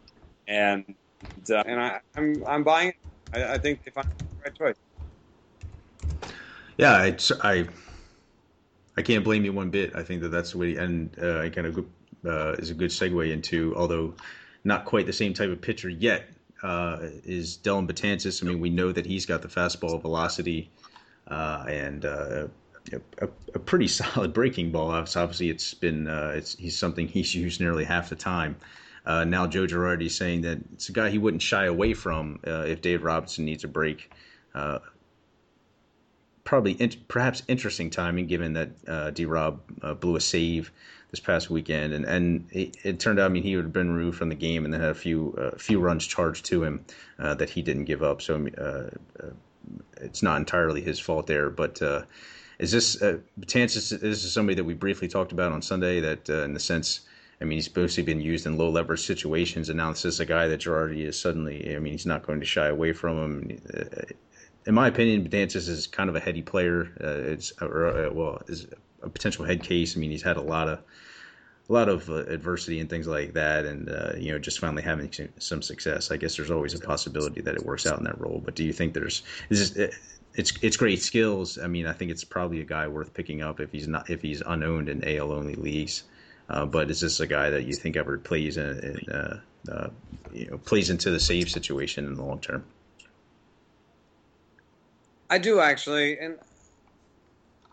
and 0.47 0.95
uh, 1.49 1.63
and 1.65 1.79
I, 1.79 1.99
I'm 2.15 2.43
I'm 2.47 2.63
buying. 2.63 2.89
It. 2.89 2.95
I, 3.33 3.53
I 3.53 3.57
think 3.57 3.81
if 3.85 3.97
I'm 3.97 4.05
the 4.05 4.49
right 4.49 4.55
choice. 4.55 4.75
Yeah, 6.77 6.93
I, 6.93 7.15
I 7.41 7.67
I 8.97 9.01
can't 9.01 9.23
blame 9.23 9.45
you 9.45 9.53
one 9.53 9.69
bit. 9.69 9.95
I 9.95 10.03
think 10.03 10.21
that 10.21 10.29
that's 10.29 10.53
the 10.53 10.57
way, 10.57 10.75
and 10.75 11.17
uh, 11.19 11.47
kind 11.49 11.67
of 11.67 11.85
uh, 12.25 12.53
is 12.53 12.69
a 12.69 12.73
good 12.73 12.89
segue 12.89 13.31
into, 13.31 13.75
although 13.75 14.13
not 14.63 14.85
quite 14.85 15.05
the 15.05 15.13
same 15.13 15.33
type 15.33 15.49
of 15.49 15.61
pitcher 15.61 15.89
yet 15.89 16.27
uh, 16.63 16.97
is 17.23 17.57
Dellin 17.57 17.87
Betances. 17.87 18.43
I 18.43 18.47
mean, 18.47 18.59
we 18.59 18.69
know 18.69 18.91
that 18.91 19.05
he's 19.05 19.25
got 19.25 19.41
the 19.41 19.47
fastball 19.47 20.01
velocity 20.01 20.69
uh, 21.27 21.65
and 21.67 22.05
uh, 22.05 22.47
a, 23.19 23.29
a, 23.53 23.59
pretty 23.59 23.87
solid 23.89 24.33
breaking 24.33 24.71
ball. 24.71 24.91
Obviously, 24.91 25.49
it's 25.49 25.73
been 25.73 26.07
uh, 26.07 26.33
it's 26.35 26.55
he's 26.55 26.77
something 26.77 27.07
he's 27.09 27.33
used 27.33 27.61
nearly 27.61 27.85
half 27.85 28.09
the 28.09 28.15
time. 28.15 28.57
Uh, 29.05 29.23
now 29.23 29.47
Joe 29.47 29.65
Girardi 29.65 30.11
saying 30.11 30.41
that 30.41 30.59
it's 30.73 30.89
a 30.89 30.91
guy 30.91 31.09
he 31.09 31.17
wouldn't 31.17 31.41
shy 31.41 31.65
away 31.65 31.93
from 31.93 32.39
uh, 32.45 32.65
if 32.67 32.81
David 32.81 33.01
Robertson 33.01 33.45
needs 33.45 33.63
a 33.63 33.67
break. 33.67 34.11
probably, 36.43 36.73
in, 36.73 36.91
perhaps 37.07 37.41
interesting 37.47 37.89
timing 37.89 38.27
given 38.27 38.53
that 38.53 39.13
D. 39.15 39.25
Rob 39.25 39.61
blew 39.99 40.15
a 40.15 40.21
save 40.21 40.71
this 41.11 41.19
past 41.19 41.49
weekend, 41.49 41.93
and 41.93 42.05
and 42.05 42.47
it, 42.51 42.75
it, 42.83 42.99
turned 42.99 43.19
out 43.19 43.25
I 43.25 43.29
mean 43.29 43.43
he 43.43 43.53
had 43.53 43.73
been 43.73 43.91
removed 43.91 44.17
from 44.17 44.29
the 44.29 44.35
game, 44.35 44.65
and 44.65 44.73
then 44.73 44.81
had 44.81 44.91
a 44.91 44.95
few 44.95 45.35
uh, 45.37 45.57
few 45.57 45.79
runs 45.79 46.05
charged 46.05 46.45
to 46.45 46.63
him 46.63 46.85
uh, 47.17 47.33
that 47.35 47.49
he 47.49 47.61
didn't 47.61 47.85
give 47.85 48.03
up. 48.03 48.21
So 48.21 48.47
uh, 48.57 48.89
uh 49.23 49.31
it's 49.97 50.23
not 50.23 50.37
entirely 50.37 50.81
his 50.81 50.99
fault 50.99 51.27
there. 51.27 51.49
But 51.49 51.81
uh, 51.81 52.03
is 52.59 52.71
this 52.71 53.01
uh? 53.01 53.19
This 53.37 53.91
is 53.91 54.33
somebody 54.33 54.55
that 54.55 54.63
we 54.63 54.73
briefly 54.73 55.07
talked 55.07 55.31
about 55.31 55.51
on 55.51 55.61
Sunday. 55.61 55.99
That 55.99 56.29
in 56.29 56.53
the 56.53 56.59
sense, 56.59 57.01
I 57.41 57.45
mean, 57.45 57.57
he's 57.57 57.73
mostly 57.75 58.03
been 58.03 58.21
used 58.21 58.45
in 58.45 58.57
low 58.57 58.69
leverage 58.69 59.05
situations, 59.05 59.69
and 59.69 59.77
now 59.77 59.91
this 59.91 60.05
is 60.05 60.19
a 60.19 60.25
guy 60.25 60.47
that 60.47 60.61
Girardi 60.61 61.05
is 61.05 61.19
suddenly. 61.19 61.75
I 61.75 61.79
mean, 61.79 61.93
he's 61.93 62.05
not 62.05 62.25
going 62.25 62.39
to 62.39 62.45
shy 62.45 62.67
away 62.67 62.93
from 62.93 63.17
him. 63.17 63.61
In 64.65 64.75
my 64.75 64.87
opinion, 64.87 65.27
Betances 65.27 65.69
is 65.69 65.87
kind 65.87 66.09
of 66.09 66.15
a 66.15 66.19
heady 66.19 66.41
player. 66.41 66.91
Uh, 67.01 67.31
it's 67.31 67.53
or, 67.61 67.87
uh, 67.87 68.11
well, 68.11 68.41
is 68.47 68.67
a 69.01 69.09
potential 69.09 69.45
head 69.45 69.63
case. 69.63 69.95
I 69.95 69.99
mean, 69.99 70.11
he's 70.11 70.23
had 70.23 70.37
a 70.37 70.41
lot 70.41 70.67
of 70.67 70.79
a 71.69 71.73
lot 71.73 71.87
of 71.87 72.09
uh, 72.09 72.25
adversity 72.25 72.79
and 72.79 72.89
things 72.89 73.07
like 73.07 73.33
that, 73.33 73.65
and 73.65 73.89
uh, 73.89 74.13
you 74.17 74.31
know, 74.31 74.39
just 74.39 74.59
finally 74.59 74.81
having 74.81 75.11
some 75.37 75.61
success. 75.61 76.11
I 76.11 76.17
guess 76.17 76.35
there's 76.35 76.51
always 76.51 76.73
a 76.73 76.79
possibility 76.79 77.41
that 77.41 77.55
it 77.55 77.65
works 77.65 77.85
out 77.85 77.99
in 77.99 78.05
that 78.05 78.19
role. 78.19 78.41
But 78.43 78.55
do 78.55 78.63
you 78.63 78.73
think 78.73 78.93
there's 78.93 79.21
is 79.49 79.73
this, 79.73 79.95
it's 80.33 80.53
it's 80.61 80.77
great 80.77 81.01
skills? 81.01 81.57
I 81.57 81.67
mean, 81.67 81.85
I 81.85 81.93
think 81.93 82.11
it's 82.11 82.23
probably 82.23 82.61
a 82.61 82.65
guy 82.65 82.87
worth 82.87 83.13
picking 83.13 83.41
up 83.41 83.59
if 83.59 83.71
he's 83.71 83.87
not 83.87 84.09
if 84.09 84.21
he's 84.21 84.41
unowned 84.41 84.89
in 84.89 85.03
AL 85.03 85.31
only 85.31 85.55
leagues. 85.55 86.03
Uh, 86.49 86.65
but 86.65 86.89
is 86.89 87.01
this 87.01 87.19
a 87.19 87.27
guy 87.27 87.51
that 87.51 87.65
you 87.65 87.73
think 87.73 87.95
ever 87.95 88.17
plays 88.17 88.57
in, 88.57 88.79
in 88.79 89.13
uh, 89.13 89.39
uh, 89.71 89.89
you 90.33 90.49
know 90.49 90.57
plays 90.57 90.89
into 90.89 91.11
the 91.11 91.19
save 91.19 91.49
situation 91.49 92.05
in 92.05 92.15
the 92.15 92.23
long 92.23 92.39
term? 92.39 92.65
I 95.29 95.37
do 95.37 95.59
actually, 95.59 96.17
and 96.17 96.39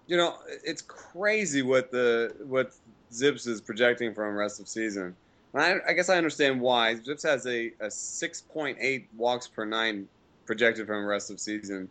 you 0.06 0.16
know, 0.16 0.36
it's 0.64 0.82
crazy 0.82 1.62
what 1.62 1.90
the 1.90 2.34
what 2.46 2.72
ZiPS 3.12 3.46
is 3.46 3.60
projecting 3.60 4.14
from 4.14 4.34
rest 4.34 4.60
of 4.60 4.68
season. 4.68 5.14
I, 5.54 5.76
I, 5.88 5.92
guess 5.94 6.10
I 6.10 6.18
understand 6.18 6.60
why. 6.60 6.96
ZiPS 6.96 7.22
has 7.22 7.46
a, 7.46 7.68
a 7.80 7.86
6.8 7.86 9.04
walks 9.16 9.48
per 9.48 9.64
nine 9.64 10.06
projected 10.44 10.86
from 10.86 11.04
rest 11.06 11.30
of 11.30 11.40
season. 11.40 11.88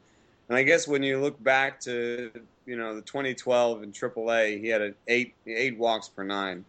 And 0.49 0.57
I 0.57 0.63
guess 0.63 0.87
when 0.87 1.01
you 1.01 1.19
look 1.19 1.41
back 1.43 1.79
to 1.81 2.31
you 2.65 2.75
know 2.75 2.95
the 2.95 3.01
2012 3.01 3.83
in 3.83 3.91
AAA, 3.91 4.61
he 4.61 4.67
had 4.67 4.81
an 4.81 4.95
eight 5.07 5.33
eight 5.47 5.77
walks 5.77 6.07
per 6.07 6.23
nine. 6.23 6.63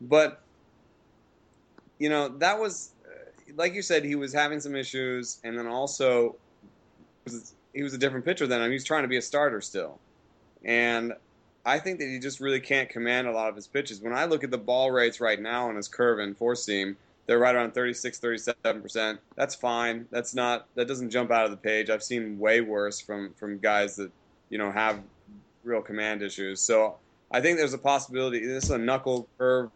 But 0.00 0.40
you 1.98 2.08
know 2.08 2.28
that 2.28 2.58
was 2.58 2.92
uh, 3.04 3.52
like 3.54 3.74
you 3.74 3.82
said, 3.82 4.04
he 4.04 4.14
was 4.14 4.32
having 4.32 4.60
some 4.60 4.74
issues, 4.74 5.38
and 5.44 5.58
then 5.58 5.66
also 5.66 6.36
he 7.74 7.82
was 7.82 7.92
a 7.92 7.98
different 7.98 8.24
pitcher. 8.24 8.44
I 8.46 8.58
mean, 8.58 8.68
he 8.68 8.74
was 8.74 8.84
trying 8.84 9.02
to 9.02 9.08
be 9.08 9.18
a 9.18 9.22
starter 9.22 9.60
still, 9.60 9.98
and 10.64 11.12
I 11.64 11.78
think 11.78 11.98
that 12.00 12.06
he 12.06 12.18
just 12.18 12.40
really 12.40 12.60
can't 12.60 12.88
command 12.88 13.28
a 13.28 13.32
lot 13.32 13.48
of 13.48 13.56
his 13.56 13.66
pitches. 13.66 14.00
When 14.00 14.12
I 14.12 14.24
look 14.24 14.42
at 14.42 14.50
the 14.50 14.58
ball 14.58 14.90
rates 14.90 15.20
right 15.20 15.40
now 15.40 15.68
on 15.68 15.76
his 15.76 15.88
curve 15.88 16.18
and 16.18 16.36
four 16.36 16.56
seam, 16.56 16.96
they're 17.26 17.38
right 17.38 17.54
around 17.54 17.72
36, 17.72 18.18
37%. 18.18 19.18
That's 19.36 19.54
fine. 19.54 20.06
That's 20.10 20.34
not 20.34 20.66
that 20.74 20.88
doesn't 20.88 21.10
jump 21.10 21.30
out 21.30 21.44
of 21.44 21.50
the 21.52 21.56
page. 21.56 21.88
I've 21.88 22.02
seen 22.02 22.38
way 22.38 22.60
worse 22.60 23.00
from 23.00 23.32
from 23.34 23.58
guys 23.58 23.96
that, 23.96 24.10
you 24.50 24.58
know, 24.58 24.72
have 24.72 25.00
real 25.62 25.82
command 25.82 26.22
issues. 26.22 26.60
So, 26.60 26.96
I 27.30 27.40
think 27.40 27.58
there's 27.58 27.74
a 27.74 27.78
possibility 27.78 28.44
this 28.44 28.64
is 28.64 28.70
a 28.70 28.78
knuckle 28.78 29.28
curve 29.38 29.70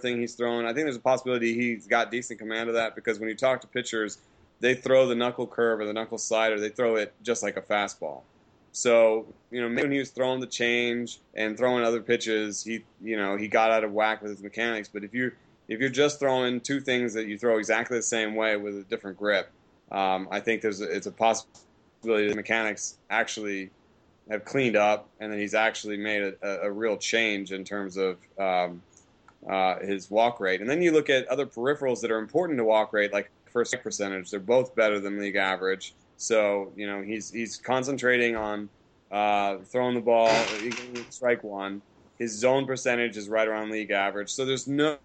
thing 0.00 0.20
he's 0.20 0.34
throwing. 0.34 0.66
I 0.66 0.72
think 0.72 0.84
there's 0.84 0.96
a 0.96 1.00
possibility 1.00 1.54
he's 1.54 1.86
got 1.86 2.10
decent 2.10 2.38
command 2.38 2.68
of 2.68 2.74
that 2.74 2.94
because 2.94 3.18
when 3.18 3.28
you 3.28 3.34
talk 3.34 3.60
to 3.60 3.66
pitchers, 3.66 4.18
they 4.60 4.74
throw 4.74 5.06
the 5.06 5.14
knuckle 5.14 5.46
curve 5.46 5.80
or 5.80 5.86
the 5.86 5.92
knuckle 5.92 6.18
slider, 6.18 6.58
they 6.58 6.68
throw 6.68 6.96
it 6.96 7.14
just 7.22 7.42
like 7.42 7.56
a 7.56 7.62
fastball. 7.62 8.22
So 8.78 9.26
you 9.50 9.60
know, 9.60 9.74
when 9.74 9.90
he 9.90 9.98
was 9.98 10.10
throwing 10.10 10.38
the 10.38 10.46
change 10.46 11.18
and 11.34 11.58
throwing 11.58 11.82
other 11.82 12.00
pitches, 12.00 12.62
he 12.62 12.84
you 13.02 13.16
know 13.16 13.36
he 13.36 13.48
got 13.48 13.72
out 13.72 13.82
of 13.82 13.92
whack 13.92 14.22
with 14.22 14.30
his 14.30 14.40
mechanics. 14.40 14.88
But 14.88 15.02
if 15.02 15.12
you 15.12 15.32
if 15.66 15.80
you're 15.80 15.88
just 15.88 16.20
throwing 16.20 16.60
two 16.60 16.80
things 16.80 17.12
that 17.14 17.26
you 17.26 17.36
throw 17.36 17.58
exactly 17.58 17.98
the 17.98 18.04
same 18.04 18.36
way 18.36 18.56
with 18.56 18.76
a 18.76 18.84
different 18.84 19.18
grip, 19.18 19.50
um, 19.90 20.28
I 20.30 20.38
think 20.38 20.62
there's 20.62 20.80
a, 20.80 20.84
it's 20.84 21.08
a 21.08 21.10
possibility 21.10 22.28
the 22.28 22.36
mechanics 22.36 22.98
actually 23.10 23.70
have 24.30 24.44
cleaned 24.44 24.76
up, 24.76 25.08
and 25.18 25.32
then 25.32 25.40
he's 25.40 25.54
actually 25.54 25.96
made 25.96 26.22
a, 26.40 26.60
a 26.62 26.70
real 26.70 26.96
change 26.96 27.50
in 27.50 27.64
terms 27.64 27.96
of 27.96 28.16
um, 28.38 28.80
uh, 29.48 29.80
his 29.80 30.08
walk 30.08 30.38
rate. 30.38 30.60
And 30.60 30.70
then 30.70 30.82
you 30.82 30.92
look 30.92 31.10
at 31.10 31.26
other 31.26 31.46
peripherals 31.46 32.00
that 32.02 32.12
are 32.12 32.18
important 32.18 32.58
to 32.58 32.64
walk 32.64 32.92
rate, 32.92 33.12
like 33.12 33.28
first 33.50 33.74
percentage. 33.82 34.30
They're 34.30 34.38
both 34.38 34.76
better 34.76 35.00
than 35.00 35.18
league 35.18 35.34
average. 35.34 35.94
So 36.18 36.72
you 36.76 36.86
know 36.86 37.00
he's 37.02 37.30
he's 37.30 37.56
concentrating 37.58 38.36
on 38.36 38.70
uh, 39.10 39.58
throwing 39.72 39.94
the 39.94 40.00
ball, 40.02 40.30
strike 41.10 41.42
one. 41.42 41.82
His 42.18 42.36
zone 42.36 42.66
percentage 42.66 43.16
is 43.16 43.28
right 43.28 43.46
around 43.46 43.70
league 43.70 43.92
average. 43.92 44.30
So 44.30 44.44
there's 44.44 44.66
no, 44.66 44.98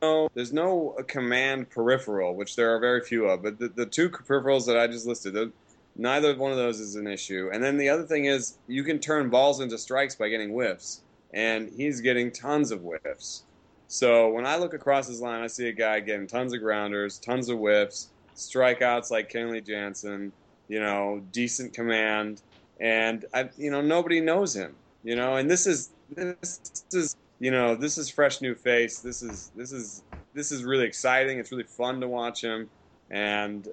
no 0.00 0.28
there's 0.34 0.52
no 0.52 0.96
command 1.08 1.70
peripheral, 1.70 2.36
which 2.36 2.54
there 2.54 2.74
are 2.74 2.78
very 2.80 3.02
few 3.02 3.26
of. 3.26 3.42
But 3.42 3.58
the, 3.58 3.68
the 3.68 3.86
two 3.86 4.08
peripherals 4.10 4.66
that 4.66 4.78
I 4.78 4.86
just 4.86 5.06
listed, 5.06 5.52
neither 5.96 6.36
one 6.36 6.52
of 6.52 6.56
those 6.58 6.78
is 6.78 6.94
an 6.94 7.08
issue. 7.08 7.50
And 7.52 7.62
then 7.62 7.76
the 7.76 7.88
other 7.88 8.04
thing 8.06 8.26
is 8.26 8.58
you 8.68 8.84
can 8.84 9.00
turn 9.00 9.28
balls 9.30 9.60
into 9.60 9.76
strikes 9.76 10.14
by 10.14 10.28
getting 10.28 10.50
whiffs, 10.52 11.02
and 11.34 11.68
he's 11.76 12.00
getting 12.00 12.30
tons 12.30 12.70
of 12.70 12.82
whiffs. 12.82 13.46
So 13.88 14.30
when 14.30 14.46
I 14.46 14.56
look 14.56 14.72
across 14.72 15.08
his 15.08 15.20
line, 15.20 15.42
I 15.42 15.48
see 15.48 15.66
a 15.68 15.72
guy 15.72 15.98
getting 15.98 16.28
tons 16.28 16.54
of 16.54 16.60
grounders, 16.60 17.18
tons 17.18 17.48
of 17.48 17.58
whiffs, 17.58 18.12
strikeouts 18.36 19.10
like 19.10 19.28
Kenley 19.32 19.66
Jansen, 19.66 20.32
you 20.70 20.78
know, 20.78 21.20
decent 21.32 21.74
command, 21.74 22.42
and 22.78 23.24
I, 23.34 23.50
you 23.58 23.72
know, 23.72 23.80
nobody 23.80 24.20
knows 24.20 24.54
him, 24.54 24.76
you 25.02 25.16
know, 25.16 25.34
and 25.34 25.50
this 25.50 25.66
is 25.66 25.90
this 26.14 26.60
is 26.92 27.16
you 27.40 27.50
know 27.50 27.74
this 27.74 27.98
is 27.98 28.08
fresh 28.08 28.40
new 28.40 28.54
face. 28.54 29.00
This 29.00 29.20
is 29.20 29.50
this 29.56 29.72
is 29.72 30.04
this 30.32 30.52
is 30.52 30.62
really 30.62 30.86
exciting. 30.86 31.40
It's 31.40 31.50
really 31.50 31.64
fun 31.64 32.00
to 32.00 32.08
watch 32.08 32.42
him, 32.42 32.70
and 33.10 33.66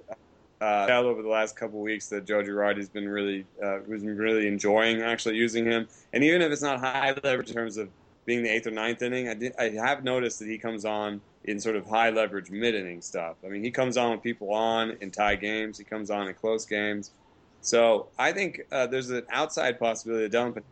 uh, 0.60 0.88
over 0.90 1.22
the 1.22 1.28
last 1.28 1.54
couple 1.54 1.80
weeks 1.80 2.08
that 2.08 2.26
Joe 2.26 2.42
Girardi's 2.42 2.88
been 2.88 3.08
really 3.08 3.46
uh, 3.62 3.78
was 3.86 4.02
really 4.02 4.48
enjoying 4.48 5.00
actually 5.00 5.36
using 5.36 5.64
him, 5.64 5.86
and 6.12 6.24
even 6.24 6.42
if 6.42 6.50
it's 6.50 6.62
not 6.62 6.80
high 6.80 7.14
leverage 7.22 7.50
in 7.50 7.54
terms 7.54 7.76
of 7.76 7.90
being 8.28 8.42
the 8.42 8.50
eighth 8.50 8.66
or 8.66 8.70
ninth 8.70 9.00
inning, 9.00 9.26
I, 9.26 9.32
did, 9.32 9.54
I 9.58 9.70
have 9.70 10.04
noticed 10.04 10.38
that 10.40 10.48
he 10.48 10.58
comes 10.58 10.84
on 10.84 11.22
in 11.44 11.58
sort 11.58 11.76
of 11.76 11.86
high 11.86 12.10
leverage 12.10 12.50
mid 12.50 12.74
inning 12.74 13.00
stuff. 13.00 13.36
I 13.42 13.48
mean, 13.48 13.64
he 13.64 13.70
comes 13.70 13.96
on 13.96 14.10
with 14.10 14.22
people 14.22 14.52
on 14.52 14.98
in 15.00 15.10
tie 15.10 15.34
games. 15.34 15.78
He 15.78 15.84
comes 15.84 16.10
on 16.10 16.28
in 16.28 16.34
close 16.34 16.66
games. 16.66 17.10
So 17.62 18.08
I 18.18 18.32
think 18.32 18.60
uh, 18.70 18.86
there's 18.86 19.08
an 19.08 19.22
outside 19.30 19.78
possibility 19.78 20.26
of 20.26 20.30
Dellin 20.30 20.62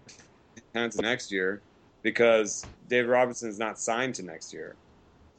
Betances 0.75 1.01
next 1.01 1.33
year 1.33 1.63
because 2.03 2.67
David 2.91 3.09
Robertson 3.09 3.49
is 3.49 3.59
not 3.59 3.79
signed 3.79 4.17
to 4.17 4.23
next 4.23 4.53
year. 4.53 4.77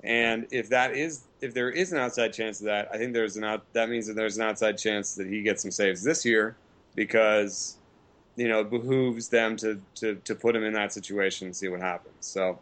And 0.04 0.48
if 0.50 0.70
that 0.70 0.96
is 0.96 1.26
if 1.40 1.54
there 1.54 1.70
is 1.70 1.92
an 1.92 2.00
outside 2.00 2.34
chance 2.34 2.62
of 2.62 2.66
that, 2.66 2.90
I 2.92 2.98
think 2.98 3.14
there's 3.14 3.38
an 3.38 3.44
out, 3.44 3.64
that 3.74 3.90
means 3.90 4.08
that 4.08 4.16
there's 4.16 4.38
an 4.38 4.44
outside 4.44 4.80
chance 4.80 5.14
that 5.16 5.28
he 5.28 5.44
gets 5.44 5.62
some 5.62 5.70
saves 5.70 6.02
this 6.02 6.26
year 6.26 6.56
because 6.96 7.78
you 8.38 8.47
know 8.47 8.62
it 8.62 8.69
behooves 8.69 9.28
them 9.28 9.58
to 9.58 9.82
to 9.95 10.15
to 10.15 10.36
put 10.36 10.56
him 10.56 10.63
in 10.63 10.73
that 10.73 10.93
situation 10.93 11.47
and 11.47 11.56
see 11.56 11.67
what 11.67 11.82
happens. 11.82 12.15
So 12.21 12.60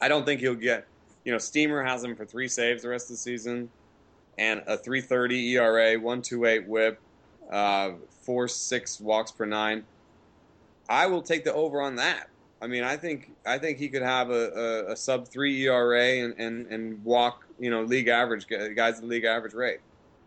I 0.00 0.08
don't 0.08 0.26
think 0.26 0.40
he'll 0.40 0.54
get 0.54 0.86
you 1.24 1.32
know, 1.32 1.38
Steamer 1.38 1.82
has 1.82 2.04
him 2.04 2.14
for 2.14 2.24
three 2.24 2.48
saves 2.48 2.82
the 2.82 2.88
rest 2.88 3.06
of 3.06 3.16
the 3.16 3.16
season, 3.16 3.70
and 4.38 4.62
a 4.66 4.76
3.30 4.76 5.52
ERA, 5.52 5.94
128 5.94 6.66
WHIP, 6.66 7.00
uh, 7.50 7.92
four 8.22 8.46
six 8.46 9.00
walks 9.00 9.30
per 9.30 9.46
nine. 9.46 9.84
I 10.88 11.06
will 11.06 11.22
take 11.22 11.44
the 11.44 11.54
over 11.54 11.80
on 11.80 11.96
that. 11.96 12.28
I 12.60 12.66
mean, 12.66 12.84
I 12.84 12.96
think 12.96 13.30
I 13.44 13.58
think 13.58 13.78
he 13.78 13.88
could 13.88 14.02
have 14.02 14.30
a, 14.30 14.86
a, 14.88 14.92
a 14.92 14.96
sub 14.96 15.28
three 15.28 15.66
ERA 15.66 16.24
and, 16.24 16.34
and, 16.38 16.66
and 16.68 17.04
walk 17.04 17.44
you 17.58 17.70
know 17.70 17.82
league 17.82 18.08
average 18.08 18.46
guys 18.74 19.00
the 19.00 19.06
league 19.06 19.24
average 19.24 19.54
rate. 19.54 19.80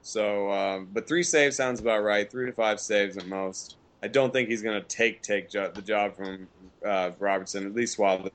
So, 0.04 0.52
um, 0.52 0.88
but 0.94 1.08
three 1.08 1.24
saves 1.24 1.56
sounds 1.56 1.80
about 1.80 2.04
right. 2.04 2.30
Three 2.30 2.46
to 2.46 2.52
five 2.52 2.80
saves 2.80 3.18
at 3.18 3.28
most. 3.28 3.78
I 4.02 4.08
don't 4.08 4.32
think 4.32 4.50
he's 4.50 4.62
going 4.62 4.82
to 4.82 4.88
take 4.88 5.22
take 5.22 5.50
jo- 5.50 5.72
the 5.74 5.82
job 5.82 6.16
from 6.16 6.48
uh, 6.86 7.12
Robertson 7.20 7.66
at 7.66 7.74
least 7.74 7.98
while 7.98 8.30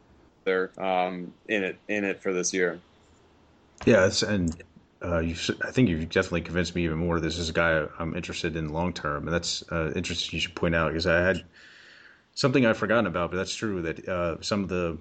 they're 0.45 0.71
um, 0.79 1.33
in 1.49 1.63
it 1.63 1.79
in 1.89 2.05
it 2.05 2.21
for 2.21 2.33
this 2.33 2.53
year. 2.53 2.81
Yeah, 3.87 4.11
and 4.27 4.63
uh, 5.05 5.19
you 5.19 5.35
I 5.65 5.71
think 5.71 5.89
you've 5.89 6.09
definitely 6.09 6.43
convinced 6.43 6.75
me 6.75 6.85
even 6.85 6.99
more. 6.99 7.21
This 7.21 7.39
is 7.39 7.49
a 7.49 7.53
guy 7.53 7.87
I'm 7.99 8.17
interested 8.17 8.57
in 8.57 8.73
long 8.73 8.93
term, 8.93 9.27
and 9.27 9.35
that's 9.35 9.63
uh, 9.71 9.93
interesting. 9.95 10.37
You 10.37 10.41
should 10.41 10.55
point 10.55 10.75
out 10.75 10.89
because 10.89 11.07
I 11.07 11.21
had 11.21 11.45
something 12.35 12.65
I've 12.67 12.79
forgotten 12.79 13.07
about, 13.07 13.31
but 13.31 13.37
that's 13.37 13.55
true 13.55 13.83
that 13.83 14.09
uh, 14.09 14.41
some 14.41 14.63
of 14.63 14.69
the 14.69 14.99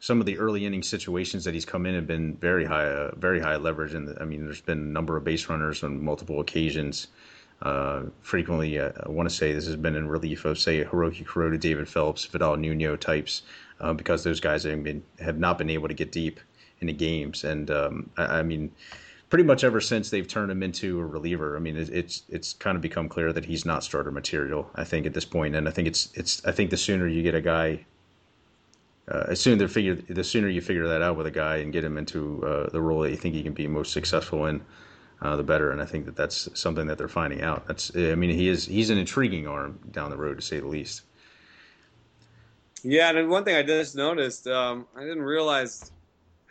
some 0.00 0.18
of 0.18 0.26
the 0.26 0.36
early 0.38 0.66
inning 0.66 0.82
situations 0.82 1.44
that 1.44 1.54
he's 1.54 1.64
come 1.64 1.86
in 1.86 1.94
have 1.94 2.08
been 2.08 2.36
very 2.36 2.64
high, 2.64 2.86
uh, 2.86 3.14
very 3.14 3.38
high 3.40 3.56
leverage. 3.56 3.94
And 3.94 4.16
I 4.20 4.24
mean, 4.24 4.44
there's 4.44 4.60
been 4.60 4.78
a 4.78 4.80
number 4.80 5.16
of 5.16 5.24
base 5.24 5.48
runners 5.48 5.84
on 5.84 6.02
multiple 6.02 6.40
occasions. 6.40 7.06
Uh, 7.62 8.02
frequently, 8.22 8.76
uh, 8.76 8.90
I 9.06 9.08
want 9.08 9.28
to 9.28 9.34
say 9.34 9.52
this 9.52 9.66
has 9.66 9.76
been 9.76 9.94
in 9.94 10.08
relief 10.08 10.44
of, 10.44 10.58
say, 10.58 10.82
Hiroki 10.82 11.24
Kuroda, 11.24 11.58
David 11.58 11.88
Phelps, 11.88 12.24
Vidal 12.24 12.56
Nuno 12.56 12.96
types 12.96 13.42
uh, 13.80 13.92
because 13.92 14.24
those 14.24 14.40
guys 14.40 14.64
have 14.64 14.82
been 14.82 15.02
have 15.20 15.38
not 15.38 15.58
been 15.58 15.70
able 15.70 15.86
to 15.86 15.94
get 15.94 16.10
deep 16.10 16.40
into 16.80 16.92
games. 16.92 17.44
And 17.44 17.70
um, 17.70 18.10
I, 18.16 18.38
I, 18.38 18.42
mean, 18.42 18.72
pretty 19.30 19.44
much 19.44 19.62
ever 19.62 19.80
since 19.80 20.10
they've 20.10 20.26
turned 20.26 20.50
him 20.50 20.62
into 20.62 20.98
a 20.98 21.06
reliever, 21.06 21.56
I 21.56 21.60
mean, 21.60 21.76
it, 21.76 21.88
it's 21.90 22.22
it's 22.28 22.52
kind 22.52 22.74
of 22.74 22.82
become 22.82 23.08
clear 23.08 23.32
that 23.32 23.44
he's 23.44 23.64
not 23.64 23.84
starter 23.84 24.10
material. 24.10 24.68
I 24.74 24.82
think 24.82 25.06
at 25.06 25.14
this 25.14 25.24
point, 25.24 25.54
and 25.54 25.68
I 25.68 25.70
think 25.70 25.86
it's 25.86 26.10
it's 26.14 26.44
I 26.44 26.50
think 26.50 26.70
the 26.70 26.76
sooner 26.76 27.06
you 27.06 27.22
get 27.22 27.34
a 27.34 27.40
guy. 27.40 27.86
Uh, 29.08 29.24
as 29.28 29.40
soon 29.40 29.60
as 29.60 29.72
figure, 29.72 29.96
the 29.96 30.22
sooner 30.22 30.48
you 30.48 30.60
figure 30.60 30.86
that 30.86 31.02
out 31.02 31.16
with 31.16 31.26
a 31.26 31.30
guy 31.30 31.56
and 31.56 31.72
get 31.72 31.82
him 31.82 31.98
into 31.98 32.40
uh, 32.46 32.70
the 32.70 32.80
role 32.80 33.00
that 33.00 33.10
you 33.10 33.16
think 33.16 33.34
he 33.34 33.42
can 33.42 33.52
be 33.52 33.66
most 33.66 33.92
successful 33.92 34.46
in, 34.46 34.62
uh, 35.22 35.36
the 35.36 35.42
better. 35.42 35.70
And 35.70 35.80
I 35.80 35.86
think 35.86 36.04
that 36.06 36.16
that's 36.16 36.48
something 36.58 36.86
that 36.88 36.98
they're 36.98 37.08
finding 37.08 37.42
out. 37.42 37.66
That's, 37.66 37.94
I 37.96 38.14
mean, 38.14 38.30
he 38.30 38.48
is 38.48 38.66
he's 38.66 38.90
an 38.90 38.98
intriguing 38.98 39.46
arm 39.46 39.78
down 39.90 40.10
the 40.10 40.16
road 40.16 40.36
to 40.36 40.42
say 40.42 40.60
the 40.60 40.66
least. 40.66 41.02
Yeah, 42.82 43.10
and 43.10 43.30
one 43.30 43.44
thing 43.44 43.54
I 43.54 43.62
just 43.62 43.94
noticed, 43.94 44.48
um, 44.48 44.86
I 44.96 45.02
didn't 45.02 45.22
realize 45.22 45.92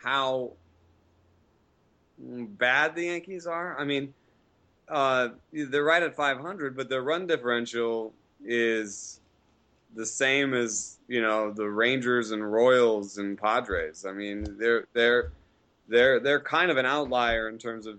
how 0.02 0.52
bad 2.18 2.94
the 2.94 3.04
Yankees 3.04 3.46
are. 3.46 3.78
I 3.78 3.84
mean, 3.84 4.14
uh, 4.88 5.28
they're 5.52 5.84
right 5.84 6.02
at 6.02 6.16
500, 6.16 6.74
but 6.74 6.88
their 6.88 7.02
run 7.02 7.26
differential 7.26 8.14
is 8.44 9.20
the 9.94 10.06
same 10.06 10.54
as 10.54 10.96
you 11.06 11.20
know 11.20 11.52
the 11.52 11.68
Rangers 11.68 12.30
and 12.30 12.50
Royals 12.50 13.18
and 13.18 13.36
Padres. 13.36 14.06
I 14.06 14.12
mean, 14.12 14.56
they're 14.58 14.86
they're 14.94 15.32
they're 15.88 16.18
they're 16.18 16.40
kind 16.40 16.70
of 16.70 16.78
an 16.78 16.86
outlier 16.86 17.48
in 17.50 17.58
terms 17.58 17.86
of 17.86 17.98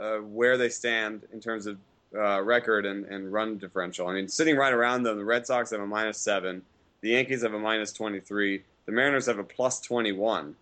uh, 0.00 0.18
where 0.18 0.56
they 0.56 0.68
stand 0.68 1.22
in 1.32 1.40
terms 1.40 1.66
of 1.66 1.78
uh, 2.14 2.42
record 2.42 2.86
and, 2.86 3.04
and 3.06 3.32
run 3.32 3.58
differential. 3.58 4.06
I 4.08 4.14
mean, 4.14 4.28
sitting 4.28 4.56
right 4.56 4.72
around 4.72 5.02
them, 5.02 5.16
the 5.16 5.24
Red 5.24 5.46
Sox 5.46 5.70
have 5.70 5.80
a 5.80 5.86
minus 5.86 6.18
seven, 6.18 6.62
the 7.00 7.10
Yankees 7.10 7.42
have 7.42 7.54
a 7.54 7.58
minus 7.58 7.92
twenty 7.92 8.20
three, 8.20 8.62
the 8.86 8.92
Mariners 8.92 9.26
have 9.26 9.38
a 9.38 9.44
plus 9.44 9.80
twenty 9.80 10.12
one. 10.12 10.54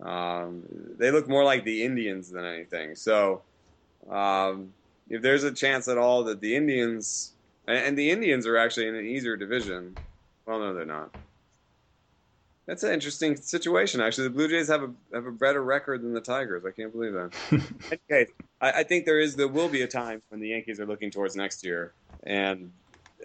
Um, 0.00 0.64
they 0.98 1.10
look 1.10 1.28
more 1.28 1.44
like 1.44 1.64
the 1.64 1.84
Indians 1.84 2.30
than 2.30 2.44
anything. 2.44 2.96
So, 2.96 3.42
um, 4.10 4.72
if 5.08 5.22
there's 5.22 5.44
a 5.44 5.52
chance 5.52 5.86
at 5.88 5.98
all 5.98 6.24
that 6.24 6.40
the 6.40 6.56
Indians 6.56 7.32
and 7.68 7.96
the 7.96 8.10
Indians 8.10 8.46
are 8.46 8.56
actually 8.56 8.88
in 8.88 8.96
an 8.96 9.06
easier 9.06 9.36
division, 9.36 9.96
well, 10.46 10.58
no, 10.58 10.74
they're 10.74 10.84
not. 10.84 11.14
That's 12.66 12.84
an 12.84 12.92
interesting 12.92 13.36
situation. 13.36 14.00
Actually, 14.00 14.28
the 14.28 14.34
Blue 14.34 14.48
Jays 14.48 14.68
have 14.68 14.82
a 14.82 14.90
have 15.12 15.26
a 15.26 15.32
better 15.32 15.62
record 15.62 16.02
than 16.02 16.14
the 16.14 16.20
Tigers. 16.20 16.64
I 16.64 16.70
can't 16.70 16.92
believe 16.92 17.12
that. 17.12 17.32
okay, 17.92 18.26
I, 18.60 18.70
I 18.70 18.82
think 18.84 19.04
there 19.04 19.18
is 19.18 19.34
there 19.34 19.48
will 19.48 19.68
be 19.68 19.82
a 19.82 19.88
time 19.88 20.22
when 20.28 20.40
the 20.40 20.48
Yankees 20.48 20.78
are 20.78 20.86
looking 20.86 21.10
towards 21.10 21.34
next 21.34 21.64
year, 21.64 21.92
and 22.22 22.70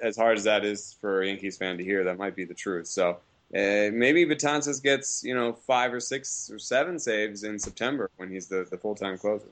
as 0.01 0.17
hard 0.17 0.37
as 0.37 0.43
that 0.45 0.65
is 0.65 0.95
for 0.99 1.21
a 1.21 1.27
Yankees 1.27 1.57
fan 1.57 1.77
to 1.77 1.83
hear, 1.83 2.03
that 2.03 2.17
might 2.17 2.35
be 2.35 2.45
the 2.45 2.53
truth. 2.53 2.87
So 2.87 3.09
uh, 3.53 3.89
maybe 3.93 4.25
Betances 4.25 4.81
gets 4.81 5.23
you 5.23 5.35
know 5.35 5.53
five 5.53 5.93
or 5.93 5.99
six 5.99 6.49
or 6.51 6.57
seven 6.57 6.97
saves 6.97 7.43
in 7.43 7.59
September 7.59 8.09
when 8.17 8.31
he's 8.31 8.47
the, 8.47 8.67
the 8.69 8.77
full 8.77 8.95
time 8.95 9.17
closer. 9.17 9.49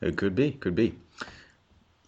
It 0.00 0.16
could 0.16 0.34
be, 0.34 0.52
could 0.52 0.74
be. 0.74 0.94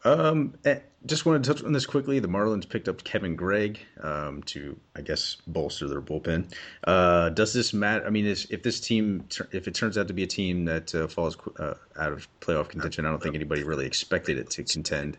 Um, 0.05 0.55
eh, 0.65 0.81
just 1.07 1.27
wanted 1.27 1.45
to 1.45 1.55
touch 1.55 1.65
on 1.65 1.73
this 1.73 1.87
quickly. 1.87 2.19
The 2.19 2.29
Marlins 2.29 2.69
picked 2.69 2.89
up 2.89 3.03
Kevin 3.05 3.37
Gregg 3.37 3.81
um, 4.01 4.43
to, 4.45 4.79
I 4.97 5.01
guess, 5.01 5.37
bolster 5.47 5.89
their 5.89 6.01
bullpen. 6.01 6.53
Uh, 6.85 7.31
does 7.31 7.53
this 7.53 7.73
matter? 7.73 8.07
I 8.07 8.11
mean, 8.11 8.27
if 8.27 8.63
this 8.63 8.81
team, 8.81 9.25
if 9.53 9.67
it 9.67 9.75
turns 9.75 9.99
out 9.99 10.09
to 10.09 10.15
be 10.15 10.23
a 10.23 10.27
team 10.27 10.65
that 10.67 10.95
uh, 10.95 11.09
falls 11.09 11.37
uh, 11.59 11.75
out 11.99 12.13
of 12.13 12.29
playoff 12.41 12.69
contention, 12.69 13.07
I 13.07 13.11
don't 13.11 13.23
think 13.23 13.35
anybody 13.35 13.63
really 13.63 13.87
expected 13.87 14.39
it 14.39 14.51
to 14.51 14.65
contend 14.65 15.19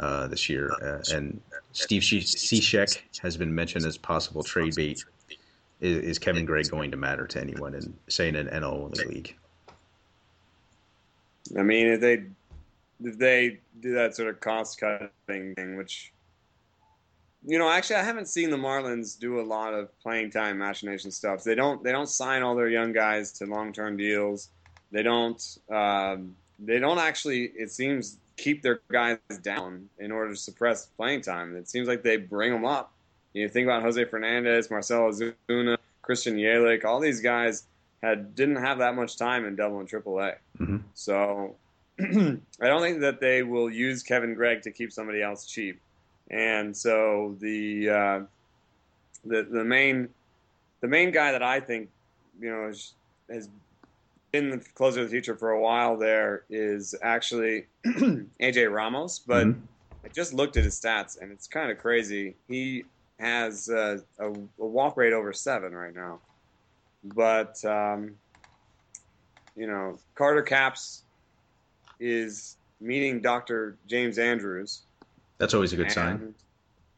uh, 0.00 0.26
this 0.28 0.48
year. 0.48 0.70
Uh, 0.82 1.02
and 1.14 1.40
Steve 1.72 2.02
Cishek 2.02 3.00
has 3.20 3.36
been 3.36 3.54
mentioned 3.54 3.86
as 3.86 3.96
possible 3.96 4.42
trade 4.42 4.74
bait. 4.74 5.04
Is, 5.80 5.98
is 5.98 6.18
Kevin 6.18 6.44
Gregg 6.44 6.70
going 6.70 6.90
to 6.90 6.96
matter 6.96 7.26
to 7.26 7.40
anyone 7.40 7.74
in, 7.74 7.94
say, 8.08 8.28
in 8.28 8.36
an 8.36 8.48
NL 8.48 8.72
only 8.72 9.04
league? 9.04 9.36
I 11.58 11.62
mean, 11.62 11.88
if 11.88 12.00
they 12.00 12.24
they 13.02 13.60
do 13.80 13.94
that 13.94 14.14
sort 14.14 14.28
of 14.28 14.40
cost 14.40 14.78
cutting 14.78 15.10
thing, 15.26 15.76
which 15.76 16.12
you 17.44 17.58
know, 17.58 17.68
actually, 17.68 17.96
I 17.96 18.04
haven't 18.04 18.28
seen 18.28 18.50
the 18.50 18.56
Marlins 18.56 19.18
do 19.18 19.40
a 19.40 19.42
lot 19.42 19.74
of 19.74 19.98
playing 20.00 20.30
time 20.30 20.58
machination 20.58 21.10
stuff. 21.10 21.42
They 21.42 21.54
don't 21.54 21.82
they 21.82 21.90
don't 21.90 22.08
sign 22.08 22.42
all 22.42 22.54
their 22.54 22.68
young 22.68 22.92
guys 22.92 23.32
to 23.32 23.46
long 23.46 23.72
term 23.72 23.96
deals. 23.96 24.50
They 24.92 25.02
don't 25.02 25.42
um, 25.70 26.36
they 26.58 26.78
don't 26.78 26.98
actually. 26.98 27.52
It 27.56 27.70
seems 27.70 28.18
keep 28.36 28.62
their 28.62 28.80
guys 28.90 29.18
down 29.42 29.88
in 29.98 30.12
order 30.12 30.30
to 30.30 30.36
suppress 30.36 30.86
playing 30.86 31.22
time. 31.22 31.56
It 31.56 31.68
seems 31.68 31.88
like 31.88 32.02
they 32.02 32.16
bring 32.16 32.52
them 32.52 32.64
up. 32.64 32.92
You 33.34 33.48
think 33.48 33.66
about 33.66 33.82
Jose 33.82 34.04
Fernandez, 34.04 34.70
Marcell 34.70 35.10
Ozuna, 35.10 35.78
Christian 36.02 36.36
Yelich. 36.36 36.84
All 36.84 37.00
these 37.00 37.20
guys 37.20 37.64
had 38.02 38.36
didn't 38.36 38.56
have 38.56 38.78
that 38.78 38.94
much 38.94 39.16
time 39.16 39.46
in 39.46 39.56
Double 39.56 39.80
and 39.80 39.88
Triple 39.88 40.20
A. 40.20 40.34
Mm-hmm. 40.58 40.78
So 40.94 41.56
I 42.00 42.38
don't 42.60 42.82
think 42.82 43.00
that 43.00 43.20
they 43.20 43.42
will 43.42 43.70
use 43.70 44.02
Kevin 44.02 44.34
Gregg 44.34 44.62
to 44.62 44.70
keep 44.70 44.92
somebody 44.92 45.22
else 45.22 45.46
cheap. 45.46 45.80
And 46.30 46.76
so 46.76 47.36
the 47.40 47.90
uh, 47.90 48.20
the 49.24 49.42
the 49.42 49.64
main 49.64 50.08
the 50.80 50.88
main 50.88 51.10
guy 51.10 51.32
that 51.32 51.42
I 51.42 51.60
think 51.60 51.90
you 52.40 52.50
know 52.50 52.66
has, 52.66 52.92
has 53.30 53.48
been 54.32 54.50
the 54.50 54.58
closer 54.74 55.00
of 55.00 55.06
the 55.06 55.10
future 55.10 55.36
for 55.36 55.50
a 55.50 55.60
while 55.60 55.96
there 55.96 56.44
is 56.48 56.94
actually 57.02 57.66
AJ 57.86 58.72
Ramos, 58.72 59.18
but 59.18 59.46
mm-hmm. 59.46 59.60
I 60.04 60.08
just 60.08 60.32
looked 60.32 60.56
at 60.56 60.64
his 60.64 60.80
stats 60.80 61.20
and 61.20 61.30
it's 61.30 61.46
kind 61.46 61.70
of 61.70 61.78
crazy. 61.78 62.34
He 62.48 62.84
has 63.20 63.68
uh, 63.68 63.98
a, 64.18 64.32
a, 64.32 64.66
walk 64.66 64.96
rate 64.96 65.12
over 65.12 65.32
seven 65.32 65.74
right 65.74 65.94
now, 65.94 66.18
but 67.04 67.62
um, 67.64 68.16
you 69.54 69.66
know 69.66 69.98
Carter 70.14 70.42
Capps 70.42 71.02
is 72.02 72.56
meeting 72.80 73.20
Dr. 73.20 73.76
James 73.86 74.18
Andrews. 74.18 74.82
That's 75.38 75.54
always 75.54 75.72
a 75.72 75.76
good 75.76 75.86
and, 75.86 75.92
sign. 75.92 76.34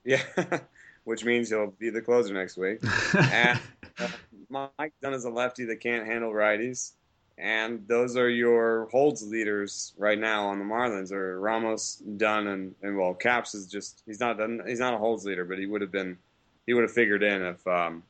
Yeah, 0.05 0.23
which 1.05 1.25
means 1.25 1.51
he'll 1.51 1.75
be 1.79 1.91
the 1.91 2.01
closer 2.01 2.33
next 2.33 2.57
week. 2.57 2.79
and 3.19 3.61
uh, 3.99 4.09
Mike 4.49 4.95
Dunn 5.03 5.13
is 5.13 5.25
a 5.25 5.31
lefty 5.31 5.67
that 5.67 5.81
can't 5.81 6.07
handle 6.07 6.33
righties. 6.33 6.93
And 7.37 7.87
those 7.89 8.17
are 8.17 8.29
your 8.29 8.89
holds 8.91 9.27
leaders 9.27 9.93
right 9.99 10.19
now 10.19 10.47
on 10.47 10.61
the 10.61 10.65
Marlins, 10.65 11.11
or 11.11 11.41
Ramos, 11.41 11.97
Dunn, 12.17 12.47
and, 12.47 12.75
and 12.81 12.97
well, 12.97 13.13
Capps 13.13 13.55
is 13.55 13.67
just 13.67 14.03
he's 14.07 14.21
not 14.21 14.39
he's 14.67 14.79
not 14.79 14.95
a 14.95 14.99
holds 14.99 15.25
leader, 15.25 15.45
but 15.45 15.59
he 15.59 15.67
would 15.67 15.81
have 15.81 15.91
been 15.91 16.17
he 16.65 16.75
would 16.75 16.83
have 16.83 16.93
figured 16.93 17.25
in 17.25 17.43
if 17.43 17.67
um, 17.67 18.05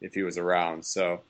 if 0.00 0.12
he 0.12 0.24
was 0.24 0.38
around. 0.38 0.84
So 0.84 1.20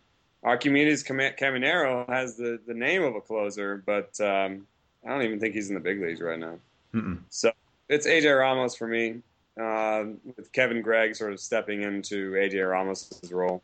Archimedes 0.42 1.04
Caminero 1.04 2.08
has 2.08 2.36
the, 2.36 2.60
the 2.66 2.74
name 2.74 3.02
of 3.02 3.14
a 3.14 3.20
closer, 3.20 3.82
but 3.84 4.18
um, 4.20 4.66
I 5.06 5.10
don't 5.10 5.22
even 5.22 5.40
think 5.40 5.54
he's 5.54 5.68
in 5.68 5.74
the 5.74 5.80
big 5.80 6.00
leagues 6.00 6.20
right 6.20 6.38
now. 6.38 6.58
Mm-mm. 6.94 7.20
So 7.28 7.52
it's 7.88 8.06
AJ 8.06 8.38
Ramos 8.38 8.74
for 8.74 8.86
me, 8.86 9.22
uh, 9.60 10.04
with 10.36 10.52
Kevin 10.52 10.82
Gregg 10.82 11.16
sort 11.16 11.32
of 11.32 11.40
stepping 11.40 11.82
into 11.82 12.32
AJ 12.32 12.68
Ramos's 12.68 13.32
role. 13.32 13.62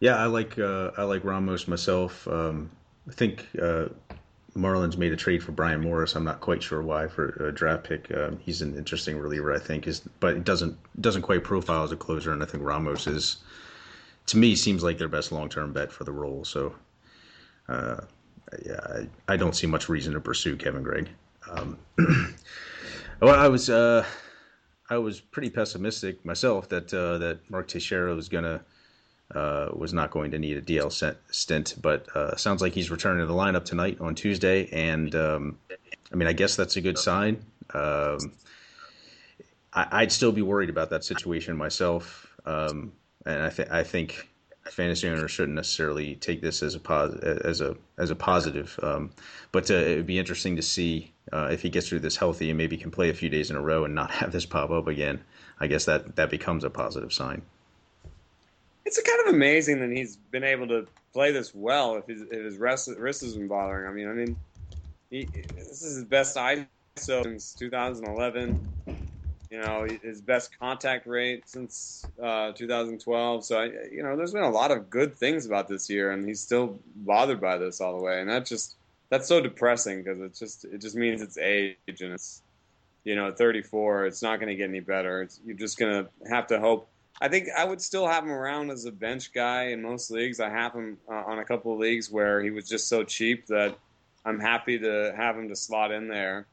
Yeah, 0.00 0.16
I 0.16 0.26
like 0.26 0.58
uh, 0.58 0.90
I 0.96 1.04
like 1.04 1.24
Ramos 1.24 1.68
myself. 1.68 2.28
Um, 2.28 2.70
I 3.08 3.12
think 3.12 3.46
uh, 3.60 3.86
Marlins 4.56 4.96
made 4.96 5.12
a 5.12 5.16
trade 5.16 5.42
for 5.42 5.52
Bryan 5.52 5.80
Morris. 5.80 6.14
I'm 6.16 6.24
not 6.24 6.40
quite 6.40 6.62
sure 6.62 6.82
why 6.82 7.06
for 7.06 7.28
a 7.46 7.52
draft 7.52 7.84
pick. 7.84 8.12
Um, 8.14 8.38
he's 8.38 8.62
an 8.62 8.76
interesting 8.76 9.18
reliever, 9.18 9.54
I 9.54 9.58
think, 9.58 9.86
is 9.86 10.00
but 10.20 10.36
it 10.36 10.44
doesn't 10.44 10.76
doesn't 11.00 11.22
quite 11.22 11.44
profile 11.44 11.84
as 11.84 11.92
a 11.92 11.96
closer. 11.96 12.32
And 12.32 12.42
I 12.42 12.46
think 12.46 12.64
Ramos 12.64 13.06
is, 13.06 13.36
to 14.26 14.36
me, 14.36 14.56
seems 14.56 14.82
like 14.82 14.98
their 14.98 15.08
best 15.08 15.32
long 15.32 15.48
term 15.48 15.72
bet 15.72 15.92
for 15.92 16.04
the 16.04 16.12
role. 16.12 16.44
So, 16.44 16.74
uh, 17.68 18.00
yeah, 18.64 18.80
I, 19.28 19.32
I, 19.32 19.36
don't 19.36 19.54
see 19.54 19.66
much 19.66 19.88
reason 19.88 20.12
to 20.14 20.20
pursue 20.20 20.56
Kevin 20.56 20.82
Gregg. 20.82 21.08
Um, 21.50 21.78
well, 23.20 23.34
I 23.34 23.48
was 23.48 23.68
uh, 23.68 24.04
I 24.88 24.98
was 24.98 25.20
pretty 25.20 25.50
pessimistic 25.50 26.24
myself 26.24 26.68
that 26.68 26.92
uh, 26.94 27.18
that 27.18 27.50
Mark 27.50 27.68
Teixeira 27.68 28.14
was 28.14 28.28
gonna 28.28 28.62
uh, 29.34 29.68
was 29.74 29.92
not 29.92 30.10
going 30.10 30.30
to 30.30 30.38
need 30.38 30.56
a 30.56 30.62
DL 30.62 31.16
stint, 31.30 31.74
but 31.82 32.06
uh, 32.14 32.36
sounds 32.36 32.62
like 32.62 32.72
he's 32.72 32.90
returning 32.90 33.20
to 33.20 33.26
the 33.26 33.34
lineup 33.34 33.64
tonight 33.64 33.98
on 34.00 34.14
Tuesday, 34.14 34.68
and 34.72 35.14
um, 35.14 35.58
I 36.12 36.16
mean 36.16 36.28
I 36.28 36.32
guess 36.32 36.56
that's 36.56 36.76
a 36.76 36.80
good 36.80 36.98
sign. 36.98 37.44
Um, 37.74 38.32
I, 39.72 40.02
would 40.02 40.12
still 40.12 40.32
be 40.32 40.42
worried 40.42 40.70
about 40.70 40.88
that 40.90 41.04
situation 41.04 41.54
myself, 41.56 42.32
um, 42.46 42.92
and 43.26 43.42
I, 43.42 43.50
th- 43.50 43.68
I 43.68 43.82
think 43.82 44.26
fantasy 44.70 45.08
owners 45.08 45.30
shouldn't 45.30 45.56
necessarily 45.56 46.16
take 46.16 46.40
this 46.40 46.62
as 46.62 46.74
a 46.74 46.80
pos- 46.80 47.16
as 47.16 47.60
a 47.60 47.76
as 47.98 48.10
a 48.10 48.14
positive. 48.14 48.78
Um, 48.82 49.10
but 49.52 49.70
uh, 49.70 49.74
it 49.74 49.96
would 49.96 50.06
be 50.06 50.18
interesting 50.18 50.56
to 50.56 50.62
see 50.62 51.12
uh, 51.32 51.48
if 51.50 51.62
he 51.62 51.70
gets 51.70 51.88
through 51.88 52.00
this 52.00 52.16
healthy 52.16 52.50
and 52.50 52.58
maybe 52.58 52.76
can 52.76 52.90
play 52.90 53.10
a 53.10 53.14
few 53.14 53.28
days 53.28 53.50
in 53.50 53.56
a 53.56 53.60
row 53.60 53.84
and 53.84 53.94
not 53.94 54.10
have 54.22 54.32
this 54.32 54.46
pop 54.46 54.70
up 54.70 54.86
again. 54.86 55.22
I 55.60 55.66
guess 55.66 55.84
that 55.86 56.16
that 56.16 56.30
becomes 56.30 56.64
a 56.64 56.70
positive 56.70 57.12
sign. 57.12 57.42
It's 58.84 59.00
kind 59.02 59.28
of 59.28 59.34
amazing 59.34 59.80
that 59.80 59.90
he's 59.90 60.16
been 60.16 60.44
able 60.44 60.68
to 60.68 60.86
play 61.12 61.32
this 61.32 61.54
well 61.54 61.96
if 61.96 62.06
his, 62.06 62.22
if 62.22 62.44
his 62.44 62.56
wrist, 62.56 62.88
wrist 62.98 63.22
isn't 63.24 63.48
bothering. 63.48 63.88
I 63.88 63.92
mean, 63.92 64.08
I 64.08 64.12
mean, 64.12 64.36
he, 65.10 65.28
this 65.56 65.82
is 65.82 65.96
his 65.96 66.04
best 66.04 66.36
ISO 66.36 66.66
since 66.96 67.54
2011 67.54 68.60
you 69.50 69.60
know 69.60 69.86
his 70.02 70.20
best 70.20 70.58
contact 70.58 71.06
rate 71.06 71.48
since 71.48 72.06
uh, 72.22 72.52
2012. 72.52 73.44
So 73.44 73.60
I, 73.60 73.64
you 73.90 74.02
know, 74.02 74.16
there's 74.16 74.32
been 74.32 74.42
a 74.42 74.50
lot 74.50 74.70
of 74.70 74.90
good 74.90 75.16
things 75.16 75.46
about 75.46 75.68
this 75.68 75.88
year, 75.88 76.12
and 76.12 76.26
he's 76.26 76.40
still 76.40 76.78
bothered 76.96 77.40
by 77.40 77.58
this 77.58 77.80
all 77.80 77.96
the 77.96 78.02
way, 78.02 78.20
and 78.20 78.28
that 78.30 78.46
just 78.46 78.76
that's 79.08 79.28
so 79.28 79.40
depressing 79.40 80.02
because 80.02 80.20
it 80.20 80.34
just 80.34 80.64
it 80.64 80.80
just 80.80 80.96
means 80.96 81.22
it's 81.22 81.38
age 81.38 81.76
and 81.86 82.12
it's 82.12 82.42
you 83.04 83.14
know 83.14 83.32
34. 83.32 84.06
It's 84.06 84.22
not 84.22 84.40
going 84.40 84.48
to 84.48 84.56
get 84.56 84.68
any 84.68 84.80
better. 84.80 85.22
It's, 85.22 85.40
you're 85.44 85.56
just 85.56 85.78
going 85.78 86.04
to 86.04 86.28
have 86.28 86.46
to 86.48 86.60
hope. 86.60 86.88
I 87.20 87.28
think 87.28 87.48
I 87.56 87.64
would 87.64 87.80
still 87.80 88.06
have 88.06 88.24
him 88.24 88.30
around 88.30 88.70
as 88.70 88.84
a 88.84 88.92
bench 88.92 89.32
guy 89.32 89.68
in 89.68 89.80
most 89.80 90.10
leagues. 90.10 90.38
I 90.38 90.50
have 90.50 90.74
him 90.74 90.98
uh, 91.10 91.22
on 91.26 91.38
a 91.38 91.44
couple 91.44 91.72
of 91.72 91.78
leagues 91.78 92.10
where 92.10 92.42
he 92.42 92.50
was 92.50 92.68
just 92.68 92.88
so 92.88 93.04
cheap 93.04 93.46
that 93.46 93.78
I'm 94.26 94.40
happy 94.40 94.78
to 94.80 95.14
have 95.16 95.38
him 95.38 95.48
to 95.48 95.56
slot 95.56 95.92
in 95.92 96.08
there. 96.08 96.46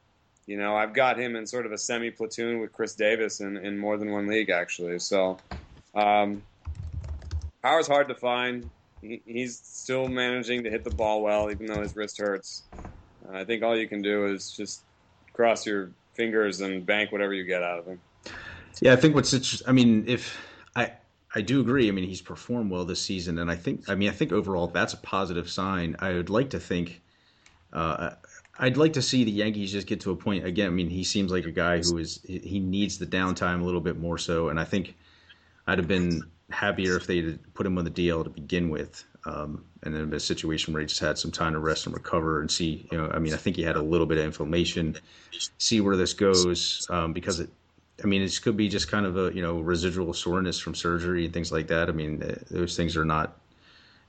You 0.46 0.58
know, 0.58 0.76
I've 0.76 0.92
got 0.92 1.18
him 1.18 1.36
in 1.36 1.46
sort 1.46 1.66
of 1.66 1.72
a 1.72 1.78
semi 1.78 2.10
platoon 2.10 2.60
with 2.60 2.72
Chris 2.72 2.94
Davis 2.94 3.40
in, 3.40 3.56
in 3.56 3.78
more 3.78 3.96
than 3.96 4.12
one 4.12 4.26
league 4.26 4.50
actually. 4.50 4.98
So 4.98 5.38
um, 5.94 6.42
power's 7.62 7.86
hard 7.86 8.08
to 8.08 8.14
find. 8.14 8.70
He, 9.00 9.22
he's 9.24 9.58
still 9.58 10.08
managing 10.08 10.64
to 10.64 10.70
hit 10.70 10.84
the 10.84 10.90
ball 10.90 11.22
well, 11.22 11.50
even 11.50 11.66
though 11.66 11.82
his 11.82 11.96
wrist 11.96 12.18
hurts. 12.18 12.64
And 13.26 13.36
I 13.36 13.44
think 13.44 13.62
all 13.62 13.76
you 13.76 13.88
can 13.88 14.02
do 14.02 14.26
is 14.26 14.50
just 14.50 14.84
cross 15.32 15.66
your 15.66 15.92
fingers 16.14 16.60
and 16.60 16.84
bank 16.84 17.10
whatever 17.10 17.32
you 17.32 17.44
get 17.44 17.62
out 17.62 17.78
of 17.80 17.86
him. 17.86 18.00
Yeah, 18.80 18.92
I 18.92 18.96
think 18.96 19.14
what's 19.14 19.32
interesting. 19.32 19.68
I 19.68 19.72
mean, 19.72 20.04
if 20.06 20.36
I 20.76 20.92
I 21.34 21.40
do 21.40 21.60
agree. 21.60 21.88
I 21.88 21.90
mean, 21.90 22.06
he's 22.06 22.22
performed 22.22 22.70
well 22.70 22.84
this 22.84 23.00
season, 23.00 23.38
and 23.38 23.50
I 23.50 23.56
think 23.56 23.88
I 23.88 23.94
mean 23.94 24.08
I 24.08 24.12
think 24.12 24.32
overall 24.32 24.68
that's 24.68 24.92
a 24.92 24.98
positive 24.98 25.50
sign. 25.50 25.96
I 25.98 26.12
would 26.12 26.30
like 26.30 26.50
to 26.50 26.60
think. 26.60 27.02
Uh, 27.72 28.10
I'd 28.58 28.76
like 28.76 28.92
to 28.92 29.02
see 29.02 29.24
the 29.24 29.30
Yankees 29.30 29.72
just 29.72 29.86
get 29.86 30.00
to 30.02 30.12
a 30.12 30.16
point 30.16 30.46
again. 30.46 30.68
I 30.68 30.70
mean, 30.70 30.88
he 30.88 31.02
seems 31.02 31.32
like 31.32 31.44
a 31.44 31.50
guy 31.50 31.78
who 31.78 31.98
is 31.98 32.20
he 32.24 32.60
needs 32.60 32.98
the 32.98 33.06
downtime 33.06 33.60
a 33.60 33.64
little 33.64 33.80
bit 33.80 33.98
more 33.98 34.18
so, 34.18 34.48
and 34.48 34.60
I 34.60 34.64
think 34.64 34.94
I'd 35.66 35.78
have 35.78 35.88
been 35.88 36.22
happier 36.50 36.96
if 36.96 37.06
they 37.06 37.22
had 37.22 37.54
put 37.54 37.66
him 37.66 37.78
on 37.78 37.84
the 37.84 37.90
DL 37.90 38.22
to 38.22 38.30
begin 38.30 38.68
with, 38.68 39.04
um, 39.24 39.64
and 39.82 39.94
then 39.94 40.12
a 40.12 40.20
situation 40.20 40.72
where 40.72 40.80
he 40.80 40.86
just 40.86 41.00
had 41.00 41.18
some 41.18 41.32
time 41.32 41.54
to 41.54 41.58
rest 41.58 41.86
and 41.86 41.94
recover 41.94 42.40
and 42.40 42.50
see. 42.50 42.86
You 42.92 42.98
know, 42.98 43.10
I 43.12 43.18
mean, 43.18 43.34
I 43.34 43.36
think 43.36 43.56
he 43.56 43.62
had 43.62 43.76
a 43.76 43.82
little 43.82 44.06
bit 44.06 44.18
of 44.18 44.24
inflammation. 44.24 44.96
See 45.58 45.80
where 45.80 45.96
this 45.96 46.12
goes 46.12 46.86
um, 46.90 47.12
because 47.12 47.40
it. 47.40 47.50
I 48.02 48.06
mean, 48.06 48.22
it 48.22 48.40
could 48.42 48.56
be 48.56 48.68
just 48.68 48.90
kind 48.90 49.06
of 49.06 49.16
a 49.16 49.34
you 49.34 49.42
know 49.42 49.60
residual 49.60 50.12
soreness 50.12 50.60
from 50.60 50.74
surgery 50.74 51.24
and 51.24 51.34
things 51.34 51.50
like 51.50 51.66
that. 51.68 51.88
I 51.88 51.92
mean, 51.92 52.22
uh, 52.22 52.36
those 52.50 52.76
things 52.76 52.96
are 52.96 53.04
not. 53.04 53.40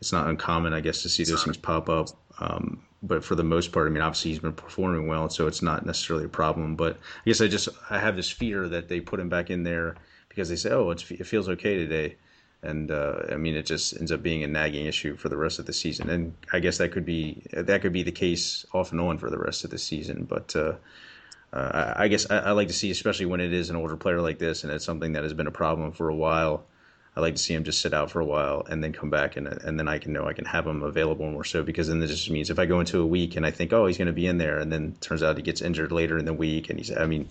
It's 0.01 0.11
not 0.11 0.27
uncommon, 0.27 0.73
I 0.73 0.81
guess, 0.81 1.01
to 1.03 1.09
see 1.09 1.23
those 1.23 1.43
things 1.43 1.57
pop 1.57 1.89
up. 1.89 2.09
Um, 2.39 2.81
but 3.07 3.23
for 3.23 3.35
the 3.35 3.43
most 3.43 3.71
part, 3.71 3.87
I 3.87 3.89
mean, 3.91 4.01
obviously 4.01 4.31
he's 4.31 4.39
been 4.39 4.53
performing 4.53 5.07
well, 5.07 5.29
so 5.29 5.47
it's 5.47 5.61
not 5.61 5.85
necessarily 5.85 6.25
a 6.25 6.29
problem. 6.29 6.75
But 6.75 6.97
I 6.97 7.29
guess 7.29 7.41
I 7.41 7.47
just 7.47 7.69
I 7.89 7.99
have 7.99 8.15
this 8.15 8.29
fear 8.29 8.67
that 8.69 8.87
they 8.87 8.99
put 8.99 9.19
him 9.19 9.29
back 9.29 9.49
in 9.49 9.63
there 9.63 9.95
because 10.29 10.49
they 10.49 10.55
say, 10.55 10.71
oh, 10.71 10.89
it 10.89 11.01
feels 11.01 11.47
okay 11.49 11.75
today, 11.75 12.15
and 12.61 12.91
uh, 12.91 13.17
I 13.31 13.35
mean, 13.35 13.55
it 13.55 13.65
just 13.65 13.95
ends 13.97 14.11
up 14.11 14.21
being 14.21 14.43
a 14.43 14.47
nagging 14.47 14.85
issue 14.85 15.15
for 15.15 15.29
the 15.29 15.37
rest 15.37 15.59
of 15.59 15.65
the 15.65 15.73
season. 15.73 16.09
And 16.09 16.33
I 16.51 16.59
guess 16.59 16.77
that 16.79 16.91
could 16.91 17.05
be 17.05 17.43
that 17.53 17.81
could 17.81 17.93
be 17.93 18.03
the 18.03 18.11
case 18.11 18.65
off 18.73 18.91
and 18.91 18.99
on 18.99 19.17
for 19.17 19.29
the 19.29 19.37
rest 19.37 19.63
of 19.63 19.69
the 19.69 19.77
season. 19.77 20.25
But 20.25 20.55
uh, 20.55 20.73
uh, 21.53 21.93
I 21.95 22.07
guess 22.07 22.29
I, 22.29 22.37
I, 22.37 22.51
like 22.51 22.67
to 22.67 22.73
see, 22.73 22.91
especially 22.91 23.27
when 23.27 23.39
it 23.39 23.53
is 23.53 23.69
an 23.69 23.75
older 23.75 23.95
player 23.95 24.19
like 24.21 24.39
this, 24.39 24.63
and 24.63 24.73
it's 24.73 24.83
something 24.83 25.13
that 25.13 25.23
has 25.23 25.33
been 25.33 25.47
a 25.47 25.51
problem 25.51 25.91
for 25.91 26.09
a 26.09 26.15
while. 26.15 26.65
I 27.17 27.21
like 27.21 27.35
to 27.35 27.41
see 27.41 27.53
him 27.53 27.63
just 27.63 27.81
sit 27.81 27.93
out 27.93 28.11
for 28.11 28.19
a 28.19 28.25
while 28.25 28.65
and 28.69 28.83
then 28.83 28.91
come 28.91 29.09
back, 29.09 29.37
and 29.37 29.47
and 29.47 29.79
then 29.79 29.87
I 29.87 29.99
can 29.99 30.11
know 30.11 30.27
I 30.27 30.33
can 30.33 30.45
have 30.45 30.67
him 30.67 30.83
available 30.83 31.29
more 31.29 31.45
so 31.45 31.63
because 31.63 31.87
then 31.87 31.99
this 31.99 32.11
just 32.11 32.29
means 32.29 32.49
if 32.49 32.59
I 32.59 32.65
go 32.65 32.79
into 32.79 32.99
a 33.01 33.05
week 33.05 33.35
and 33.37 33.45
I 33.45 33.51
think 33.51 33.71
oh 33.71 33.85
he's 33.85 33.97
going 33.97 34.07
to 34.07 34.13
be 34.13 34.27
in 34.27 34.37
there, 34.37 34.59
and 34.59 34.71
then 34.71 34.95
turns 34.99 35.23
out 35.23 35.37
he 35.37 35.43
gets 35.43 35.61
injured 35.61 35.91
later 35.91 36.17
in 36.17 36.25
the 36.25 36.33
week, 36.33 36.69
and 36.69 36.77
he's 36.77 36.95
I 36.95 37.05
mean 37.05 37.29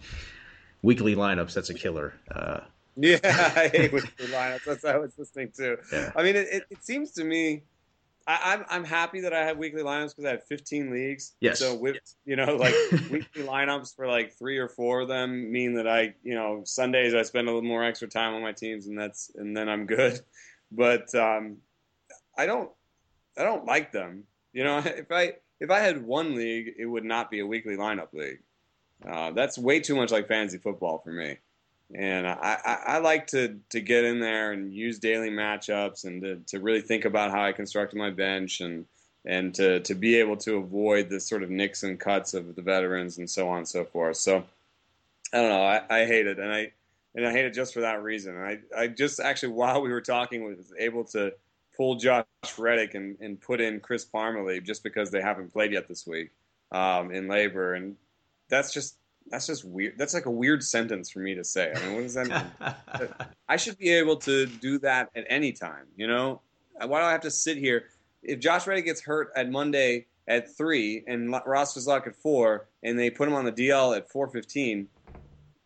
weekly 0.83 1.15
lineups 1.15 1.55
that's 1.55 1.71
a 1.71 1.75
killer. 1.75 2.15
Uh, 2.31 2.61
yeah, 2.97 3.19
I 3.25 3.69
hate 3.69 3.93
weekly 3.93 4.27
lineups. 4.27 4.65
That's 4.65 4.85
what 4.85 4.95
I 4.95 4.99
was 4.99 5.13
listening 5.19 5.53
to. 5.57 5.79
Yeah. 5.93 6.13
I 6.17 6.23
mean, 6.23 6.37
it, 6.37 6.49
it, 6.51 6.63
it 6.71 6.85
seems 6.85 7.11
to 7.13 7.25
me 7.25 7.63
I, 8.27 8.55
am 8.55 8.61
I'm, 8.61 8.67
I'm 8.71 8.85
happy 8.85 9.21
that 9.21 9.33
I 9.33 9.45
have 9.45 9.59
weekly 9.59 9.83
lineups 9.83 10.11
because 10.11 10.25
I 10.25 10.31
have 10.31 10.45
15 10.45 10.91
leagues. 10.91 11.33
Yes. 11.41 11.59
So 11.59 11.75
with 11.75 11.97
you 12.25 12.37
know 12.37 12.57
like 12.57 12.75
weekly 13.11 13.43
lineups 13.43 13.95
for 13.95 14.07
like 14.07 14.33
three 14.33 14.59
or 14.59 14.69
four 14.69 15.03
of 15.03 15.09
them 15.09 15.53
mean 15.53 15.75
that 15.75 15.87
I 15.87 16.15
you 16.23 16.35
know 16.35 16.63
Sundays 16.65 17.15
I 17.15 17.23
spend 17.23 17.49
a 17.49 17.53
little 17.53 17.69
more 17.69 17.85
extra 17.85 18.09
time 18.09 18.35
on 18.35 18.43
my 18.43 18.53
teams 18.53 18.87
and 18.87 18.99
that's 18.99 19.31
and 19.35 19.57
then 19.57 19.69
I'm 19.69 19.87
good. 19.87 20.21
But 20.77 21.15
um, 21.15 21.59
I 22.37 22.47
don't 22.47 22.69
I 23.39 23.45
don't 23.45 23.65
like 23.65 23.93
them. 23.93 24.25
You 24.53 24.65
know 24.65 24.79
if 24.85 25.13
I 25.13 25.35
if 25.61 25.71
I 25.71 25.79
had 25.79 26.05
one 26.05 26.35
league 26.35 26.75
it 26.79 26.87
would 26.87 27.05
not 27.05 27.31
be 27.31 27.41
a 27.41 27.47
weekly 27.47 27.77
lineup 27.77 28.13
league. 28.13 28.41
Uh, 29.07 29.31
that's 29.31 29.57
way 29.57 29.79
too 29.79 29.95
much 29.95 30.11
like 30.11 30.27
fantasy 30.27 30.59
football 30.59 30.99
for 30.99 31.13
me 31.13 31.37
and 31.93 32.27
I, 32.27 32.59
I, 32.65 32.79
I, 32.95 32.99
like 32.99 33.27
to 33.29 33.61
to 33.71 33.81
get 33.81 34.05
in 34.05 34.21
there 34.21 34.53
and 34.53 34.73
use 34.73 34.99
daily 34.99 35.31
matchups 35.31 36.05
and 36.05 36.23
to, 36.23 36.37
to 36.49 36.61
really 36.61 36.81
think 36.81 37.05
about 37.05 37.31
how 37.31 37.45
I 37.45 37.53
construct 37.53 37.95
my 37.95 38.11
bench 38.11 38.61
and 38.61 38.87
and 39.25 39.55
to, 39.55 39.81
to 39.81 39.95
be 39.95 40.17
able 40.17 40.37
to 40.37 40.57
avoid 40.57 41.09
the 41.09 41.19
sort 41.19 41.43
of 41.43 41.51
nicks 41.51 41.83
and 41.83 41.99
cuts 41.99 42.35
of 42.35 42.55
the 42.55 42.63
veterans 42.63 43.19
and 43.19 43.29
so 43.29 43.49
on 43.49 43.59
and 43.59 43.69
so 43.69 43.85
forth. 43.85 44.19
So 44.19 44.45
I 45.33 45.37
don't 45.39 45.49
know. 45.49 45.65
I, 45.65 45.83
I 45.89 46.07
hate 46.07 46.27
it, 46.27 46.39
and 46.39 46.53
I 46.53 46.73
and 47.15 47.27
I 47.27 47.33
hate 47.33 47.45
it 47.45 47.55
just 47.55 47.75
for 47.75 47.81
that 47.81 48.03
reason. 48.03 48.37
I 48.37 48.59
I 48.77 48.87
just 48.89 49.21
actually 49.21 49.53
while 49.55 49.81
we 49.81 49.91
were 49.91 50.01
talking 50.01 50.45
was 50.45 50.73
able 50.79 51.05
to 51.05 51.33
pull 51.77 51.97
Josh 51.97 52.25
Reddick 52.57 52.95
and, 52.95 53.17
and 53.21 53.41
put 53.41 53.61
in 53.61 53.81
Chris 53.81 54.05
Parmelee 54.05 54.63
just 54.63 54.85
because 54.85 55.11
they 55.11 55.21
haven't 55.21 55.53
played 55.53 55.73
yet 55.73 55.89
this 55.89 56.07
week 56.07 56.31
um, 56.71 57.11
in 57.11 57.27
LABR, 57.27 57.77
and 57.77 57.97
that's 58.49 58.73
just 58.73 58.97
that's 59.31 59.47
just 59.47 59.65
weird. 59.65 59.95
That's 59.99 60.15
like 60.15 60.27
a 60.27 60.31
weird 60.31 60.63
sentence 60.63 61.11
for 61.11 61.21
me 61.21 61.35
to 61.35 61.45
say. 61.45 61.73
I 61.75 61.81
mean, 61.81 61.95
what 61.95 62.03
does 62.03 62.15
that 62.15 62.29
mean? 62.29 63.09
I 63.49 63.57
should 63.57 63.79
be 63.79 63.91
able 63.91 64.17
to 64.17 64.47
do 64.47 64.79
that 64.81 65.11
at 65.15 65.25
any 65.29 65.53
time. 65.53 65.87
You 65.97 66.07
know, 66.07 66.41
why 66.85 67.01
do 67.01 67.07
I 67.07 67.13
have 67.13 67.23
to 67.23 67.31
sit 67.31 67.57
here? 67.57 67.85
If 68.23 68.41
Josh 68.41 68.67
Reddick 68.67 68.85
gets 68.85 69.01
hurt 69.01 69.31
at 69.37 69.51
Monday 69.51 70.07
at 70.29 70.55
three 70.57 71.05
and 71.07 71.31
Ross 71.47 71.77
Fizlock 71.77 72.07
at 72.07 72.17
four, 72.17 72.69
and 72.83 72.99
they 72.99 73.11
put 73.11 73.29
him 73.29 73.35
on 73.35 73.45
the 73.45 73.53
DL 73.53 73.97
at 73.97 74.11
four 74.11 74.29
fifteen, 74.29 74.89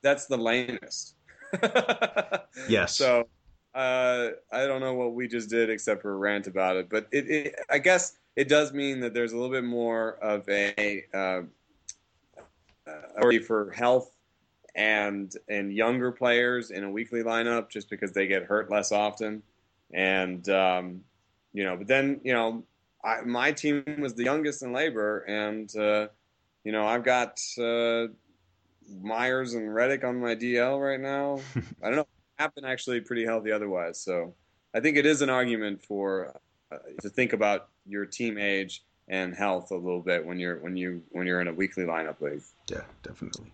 that's 0.02 0.26
the 0.26 0.36
lamest. 0.36 1.14
yes. 2.68 2.96
So 2.96 3.28
uh, 3.74 4.30
I 4.52 4.66
don't 4.66 4.80
know 4.80 4.94
what 4.94 5.14
we 5.14 5.28
just 5.28 5.50
did 5.50 5.70
except 5.70 6.02
for 6.02 6.16
rant 6.18 6.46
about 6.46 6.76
it, 6.76 6.88
but 6.88 7.06
it, 7.12 7.30
it, 7.30 7.54
I 7.70 7.78
guess 7.78 8.18
it 8.36 8.48
does 8.48 8.72
mean 8.72 9.00
that 9.00 9.14
there's 9.14 9.32
a 9.32 9.36
little 9.36 9.50
bit 9.50 9.64
more 9.64 10.12
of 10.22 10.48
a 10.48 11.04
uh, 11.12 11.42
uh, 12.88 13.38
for 13.46 13.70
health 13.72 14.10
and 14.74 15.34
and 15.48 15.72
younger 15.72 16.12
players 16.12 16.70
in 16.70 16.84
a 16.84 16.90
weekly 16.90 17.22
lineup 17.22 17.68
just 17.68 17.90
because 17.90 18.12
they 18.12 18.26
get 18.26 18.44
hurt 18.44 18.70
less 18.70 18.92
often. 18.92 19.42
And 19.92 20.48
um, 20.48 21.00
you 21.52 21.64
know, 21.64 21.76
but 21.76 21.88
then 21.88 22.20
you 22.22 22.32
know, 22.32 22.64
I, 23.04 23.22
my 23.22 23.52
team 23.52 23.84
was 23.98 24.14
the 24.14 24.24
youngest 24.24 24.62
in 24.62 24.72
LABR, 24.72 25.22
and 25.28 25.76
uh, 25.76 26.08
you 26.64 26.72
know, 26.72 26.86
I've 26.86 27.04
got 27.04 27.40
uh, 27.60 28.06
Myers 29.00 29.54
and 29.54 29.72
Reddick 29.74 30.04
on 30.04 30.20
my 30.20 30.34
DL 30.34 30.80
right 30.80 31.00
now. 31.00 31.40
I 31.82 31.86
don't 31.86 31.96
know. 31.96 32.08
I've 32.38 32.54
been 32.54 32.64
actually 32.64 33.00
pretty 33.00 33.24
healthy 33.24 33.50
otherwise, 33.50 34.00
so 34.00 34.34
I 34.74 34.80
think 34.80 34.96
it 34.96 35.06
is 35.06 35.22
an 35.22 35.30
argument 35.30 35.82
for 35.82 36.38
uh, 36.70 36.78
to 37.02 37.08
think 37.08 37.32
about 37.32 37.68
your 37.86 38.06
team 38.06 38.38
age 38.38 38.84
and 39.08 39.34
health 39.34 39.70
a 39.70 39.74
little 39.74 40.00
bit 40.00 40.24
when 40.24 40.38
you're 40.38 40.58
when 40.58 40.76
you 40.76 41.02
when 41.10 41.26
you're 41.26 41.40
in 41.40 41.48
a 41.48 41.52
weekly 41.52 41.84
lineup 41.84 42.20
league. 42.20 42.42
Yeah, 42.68 42.82
definitely. 43.02 43.50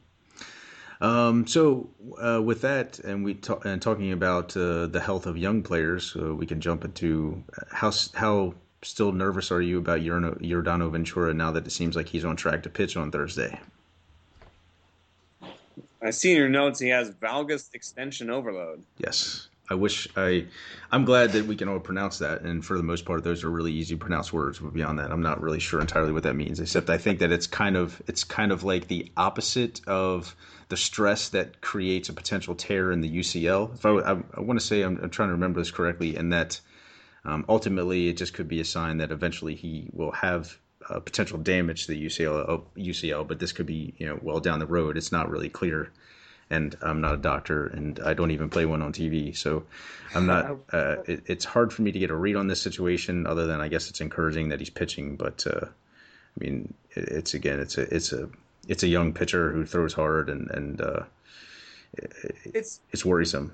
Um, 1.00 1.46
so 1.46 1.90
uh, 2.18 2.40
with 2.42 2.62
that, 2.62 2.98
and 3.00 3.24
we 3.24 3.34
talk, 3.34 3.64
and 3.64 3.82
talking 3.82 4.12
about 4.12 4.56
uh, 4.56 4.86
the 4.86 5.00
health 5.00 5.26
of 5.26 5.36
young 5.36 5.62
players, 5.62 6.16
uh, 6.16 6.34
we 6.34 6.46
can 6.46 6.60
jump 6.60 6.84
into 6.84 7.42
how 7.70 7.92
how 8.14 8.54
still 8.82 9.12
nervous 9.12 9.50
are 9.50 9.62
you 9.62 9.78
about 9.78 10.00
Yordano 10.00 10.90
Ventura 10.90 11.34
now 11.34 11.50
that 11.52 11.66
it 11.66 11.70
seems 11.70 11.96
like 11.96 12.08
he's 12.08 12.24
on 12.24 12.36
track 12.36 12.62
to 12.62 12.70
pitch 12.70 12.96
on 12.96 13.10
Thursday? 13.10 13.58
I 16.02 16.10
see 16.10 16.32
in 16.32 16.36
your 16.36 16.50
notes 16.50 16.78
he 16.78 16.88
has 16.88 17.10
valgus 17.12 17.74
extension 17.74 18.28
overload. 18.28 18.84
Yes. 18.98 19.48
I 19.68 19.74
wish 19.74 20.08
I. 20.14 20.46
I'm 20.92 21.04
glad 21.06 21.32
that 21.32 21.46
we 21.46 21.56
can 21.56 21.68
all 21.68 21.80
pronounce 21.80 22.18
that, 22.18 22.42
and 22.42 22.64
for 22.64 22.76
the 22.76 22.82
most 22.82 23.06
part, 23.06 23.24
those 23.24 23.44
are 23.44 23.50
really 23.50 23.72
easy 23.72 23.94
to 23.94 23.98
pronounce 23.98 24.32
words. 24.32 24.58
But 24.58 24.74
beyond 24.74 24.98
that, 24.98 25.10
I'm 25.10 25.22
not 25.22 25.40
really 25.40 25.58
sure 25.58 25.80
entirely 25.80 26.12
what 26.12 26.24
that 26.24 26.36
means. 26.36 26.60
Except 26.60 26.90
I 26.90 26.98
think 26.98 27.20
that 27.20 27.32
it's 27.32 27.46
kind 27.46 27.76
of 27.76 28.02
it's 28.06 28.24
kind 28.24 28.52
of 28.52 28.62
like 28.62 28.88
the 28.88 29.10
opposite 29.16 29.80
of 29.86 30.36
the 30.68 30.76
stress 30.76 31.30
that 31.30 31.62
creates 31.62 32.10
a 32.10 32.12
potential 32.12 32.54
tear 32.54 32.92
in 32.92 33.00
the 33.00 33.18
UCL. 33.18 33.74
If 33.74 33.86
I, 33.86 33.90
I, 33.90 34.22
I 34.36 34.40
want 34.40 34.60
to 34.60 34.66
say 34.66 34.82
I'm, 34.82 34.98
I'm, 35.02 35.10
trying 35.10 35.28
to 35.28 35.34
remember 35.34 35.60
this 35.60 35.70
correctly, 35.70 36.16
and 36.16 36.32
that 36.32 36.60
um, 37.24 37.46
ultimately 37.48 38.08
it 38.08 38.18
just 38.18 38.34
could 38.34 38.48
be 38.48 38.60
a 38.60 38.64
sign 38.66 38.98
that 38.98 39.12
eventually 39.12 39.54
he 39.54 39.88
will 39.92 40.12
have 40.12 40.58
uh, 40.90 41.00
potential 41.00 41.38
damage 41.38 41.86
to 41.86 41.92
the 41.92 42.06
UCL. 42.06 42.64
UCL, 42.76 43.26
but 43.26 43.38
this 43.38 43.52
could 43.52 43.66
be 43.66 43.94
you 43.96 44.06
know 44.06 44.18
well 44.20 44.40
down 44.40 44.58
the 44.58 44.66
road. 44.66 44.98
It's 44.98 45.10
not 45.10 45.30
really 45.30 45.48
clear 45.48 45.90
and 46.50 46.76
I'm 46.82 47.00
not 47.00 47.14
a 47.14 47.18
doctor, 47.18 47.66
and 47.66 47.98
I 48.00 48.14
don't 48.14 48.30
even 48.30 48.48
play 48.48 48.66
one 48.66 48.82
on 48.82 48.92
TV. 48.92 49.36
So 49.36 49.64
I'm 50.14 50.26
not. 50.26 50.58
Uh, 50.72 50.96
it, 51.06 51.22
it's 51.26 51.44
hard 51.44 51.72
for 51.72 51.82
me 51.82 51.92
to 51.92 51.98
get 51.98 52.10
a 52.10 52.16
read 52.16 52.36
on 52.36 52.48
this 52.48 52.60
situation. 52.60 53.26
Other 53.26 53.46
than 53.46 53.60
I 53.60 53.68
guess 53.68 53.90
it's 53.90 54.00
encouraging 54.00 54.50
that 54.50 54.58
he's 54.58 54.70
pitching, 54.70 55.16
but 55.16 55.46
uh, 55.46 55.66
I 55.66 56.44
mean, 56.44 56.74
it, 56.90 57.08
it's 57.08 57.34
again, 57.34 57.60
it's 57.60 57.78
a 57.78 57.94
it's 57.94 58.12
a 58.12 58.28
it's 58.68 58.82
a 58.82 58.88
young 58.88 59.12
pitcher 59.12 59.50
who 59.52 59.64
throws 59.64 59.92
hard, 59.92 60.28
and 60.28 60.50
and 60.50 60.80
uh, 60.80 61.02
it, 61.94 62.12
it's 62.44 62.80
it's 62.92 63.04
worrisome. 63.04 63.52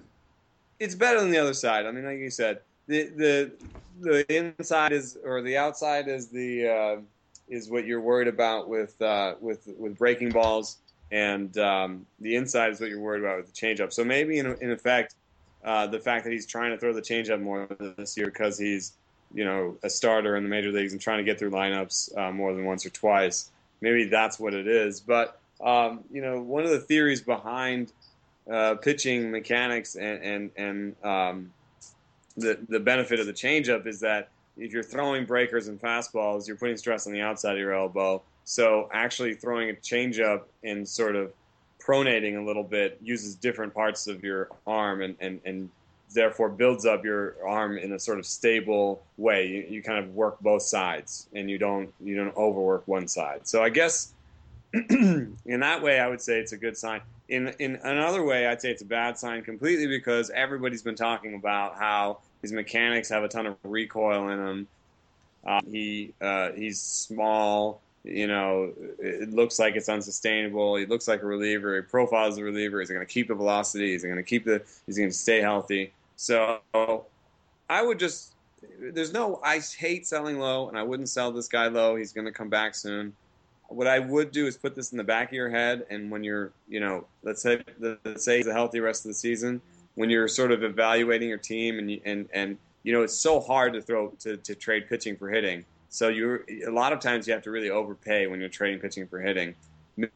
It's 0.78 0.94
better 0.94 1.20
than 1.20 1.30
the 1.30 1.38
other 1.38 1.54
side. 1.54 1.86
I 1.86 1.92
mean, 1.92 2.04
like 2.04 2.18
you 2.18 2.30
said, 2.30 2.60
the 2.86 3.04
the 3.04 3.52
the 4.00 4.36
inside 4.58 4.92
is 4.92 5.16
or 5.24 5.42
the 5.42 5.56
outside 5.56 6.08
is 6.08 6.28
the 6.28 6.68
uh, 6.68 7.00
is 7.48 7.70
what 7.70 7.84
you're 7.86 8.00
worried 8.00 8.28
about 8.28 8.68
with 8.68 9.00
uh, 9.00 9.34
with 9.40 9.68
with 9.78 9.96
breaking 9.98 10.30
balls 10.30 10.78
and 11.10 11.56
um, 11.58 12.06
the 12.20 12.36
inside 12.36 12.72
is 12.72 12.80
what 12.80 12.90
you're 12.90 13.00
worried 13.00 13.22
about 13.22 13.38
with 13.38 13.52
the 13.52 13.52
changeup. 13.52 13.92
So 13.92 14.04
maybe 14.04 14.38
in, 14.38 14.46
in 14.60 14.70
effect, 14.70 15.14
uh, 15.64 15.86
the 15.86 15.98
fact 15.98 16.24
that 16.24 16.32
he's 16.32 16.46
trying 16.46 16.70
to 16.70 16.78
throw 16.78 16.92
the 16.92 17.02
changeup 17.02 17.40
more 17.40 17.66
this 17.96 18.16
year 18.16 18.26
because 18.26 18.58
he's 18.58 18.92
you 19.32 19.44
know, 19.44 19.76
a 19.82 19.90
starter 19.90 20.36
in 20.36 20.42
the 20.42 20.48
major 20.48 20.72
leagues 20.72 20.92
and 20.92 21.00
trying 21.00 21.18
to 21.18 21.24
get 21.24 21.38
through 21.38 21.50
lineups 21.50 22.16
uh, 22.18 22.32
more 22.32 22.52
than 22.52 22.64
once 22.64 22.84
or 22.84 22.90
twice. 22.90 23.50
Maybe 23.80 24.04
that's 24.04 24.38
what 24.38 24.54
it 24.54 24.66
is. 24.66 25.00
But 25.00 25.38
um, 25.60 26.04
you 26.10 26.22
know, 26.22 26.40
one 26.40 26.64
of 26.64 26.70
the 26.70 26.80
theories 26.80 27.20
behind 27.20 27.92
uh, 28.50 28.74
pitching 28.76 29.30
mechanics 29.30 29.94
and 29.94 30.22
and, 30.22 30.50
and 30.56 31.04
um, 31.04 31.52
the 32.36 32.58
the 32.68 32.80
benefit 32.80 33.20
of 33.20 33.26
the 33.26 33.32
changeup 33.32 33.86
is 33.86 34.00
that 34.00 34.30
if 34.56 34.72
you're 34.72 34.82
throwing 34.82 35.24
breakers 35.24 35.68
and 35.68 35.80
fastballs, 35.80 36.46
you're 36.46 36.56
putting 36.56 36.76
stress 36.76 37.06
on 37.06 37.12
the 37.12 37.20
outside 37.20 37.52
of 37.52 37.58
your 37.58 37.72
elbow. 37.72 38.22
So 38.44 38.88
actually 38.92 39.34
throwing 39.34 39.70
a 39.70 39.74
changeup 39.74 40.42
and 40.64 40.88
sort 40.88 41.16
of 41.16 41.32
pronating 41.78 42.36
a 42.40 42.44
little 42.44 42.62
bit 42.62 42.98
uses 43.02 43.34
different 43.34 43.74
parts 43.74 44.06
of 44.06 44.22
your 44.22 44.48
arm 44.66 45.02
and, 45.02 45.16
and, 45.20 45.40
and 45.44 45.70
therefore 46.12 46.48
builds 46.48 46.84
up 46.86 47.04
your 47.04 47.36
arm 47.46 47.78
in 47.78 47.92
a 47.92 47.98
sort 47.98 48.18
of 48.18 48.26
stable 48.26 49.02
way. 49.16 49.46
You, 49.46 49.66
you 49.68 49.82
kind 49.82 49.98
of 49.98 50.14
work 50.14 50.40
both 50.40 50.62
sides 50.62 51.28
and 51.34 51.50
you 51.50 51.58
don't 51.58 51.92
you 52.00 52.16
don't 52.16 52.36
overwork 52.36 52.86
one 52.86 53.08
side. 53.08 53.46
So 53.46 53.62
I 53.62 53.70
guess 53.70 54.12
in 54.72 55.36
that 55.46 55.82
way 55.82 56.00
I 56.00 56.08
would 56.08 56.20
say 56.20 56.38
it's 56.38 56.52
a 56.52 56.56
good 56.56 56.76
sign. 56.76 57.00
In 57.28 57.48
in 57.58 57.76
another 57.76 58.22
way 58.24 58.46
I'd 58.46 58.60
say 58.60 58.70
it's 58.70 58.82
a 58.82 58.86
bad 58.86 59.18
sign 59.18 59.42
completely 59.42 59.86
because 59.86 60.30
everybody's 60.30 60.82
been 60.82 60.96
talking 60.96 61.34
about 61.34 61.76
how 61.76 62.18
his 62.42 62.52
mechanics 62.52 63.08
have 63.08 63.22
a 63.22 63.28
ton 63.28 63.46
of 63.46 63.56
recoil 63.62 64.28
in 64.28 64.38
them. 64.38 64.68
Uh, 65.44 65.60
he 65.70 66.12
uh, 66.20 66.50
he's 66.52 66.80
small. 66.80 67.80
You 68.02 68.26
know, 68.26 68.72
it 68.98 69.30
looks 69.30 69.58
like 69.58 69.76
it's 69.76 69.88
unsustainable. 69.90 70.76
He 70.76 70.86
looks 70.86 71.06
like 71.06 71.22
a 71.22 71.26
reliever. 71.26 71.76
He 71.76 71.82
profiles 71.82 72.38
a 72.38 72.44
reliever. 72.44 72.80
He's 72.80 72.88
going 72.88 73.06
to 73.06 73.12
keep 73.12 73.28
the 73.28 73.34
velocity. 73.34 73.92
He's 73.92 74.02
going 74.02 74.16
to 74.16 74.22
keep 74.22 74.46
the. 74.46 74.62
He's 74.86 74.96
going 74.96 75.10
to 75.10 75.16
stay 75.16 75.40
healthy. 75.40 75.92
So 76.16 76.60
I 77.68 77.82
would 77.82 77.98
just. 77.98 78.32
There's 78.78 79.12
no. 79.12 79.38
I 79.44 79.58
hate 79.58 80.06
selling 80.06 80.38
low, 80.38 80.68
and 80.68 80.78
I 80.78 80.82
wouldn't 80.82 81.10
sell 81.10 81.30
this 81.30 81.46
guy 81.46 81.68
low. 81.68 81.94
He's 81.96 82.12
going 82.12 82.24
to 82.24 82.32
come 82.32 82.48
back 82.48 82.74
soon. 82.74 83.14
What 83.68 83.86
I 83.86 83.98
would 83.98 84.32
do 84.32 84.46
is 84.46 84.56
put 84.56 84.74
this 84.74 84.92
in 84.92 84.98
the 84.98 85.04
back 85.04 85.28
of 85.28 85.34
your 85.34 85.50
head, 85.50 85.86
and 85.90 86.10
when 86.10 86.24
you're, 86.24 86.52
you 86.68 86.80
know, 86.80 87.04
let's 87.22 87.42
say 87.42 87.62
let's 87.78 88.24
say 88.24 88.38
he's 88.38 88.46
a 88.46 88.52
healthy 88.52 88.80
rest 88.80 89.04
of 89.04 89.10
the 89.10 89.14
season, 89.14 89.60
when 89.94 90.08
you're 90.08 90.26
sort 90.26 90.52
of 90.52 90.64
evaluating 90.64 91.28
your 91.28 91.38
team, 91.38 91.78
and 91.78 92.00
and 92.06 92.28
and 92.32 92.58
you 92.82 92.94
know, 92.94 93.02
it's 93.02 93.14
so 93.14 93.40
hard 93.40 93.74
to 93.74 93.82
throw 93.82 94.08
to, 94.20 94.38
to 94.38 94.54
trade 94.54 94.88
pitching 94.88 95.16
for 95.16 95.28
hitting. 95.28 95.64
So 95.90 96.08
you 96.08 96.44
a 96.66 96.70
lot 96.70 96.92
of 96.92 97.00
times 97.00 97.26
you 97.26 97.34
have 97.34 97.42
to 97.42 97.50
really 97.50 97.70
overpay 97.70 98.28
when 98.28 98.40
you're 98.40 98.48
trading 98.48 98.78
pitching 98.78 99.06
for 99.06 99.20
hitting. 99.20 99.54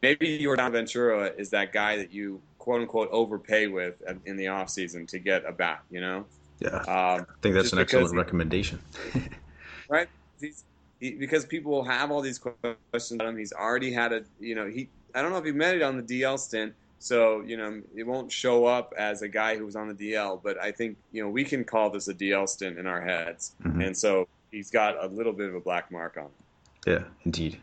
Maybe 0.01 0.39
Yordan 0.39 0.71
Ventura 0.71 1.31
is 1.37 1.49
that 1.51 1.73
guy 1.73 1.97
that 1.97 2.11
you 2.11 2.41
quote 2.57 2.81
unquote 2.81 3.09
overpay 3.11 3.67
with 3.67 4.01
in 4.25 4.37
the 4.37 4.47
off 4.47 4.69
season 4.69 5.05
to 5.07 5.19
get 5.19 5.45
a 5.45 5.51
bat. 5.51 5.81
You 5.91 6.01
know. 6.01 6.25
Yeah, 6.59 6.69
um, 6.69 6.87
I 6.87 7.25
think 7.41 7.53
that's 7.55 7.73
an 7.73 7.79
excellent 7.79 8.15
recommendation. 8.15 8.79
right, 9.89 10.07
He's, 10.39 10.63
he, 11.01 11.11
because 11.11 11.45
people 11.45 11.83
have 11.83 12.09
all 12.09 12.21
these 12.21 12.39
questions 12.39 13.11
about 13.11 13.27
him. 13.27 13.37
He's 13.37 13.51
already 13.51 13.91
had 13.91 14.13
a, 14.13 14.23
you 14.39 14.55
know, 14.55 14.67
he. 14.67 14.87
I 15.13 15.21
don't 15.21 15.31
know 15.31 15.37
if 15.37 15.45
he 15.45 15.51
met 15.51 15.75
it 15.75 15.81
on 15.81 15.97
the 15.97 16.03
DL 16.03 16.39
stint, 16.39 16.73
so 16.99 17.41
you 17.41 17.57
know 17.57 17.81
it 17.93 18.03
won't 18.03 18.31
show 18.31 18.65
up 18.65 18.93
as 18.97 19.21
a 19.21 19.27
guy 19.27 19.57
who 19.57 19.65
was 19.65 19.75
on 19.75 19.89
the 19.89 19.93
DL. 19.93 20.39
But 20.41 20.57
I 20.61 20.71
think 20.71 20.95
you 21.11 21.21
know 21.21 21.29
we 21.29 21.43
can 21.43 21.65
call 21.65 21.89
this 21.89 22.07
a 22.07 22.13
DL 22.13 22.47
stint 22.47 22.79
in 22.79 22.87
our 22.87 23.01
heads, 23.01 23.55
mm-hmm. 23.61 23.81
and 23.81 23.97
so 23.97 24.29
he's 24.55 24.71
got 24.71 25.03
a 25.03 25.07
little 25.07 25.33
bit 25.33 25.49
of 25.49 25.55
a 25.55 25.59
black 25.59 25.91
mark 25.91 26.17
on 26.17 26.25
him. 26.25 26.31
Yeah, 26.87 27.03
indeed. 27.25 27.57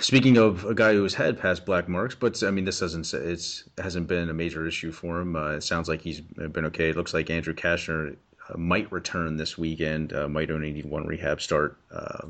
Speaking 0.00 0.36
of 0.36 0.64
a 0.64 0.74
guy 0.74 0.92
who 0.92 1.04
has 1.04 1.14
had 1.14 1.38
past 1.38 1.64
black 1.64 1.88
marks, 1.88 2.14
but 2.14 2.42
I 2.42 2.50
mean, 2.50 2.64
this 2.64 2.80
doesn't 2.80 3.12
it's 3.14 3.64
hasn't 3.78 4.08
been 4.08 4.28
a 4.28 4.34
major 4.34 4.66
issue 4.66 4.92
for 4.92 5.20
him. 5.20 5.36
Uh, 5.36 5.52
it 5.52 5.62
sounds 5.62 5.88
like 5.88 6.02
he's 6.02 6.20
been 6.20 6.64
okay. 6.66 6.90
It 6.90 6.96
looks 6.96 7.14
like 7.14 7.30
Andrew 7.30 7.54
Cashner 7.54 8.16
uh, 8.48 8.58
might 8.58 8.90
return 8.90 9.36
this 9.36 9.56
weekend. 9.56 10.12
Uh, 10.12 10.28
might 10.28 10.50
only 10.50 10.72
need 10.72 10.84
one 10.84 11.06
rehab 11.06 11.40
start. 11.40 11.78
Uh, 11.92 12.26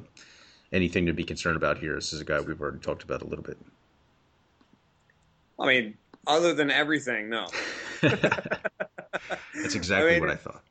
anything 0.73 1.07
to 1.07 1.15
be 1.15 1.25
concerned 1.25 1.57
about 1.57 1.79
here? 1.79 1.95
This 1.95 2.13
is 2.13 2.21
a 2.21 2.25
guy 2.25 2.39
we've 2.41 2.61
already 2.61 2.81
talked 2.81 3.03
about 3.03 3.23
a 3.23 3.27
little 3.27 3.45
bit. 3.45 3.59
I 5.59 5.67
mean, 5.67 5.95
other 6.27 6.53
than 6.53 6.71
everything, 6.71 7.31
no. 7.31 7.49
That's 8.03 9.75
exactly 9.75 10.11
I 10.11 10.13
mean, 10.13 10.21
what 10.21 10.31
I 10.31 10.37
thought. 10.37 10.63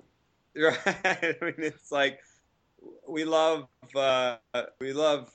Right. 0.62 0.76
I 1.06 1.36
mean, 1.42 1.54
it's 1.58 1.92
like 1.92 2.20
we 3.08 3.26
love 3.26 3.68
uh, 3.96 4.38
we 4.80 4.92
love 4.92 5.32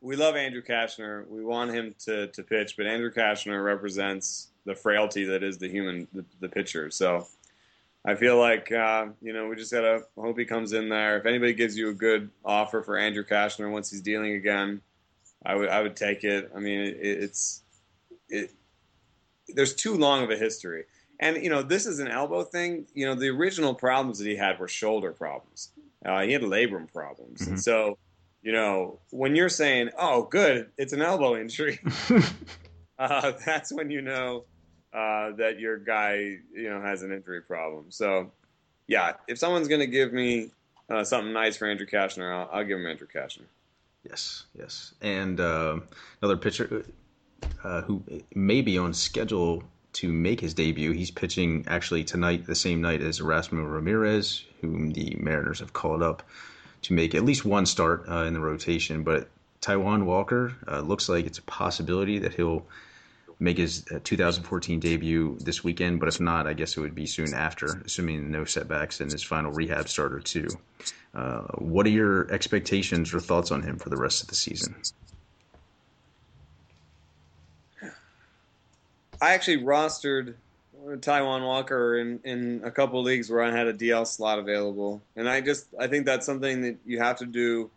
we 0.00 0.16
love 0.16 0.36
Andrew 0.36 0.62
Cashner. 0.62 1.26
We 1.28 1.44
want 1.44 1.72
him 1.72 1.94
to, 2.04 2.26
to 2.28 2.42
pitch, 2.42 2.76
but 2.76 2.86
Andrew 2.86 3.12
Cashner 3.12 3.64
represents 3.64 4.48
the 4.64 4.74
frailty 4.74 5.24
that 5.24 5.42
is 5.42 5.58
the 5.58 5.68
human 5.68 6.06
the, 6.12 6.24
the 6.40 6.48
pitcher. 6.48 6.90
So 6.90 7.26
I 8.04 8.14
feel 8.14 8.38
like 8.38 8.70
uh, 8.70 9.06
you 9.20 9.32
know 9.32 9.48
we 9.48 9.56
just 9.56 9.72
gotta 9.72 10.02
hope 10.16 10.38
he 10.38 10.44
comes 10.44 10.72
in 10.72 10.88
there. 10.88 11.18
If 11.18 11.26
anybody 11.26 11.52
gives 11.52 11.76
you 11.76 11.88
a 11.88 11.94
good 11.94 12.30
offer 12.44 12.82
for 12.82 12.96
Andrew 12.96 13.24
Cashner 13.24 13.70
once 13.70 13.90
he's 13.90 14.00
dealing 14.00 14.34
again, 14.34 14.80
I 15.44 15.54
would 15.54 15.68
I 15.68 15.82
would 15.82 15.96
take 15.96 16.24
it. 16.24 16.50
I 16.54 16.60
mean, 16.60 16.80
it, 16.80 16.96
it's 17.00 17.62
it. 18.28 18.52
There's 19.48 19.74
too 19.74 19.94
long 19.94 20.22
of 20.22 20.30
a 20.30 20.36
history. 20.36 20.84
And 21.22 21.42
you 21.42 21.48
know, 21.48 21.62
this 21.62 21.86
is 21.86 22.00
an 22.00 22.08
elbow 22.08 22.42
thing. 22.42 22.86
You 22.94 23.06
know, 23.06 23.14
the 23.14 23.28
original 23.28 23.74
problems 23.74 24.18
that 24.18 24.26
he 24.26 24.34
had 24.34 24.58
were 24.58 24.66
shoulder 24.68 25.12
problems. 25.12 25.70
Uh, 26.04 26.22
he 26.22 26.32
had 26.32 26.42
labrum 26.42 26.92
problems, 26.92 27.42
mm-hmm. 27.42 27.52
and 27.52 27.62
so 27.62 27.96
you 28.42 28.50
know, 28.50 28.98
when 29.10 29.36
you're 29.36 29.48
saying, 29.48 29.90
"Oh, 29.96 30.24
good, 30.24 30.70
it's 30.76 30.92
an 30.92 31.00
elbow 31.00 31.36
injury," 31.36 31.78
uh, 32.98 33.32
that's 33.46 33.72
when 33.72 33.88
you 33.88 34.02
know 34.02 34.44
uh, 34.92 35.30
that 35.36 35.60
your 35.60 35.78
guy, 35.78 36.38
you 36.52 36.68
know, 36.68 36.82
has 36.82 37.02
an 37.02 37.12
injury 37.12 37.40
problem. 37.40 37.86
So, 37.90 38.32
yeah, 38.88 39.12
if 39.28 39.38
someone's 39.38 39.68
going 39.68 39.80
to 39.80 39.86
give 39.86 40.12
me 40.12 40.50
uh, 40.90 41.04
something 41.04 41.32
nice 41.32 41.56
for 41.56 41.68
Andrew 41.68 41.86
Cashner, 41.86 42.34
I'll, 42.34 42.50
I'll, 42.52 42.64
give 42.64 42.80
him 42.80 42.86
Andrew 42.86 43.06
Cashner. 43.06 43.46
Yes, 44.02 44.46
yes, 44.58 44.92
and 45.00 45.38
uh, 45.38 45.78
another 46.20 46.36
pitcher 46.36 46.84
uh, 47.62 47.82
who 47.82 48.02
may 48.34 48.60
be 48.60 48.76
on 48.76 48.92
schedule 48.92 49.62
to 49.94 50.12
make 50.12 50.40
his 50.40 50.54
debut. 50.54 50.92
He's 50.92 51.10
pitching 51.10 51.64
actually 51.68 52.04
tonight, 52.04 52.46
the 52.46 52.54
same 52.54 52.80
night 52.80 53.02
as 53.02 53.20
Erasmo 53.20 53.70
Ramirez, 53.70 54.44
whom 54.60 54.90
the 54.92 55.16
Mariners 55.18 55.60
have 55.60 55.72
called 55.72 56.02
up 56.02 56.22
to 56.82 56.94
make 56.94 57.14
at 57.14 57.24
least 57.24 57.44
one 57.44 57.66
start 57.66 58.04
uh, 58.08 58.24
in 58.24 58.32
the 58.32 58.40
rotation. 58.40 59.02
But 59.02 59.28
Taijuan 59.60 60.04
Walker 60.04 60.54
uh, 60.66 60.80
looks 60.80 61.08
like 61.08 61.26
it's 61.26 61.38
a 61.38 61.42
possibility 61.42 62.18
that 62.18 62.34
he'll 62.34 62.66
make 63.38 63.58
his 63.58 63.84
uh, 63.92 63.98
2014 64.02 64.80
debut 64.80 65.36
this 65.40 65.62
weekend. 65.62 66.00
But 66.00 66.08
if 66.08 66.20
not, 66.20 66.46
I 66.46 66.52
guess 66.54 66.76
it 66.76 66.80
would 66.80 66.94
be 66.94 67.06
soon 67.06 67.34
after, 67.34 67.82
assuming 67.84 68.30
no 68.30 68.44
setbacks 68.44 69.00
in 69.00 69.10
his 69.10 69.22
final 69.22 69.52
rehab 69.52 69.88
starter 69.88 70.20
too. 70.20 70.48
Uh, 71.14 71.42
what 71.58 71.86
are 71.86 71.90
your 71.90 72.30
expectations 72.32 73.12
or 73.12 73.20
thoughts 73.20 73.50
on 73.50 73.62
him 73.62 73.78
for 73.78 73.90
the 73.90 73.96
rest 73.96 74.22
of 74.22 74.28
the 74.28 74.34
season? 74.34 74.74
I 79.22 79.34
actually 79.34 79.58
rostered 79.58 80.34
Taijuan 80.84 81.46
Walker 81.46 81.98
in, 81.98 82.18
in 82.24 82.60
a 82.64 82.72
couple 82.72 83.00
leagues 83.04 83.30
where 83.30 83.40
I 83.40 83.52
had 83.52 83.68
a 83.68 83.72
DL 83.72 84.04
slot 84.04 84.40
available, 84.40 85.00
and 85.14 85.28
I 85.28 85.40
just 85.40 85.68
I 85.78 85.86
think 85.86 86.06
that's 86.06 86.26
something 86.26 86.60
that 86.62 86.76
you 86.84 86.98
have 86.98 87.18
to 87.18 87.26
do 87.26 87.70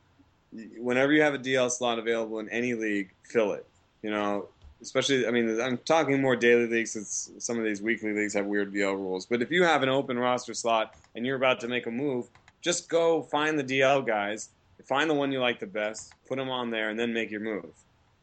whenever 0.79 1.13
you 1.13 1.21
have 1.21 1.35
a 1.35 1.37
DL 1.37 1.69
slot 1.69 1.99
available 1.99 2.39
in 2.39 2.49
any 2.49 2.73
league. 2.73 3.11
Fill 3.23 3.53
it, 3.53 3.65
you 4.01 4.09
know. 4.09 4.47
Especially, 4.81 5.27
I 5.27 5.31
mean, 5.31 5.61
I'm 5.61 5.77
talking 5.79 6.19
more 6.19 6.35
daily 6.35 6.67
leagues 6.67 6.91
since 6.91 7.31
some 7.37 7.59
of 7.59 7.63
these 7.63 7.81
weekly 7.81 8.11
leagues 8.11 8.33
have 8.33 8.45
weird 8.45 8.73
DL 8.73 8.95
rules. 8.95 9.27
But 9.27 9.41
if 9.43 9.51
you 9.51 9.63
have 9.63 9.83
an 9.83 9.89
open 9.89 10.17
roster 10.17 10.53
slot 10.53 10.95
and 11.15 11.25
you're 11.25 11.37
about 11.37 11.59
to 11.61 11.67
make 11.67 11.85
a 11.85 11.91
move, 11.91 12.27
just 12.61 12.89
go 12.89 13.21
find 13.21 13.57
the 13.57 13.63
DL 13.63 14.05
guys, 14.05 14.49
find 14.83 15.09
the 15.09 15.13
one 15.13 15.31
you 15.31 15.39
like 15.39 15.59
the 15.59 15.67
best, 15.67 16.13
put 16.27 16.37
them 16.37 16.49
on 16.49 16.71
there, 16.71 16.89
and 16.89 16.99
then 16.99 17.13
make 17.13 17.31
your 17.31 17.39
move. 17.39 17.71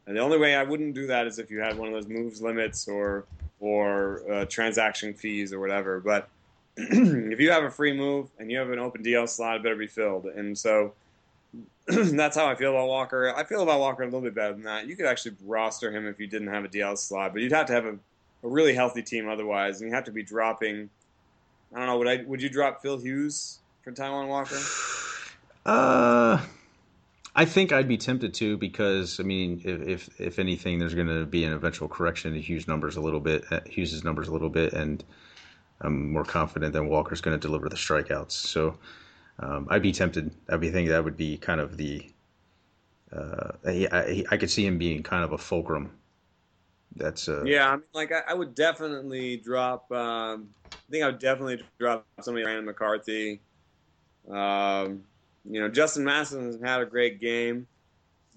And 0.06 0.16
the 0.16 0.20
only 0.20 0.38
way 0.38 0.54
I 0.54 0.62
wouldn't 0.62 0.94
do 0.94 1.06
that 1.06 1.26
is 1.26 1.38
if 1.38 1.50
you 1.50 1.60
had 1.60 1.78
one 1.78 1.88
of 1.88 1.94
those 1.94 2.08
moves 2.08 2.42
limits 2.42 2.88
or 2.88 3.24
or 3.60 4.22
uh, 4.30 4.44
transaction 4.46 5.14
fees 5.14 5.52
or 5.52 5.60
whatever. 5.60 6.00
But 6.00 6.28
if 6.76 7.38
you 7.38 7.50
have 7.52 7.62
a 7.62 7.70
free 7.70 7.92
move 7.92 8.28
and 8.38 8.50
you 8.50 8.58
have 8.58 8.70
an 8.70 8.78
open 8.78 9.02
DL 9.04 9.28
slot, 9.28 9.56
it 9.56 9.62
better 9.62 9.76
be 9.76 9.86
filled. 9.86 10.26
And 10.26 10.58
so 10.58 10.94
that's 11.86 12.36
how 12.36 12.46
I 12.46 12.54
feel 12.56 12.70
about 12.70 12.88
Walker. 12.88 13.32
I 13.34 13.44
feel 13.44 13.62
about 13.62 13.78
Walker 13.78 14.02
a 14.02 14.06
little 14.06 14.20
bit 14.20 14.34
better 14.34 14.54
than 14.54 14.64
that. 14.64 14.88
You 14.88 14.96
could 14.96 15.06
actually 15.06 15.36
roster 15.44 15.92
him 15.92 16.06
if 16.06 16.18
you 16.18 16.26
didn't 16.26 16.48
have 16.48 16.64
a 16.64 16.68
DL 16.68 16.98
slot, 16.98 17.32
but 17.32 17.42
you'd 17.42 17.52
have 17.52 17.66
to 17.66 17.72
have 17.72 17.86
a, 17.86 17.92
a 18.42 18.48
really 18.48 18.74
healthy 18.74 19.02
team 19.02 19.28
otherwise, 19.28 19.80
and 19.80 19.88
you 19.88 19.94
have 19.94 20.04
to 20.04 20.12
be 20.12 20.22
dropping. 20.22 20.90
I 21.74 21.78
don't 21.78 21.86
know. 21.86 21.98
Would 21.98 22.08
I? 22.08 22.24
Would 22.26 22.42
you 22.42 22.48
drop 22.48 22.82
Phil 22.82 22.98
Hughes 22.98 23.60
for 23.82 23.92
Taijuan 23.92 24.28
Walker? 24.28 24.58
Uh 25.64 26.44
I 27.34 27.44
think 27.46 27.72
I'd 27.72 27.88
be 27.88 27.96
tempted 27.96 28.34
to 28.34 28.56
because 28.58 29.18
I 29.18 29.22
mean, 29.22 29.62
if 29.64 29.80
if, 29.80 30.20
if 30.20 30.38
anything, 30.38 30.78
there's 30.78 30.94
going 30.94 31.06
to 31.06 31.24
be 31.24 31.44
an 31.44 31.52
eventual 31.52 31.88
correction 31.88 32.34
to 32.34 32.40
Hughes' 32.40 32.68
numbers 32.68 32.96
a 32.96 33.00
little 33.00 33.20
bit, 33.20 33.44
uh, 33.50 33.60
Hughes' 33.64 34.04
numbers 34.04 34.28
a 34.28 34.32
little 34.32 34.50
bit, 34.50 34.74
and 34.74 35.02
I'm 35.80 36.12
more 36.12 36.24
confident 36.24 36.74
that 36.74 36.84
Walker's 36.84 37.20
going 37.20 37.38
to 37.38 37.40
deliver 37.40 37.68
the 37.68 37.76
strikeouts. 37.76 38.32
So 38.32 38.78
um, 39.38 39.66
I'd 39.70 39.82
be 39.82 39.92
tempted. 39.92 40.30
I'd 40.48 40.60
be 40.60 40.70
thinking 40.70 40.90
that 40.90 41.04
would 41.04 41.16
be 41.16 41.38
kind 41.38 41.60
of 41.60 41.76
the. 41.76 42.06
Uh, 43.10 43.52
I, 43.66 43.88
I, 43.92 44.24
I 44.30 44.36
could 44.36 44.50
see 44.50 44.66
him 44.66 44.78
being 44.78 45.02
kind 45.02 45.24
of 45.24 45.32
a 45.32 45.38
fulcrum. 45.38 45.90
That's 46.96 47.28
uh, 47.28 47.44
yeah. 47.44 47.68
I 47.68 47.76
mean, 47.76 47.84
like 47.94 48.12
I, 48.12 48.20
I 48.28 48.34
would 48.34 48.54
definitely 48.54 49.38
drop. 49.38 49.90
Um, 49.90 50.50
I 50.70 50.76
think 50.90 51.02
I 51.02 51.06
would 51.06 51.18
definitely 51.18 51.62
drop 51.78 52.06
somebody 52.20 52.44
like 52.44 52.62
McCarthy. 52.62 53.40
Um, 54.30 55.04
you 55.48 55.60
know, 55.60 55.68
Justin 55.68 56.04
Masson 56.04 56.62
had 56.62 56.80
a 56.80 56.86
great 56.86 57.20
game, 57.20 57.66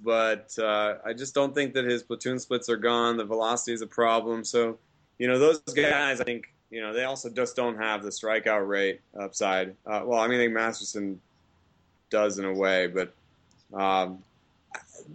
but 0.04 0.58
uh, 0.60 0.96
I 1.06 1.14
just 1.14 1.34
don't 1.34 1.54
think 1.54 1.74
that 1.74 1.86
his 1.86 2.04
platoon 2.04 2.40
splits 2.40 2.70
are 2.70 2.78
gone. 2.78 3.18
The 3.18 3.26
velocity 3.26 3.74
is 3.74 3.82
a 3.82 3.88
problem. 3.88 4.44
So, 4.44 4.78
you 5.18 5.28
know, 5.28 5.40
those 5.40 5.60
guys, 5.60 6.20
I 6.20 6.24
think, 6.24 6.54
you 6.70 6.82
know, 6.82 6.94
they 6.94 7.04
also 7.04 7.30
just 7.30 7.56
don't 7.56 7.78
have 7.78 8.04
the 8.04 8.10
strikeout 8.10 8.68
rate 8.68 9.02
upside. 9.18 9.76
Uh, 9.86 10.02
well, 10.06 10.20
I 10.20 10.28
mean, 10.28 10.40
I 10.40 10.44
think 10.44 10.54
Masterson 10.54 11.22
does 12.10 12.40
in 12.40 12.46
a 12.46 12.54
way, 12.54 12.88
but 12.88 13.14
um, 13.74 14.20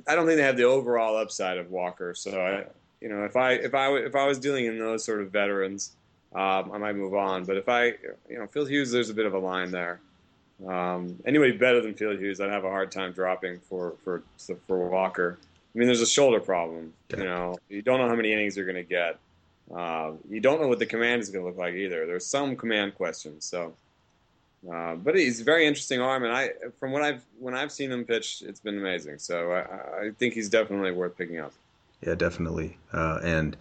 I 0.07 0.14
don't 0.14 0.26
think 0.26 0.38
they 0.38 0.45
have 0.45 0.57
the 0.57 0.64
overall 0.64 1.16
upside 1.16 1.59
of 1.59 1.70
Walker. 1.70 2.14
So, 2.14 2.41
I, 2.41 2.64
you 3.01 3.09
know, 3.09 3.24
if 3.24 3.36
I 3.36 3.53
if 3.53 3.74
I 3.74 3.88
if 3.97 4.14
I 4.14 4.26
was 4.26 4.38
dealing 4.38 4.66
in 4.66 4.78
those 4.78 5.05
sort 5.05 5.20
of 5.20 5.30
veterans, 5.30 5.93
um, 6.34 6.70
I 6.72 6.78
might 6.78 6.95
move 6.95 7.14
on. 7.14 7.45
But 7.45 7.57
if 7.57 7.68
I, 7.68 7.86
you 8.28 8.38
know, 8.38 8.47
Phil 8.47 8.66
Hughes, 8.66 8.93
there's 8.93 9.11
a 9.11 9.14
bit 9.14 9.26
of 9.26 9.34
a 9.34 9.38
line 9.38 9.70
there. 9.70 10.01
Um, 10.67 11.19
anybody 11.25 11.53
better 11.53 11.81
than 11.81 11.95
Phil 11.95 12.17
Hughes, 12.17 12.41
I'd 12.41 12.51
have 12.51 12.65
a 12.65 12.71
hard 12.71 12.93
time 12.93 13.13
dropping 13.13 13.61
for 13.61 13.95
for 14.05 14.23
for 14.67 14.89
Walker. 14.89 15.39
I 15.75 15.79
mean, 15.79 15.87
there's 15.87 16.01
a 16.01 16.07
shoulder 16.07 16.41
problem. 16.41 16.93
You 17.17 17.25
know, 17.25 17.57
you 17.69 17.83
don't 17.83 17.99
know 18.01 18.09
how 18.09 18.17
many 18.17 18.33
innings 18.33 18.57
you're 18.57 18.67
going 18.67 18.77
to 18.77 18.83
get. 18.83 19.19
Uh, 19.75 20.13
you 20.29 20.41
don't 20.41 20.61
know 20.61 20.67
what 20.67 20.81
the 20.81 20.87
command 20.87 21.23
is 21.23 21.31
going 21.31 21.45
to 21.45 21.49
look 21.49 21.59
like 21.59 21.75
either. 21.75 22.07
There's 22.07 22.27
some 22.27 22.57
command 22.57 22.97
questions. 22.97 23.45
So, 23.45 23.73
uh, 24.71 24.97
but 24.97 25.15
he's 25.17 25.41
a 25.41 25.45
very 25.45 25.67
interesting 25.67 26.01
arm, 26.01 26.25
and 26.25 26.33
I, 26.33 26.51
from 26.81 26.91
what 26.91 27.03
I've 27.03 27.23
when 27.39 27.55
I've 27.55 27.71
seen 27.71 27.93
him 27.93 28.05
pitch, 28.05 28.43
it's 28.45 28.61
been 28.61 28.79
amazing. 28.79 29.19
So 29.19 29.53
I, 29.53 30.07
I 30.07 30.11
think 30.19 30.35
he's 30.35 30.49
definitely 30.49 30.93
worth 30.93 31.17
picking 31.17 31.39
up. 31.39 31.53
Yeah, 32.05 32.15
definitely. 32.15 32.79
Uh, 32.93 33.21
and 33.23 33.57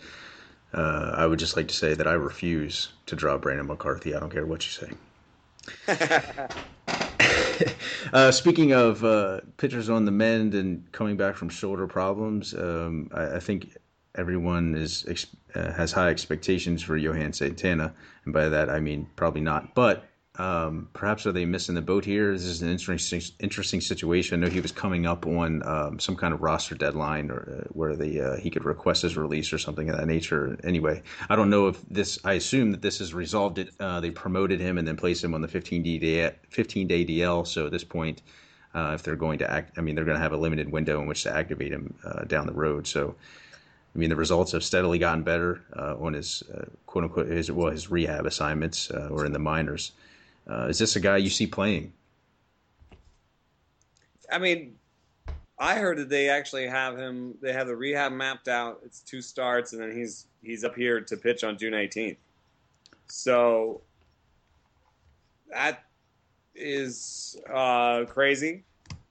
uh, 0.74 1.14
I 1.16 1.26
would 1.26 1.40
just 1.40 1.56
like 1.56 1.68
to 1.68 1.76
say 1.76 1.94
that 1.94 2.08
I 2.08 2.14
refuse 2.14 2.90
to 3.06 3.16
drop 3.16 3.42
Brandon 3.42 3.68
McCarthy. 3.68 4.16
I 4.16 4.20
don't 4.20 4.32
care 4.32 4.46
what 4.46 4.66
you 4.66 4.72
say. 4.72 6.48
uh, 8.14 8.32
speaking 8.32 8.74
of 8.74 9.04
uh, 9.04 9.42
pitchers 9.58 9.90
on 9.90 10.06
the 10.06 10.12
mend 10.12 10.56
and 10.56 10.90
coming 10.92 11.18
back 11.18 11.36
from 11.36 11.50
shoulder 11.50 11.88
problems, 11.88 12.54
um, 12.54 13.10
I, 13.14 13.36
I, 13.36 13.40
think 13.40 13.78
everyone 14.16 14.76
is 14.76 15.06
uh, 15.56 15.72
has 15.74 15.92
high 15.92 16.10
expectations 16.10 16.82
for 16.82 16.98
Johan 16.98 17.34
Santana, 17.34 17.94
and 18.26 18.34
by 18.34 18.50
that 18.50 18.70
I 18.70 18.80
mean 18.80 19.08
probably 19.16 19.42
not. 19.42 19.74
But 19.76 20.06
um, 20.40 20.88
perhaps 20.94 21.26
are 21.26 21.32
they 21.32 21.46
missing 21.46 21.76
the 21.76 21.82
boat 21.82 22.06
here? 22.06 22.32
This 22.32 22.46
is 22.46 22.62
an 22.62 22.70
interesting, 22.70 23.22
interesting 23.40 23.82
situation. 23.82 24.42
I 24.42 24.46
know 24.46 24.52
he 24.52 24.62
was 24.62 24.72
coming 24.72 25.06
up 25.06 25.26
on 25.26 25.68
um, 25.68 26.00
some 26.00 26.16
kind 26.16 26.34
of 26.34 26.42
roster 26.42 26.76
deadline, 26.76 27.30
or 27.30 27.64
uh, 27.64 27.68
where 27.74 27.96
the 27.96 28.22
uh, 28.22 28.38
he 28.38 28.50
could 28.50 28.64
request 28.64 29.02
his 29.02 29.18
release 29.18 29.52
or 29.52 29.58
something 29.58 29.90
of 29.90 29.98
that 29.98 30.06
nature. 30.06 30.58
Anyway, 30.64 31.02
I 31.30 31.36
don't 31.36 31.50
know 31.50 31.68
if 31.68 31.82
this. 31.90 32.20
I 32.24 32.34
assume 32.34 32.72
that 32.72 32.82
this 32.82 33.00
has 33.00 33.14
resolved 33.14 33.58
it. 33.58 33.72
Uh, 33.80 34.00
they 34.00 34.12
promoted 34.12 34.62
him 34.62 34.78
and 34.78 34.88
then 34.88 34.96
placed 34.96 35.24
him 35.24 35.34
on 35.34 35.42
the 35.42 35.48
15 35.48 35.84
day 35.84 36.32
15 36.50 36.88
day 36.88 37.04
DL. 37.04 37.46
So 37.46 37.66
at 37.66 37.72
this 37.72 37.84
point, 37.84 38.22
uh, 38.74 38.92
if 38.94 39.04
they're 39.04 39.18
going 39.18 39.40
to 39.40 39.52
act, 39.52 39.78
I 39.78 39.82
mean, 39.82 39.96
they're 39.96 40.06
going 40.06 40.18
to 40.18 40.24
have 40.24 40.34
a 40.34 40.38
limited 40.38 40.72
window 40.72 41.02
in 41.02 41.08
which 41.08 41.24
to 41.24 41.36
activate 41.36 41.74
him 41.74 41.96
uh, 42.06 42.24
down 42.24 42.48
the 42.48 42.54
road. 42.54 42.88
So. 42.88 43.16
I 43.96 43.98
mean, 43.98 44.12
the 44.12 44.16
results 44.16 44.52
have 44.52 44.64
steadily 44.64 45.00
gotten 45.00 45.24
better 45.24 45.64
uh, 45.76 45.96
on 46.00 46.14
his 46.14 46.44
quote 46.86 47.06
unquote 47.06 47.26
his 47.26 47.52
well 47.52 47.72
his 47.72 47.90
rehab 47.90 48.28
assignments 48.28 48.92
or 48.92 49.26
in 49.26 49.34
the 49.34 49.40
minors. 49.40 49.94
Uh, 50.50 50.66
is 50.66 50.80
this 50.80 50.96
a 50.96 51.00
guy 51.00 51.18
you 51.18 51.30
see 51.30 51.46
playing? 51.46 51.94
I 54.32 54.40
mean, 54.40 54.76
I 55.60 55.76
heard 55.76 55.98
that 55.98 56.10
they 56.10 56.30
actually 56.30 56.68
have 56.68 56.98
him. 56.98 57.36
They 57.42 57.54
have 57.54 57.68
the 57.68 57.76
rehab 57.76 58.12
mapped 58.12 58.48
out. 58.48 58.80
It's 58.84 59.02
two 59.02 59.22
starts, 59.22 59.74
and 59.74 59.82
then 59.82 59.96
he's 59.96 60.28
he's 60.42 60.64
up 60.64 60.76
here 60.76 61.02
to 61.02 61.18
pitch 61.18 61.44
on 61.44 61.58
June 61.58 61.74
18th. 61.74 62.18
So 63.08 63.82
that 65.52 65.84
is 66.56 67.40
uh, 67.54 68.06
crazy 68.06 68.64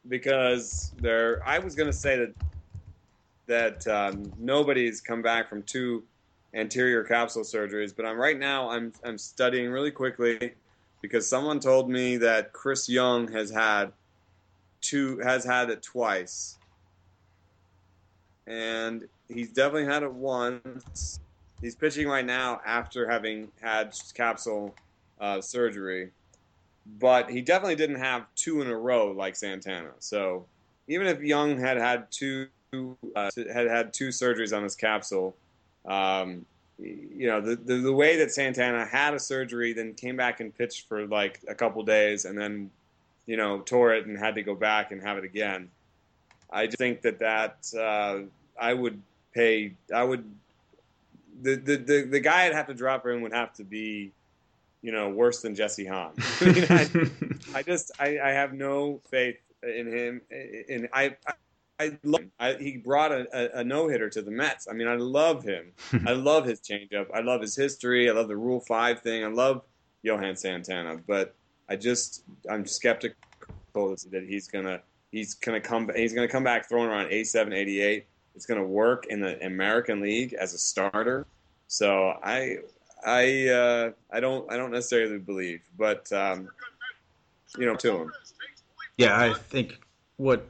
because 0.09 0.93
there. 1.01 1.43
I 1.47 1.59
was 1.59 1.74
going 1.74 1.91
to 1.91 1.97
say 1.97 2.16
that 2.16 2.34
that 3.47 3.86
um, 3.86 4.32
nobody's 4.39 5.01
come 5.01 5.22
back 5.22 5.49
from 5.49 5.62
two 5.62 6.03
anterior 6.55 7.05
capsule 7.05 7.43
surgeries, 7.43 7.95
but 7.95 8.07
I'm 8.07 8.18
right 8.18 8.39
now. 8.39 8.70
I'm 8.70 8.93
I'm 9.05 9.18
studying 9.18 9.70
really 9.70 9.91
quickly 9.91 10.55
because 11.01 11.28
someone 11.28 11.61
told 11.61 11.88
me 11.88 12.16
that 12.18 12.53
Chris 12.53 12.88
Young 12.88 13.30
has 13.32 13.51
had 13.51 13.92
two 14.80 15.18
has 15.18 15.44
had 15.44 15.70
it 15.70 15.82
twice, 15.82 16.59
and 18.46 19.09
he's 19.28 19.51
definitely 19.51 19.86
had 19.86 20.03
it 20.03 20.12
once. 20.12 21.20
He's 21.61 21.74
pitching 21.74 22.07
right 22.09 22.24
now 22.24 22.61
after 22.64 23.09
having 23.09 23.49
had 23.61 23.94
capsule 24.14 24.74
uh, 25.20 25.40
surgery, 25.40 26.11
but 27.01 27.28
he 27.30 27.40
definitely 27.40 27.76
didn't 27.76 27.99
have 27.99 28.26
two 28.36 28.62
in 28.62 28.68
a 28.68 28.76
row 28.76 29.11
like 29.11 29.34
Santana. 29.34 29.90
So 29.99 30.46
even 30.86 31.07
if 31.07 31.20
Young 31.20 31.59
had 31.59 31.76
had 31.76 32.11
two 32.11 32.49
uh, 33.16 33.30
had 33.53 33.66
had 33.66 33.92
two 33.92 34.09
surgeries 34.09 34.57
on 34.57 34.62
his 34.62 34.76
capsule, 34.76 35.34
um, 35.86 36.44
you 36.79 37.26
know 37.26 37.41
the, 37.41 37.57
the, 37.57 37.76
the 37.76 37.93
way 37.93 38.16
that 38.18 38.33
Santana 38.33 38.85
had 38.85 39.14
a 39.14 39.18
surgery, 39.18 39.72
then 39.72 39.95
came 39.95 40.16
back 40.16 40.41
and 40.41 40.57
pitched 40.57 40.89
for 40.89 41.07
like 41.07 41.41
a 41.49 41.55
couple 41.55 41.83
days, 41.83 42.24
and 42.24 42.39
then 42.39 42.70
you 43.26 43.37
know 43.37 43.61
tore 43.61 43.95
it 43.95 44.07
and 44.07 44.18
had 44.18 44.37
to 44.37 44.43
go 44.43 44.55
back 44.55 44.93
and 44.93 45.03
have 45.03 45.18
it 45.18 45.24
again. 45.24 45.70
I 46.51 46.66
just 46.66 46.79
think 46.79 47.03
that 47.03 47.18
that 47.18 47.72
uh, 47.76 48.22
I 48.61 48.74
would 48.74 49.01
pay. 49.35 49.74
I 49.95 50.05
would 50.05 50.24
the, 51.43 51.57
the 51.57 51.76
the 51.76 52.03
the 52.03 52.20
guy 52.20 52.47
I'd 52.47 52.55
have 52.55 52.66
to 52.68 52.74
drop 52.74 53.07
in 53.07 53.22
would 53.22 53.33
have 53.33 53.53
to 53.55 53.64
be, 53.64 54.12
you 54.83 54.93
know, 54.93 55.09
worse 55.09 55.43
than 55.43 55.55
Jesse 55.55 55.85
Hahn. 55.85 56.12
I, 56.41 56.45
mean, 56.45 56.66
I, 56.70 56.89
I 57.55 57.62
just 57.62 57.91
I, 57.99 58.18
I 58.20 58.31
have 58.31 58.53
no 58.53 59.01
faith 59.11 59.39
in 59.62 59.87
him. 59.87 60.20
In 60.31 60.89
I, 60.93 61.16
I 61.79 61.85
I 61.85 61.99
love. 62.05 62.20
I, 62.39 62.55
he 62.55 62.76
brought 62.76 63.12
a, 63.12 63.26
a, 63.33 63.61
a 63.61 63.64
no 63.64 63.89
hitter 63.89 64.11
to 64.11 64.22
the 64.22 64.31
Mets. 64.31 64.66
I 64.68 64.74
mean, 64.74 64.89
I 64.89 64.97
love 64.97 65.43
him. 65.45 65.72
I 66.07 66.12
love 66.12 66.45
his 66.45 66.61
changeup. 66.61 67.07
I 67.14 67.20
love 67.20 67.41
his 67.41 67.55
history. 67.57 68.11
I 68.11 68.12
love 68.12 68.29
the 68.29 68.37
Rule 68.37 68.61
Five 68.61 69.01
thing. 69.01 69.24
I 69.24 69.29
love 69.29 69.62
Johan 70.03 70.37
Santana, 70.37 71.01
but 71.07 71.35
I 71.68 71.76
just 71.76 72.24
I'm 72.51 72.66
skeptical 72.66 73.14
that 73.74 74.24
he's 74.26 74.49
gonna 74.49 74.81
he's 75.12 75.35
gonna 75.35 75.61
come 75.61 75.91
he's 75.95 76.12
gonna 76.12 76.29
come 76.29 76.45
back 76.45 76.68
throwing 76.68 76.89
around 76.89 77.07
87, 77.07 77.53
88. 77.53 78.07
It's 78.35 78.47
gonna 78.47 78.64
work 78.64 79.07
in 79.09 79.20
the 79.20 79.45
American 79.45 80.01
League 80.01 80.35
as 80.35 80.55
a 80.55 80.59
starter. 80.59 81.26
So 81.68 82.14
I 82.22 82.59
I 83.05 83.49
uh, 83.49 83.91
I 84.11 84.20
don't 84.20 84.51
I 84.51 84.57
don't 84.57 84.72
necessarily 84.72 85.18
believe, 85.18 85.61
but 85.76 86.11
um, 86.12 86.49
you 87.57 87.66
know, 87.66 87.76
to 87.76 88.03
him. 88.03 88.12
Yeah, 88.97 89.18
I 89.18 89.33
think 89.33 89.79
what 90.16 90.47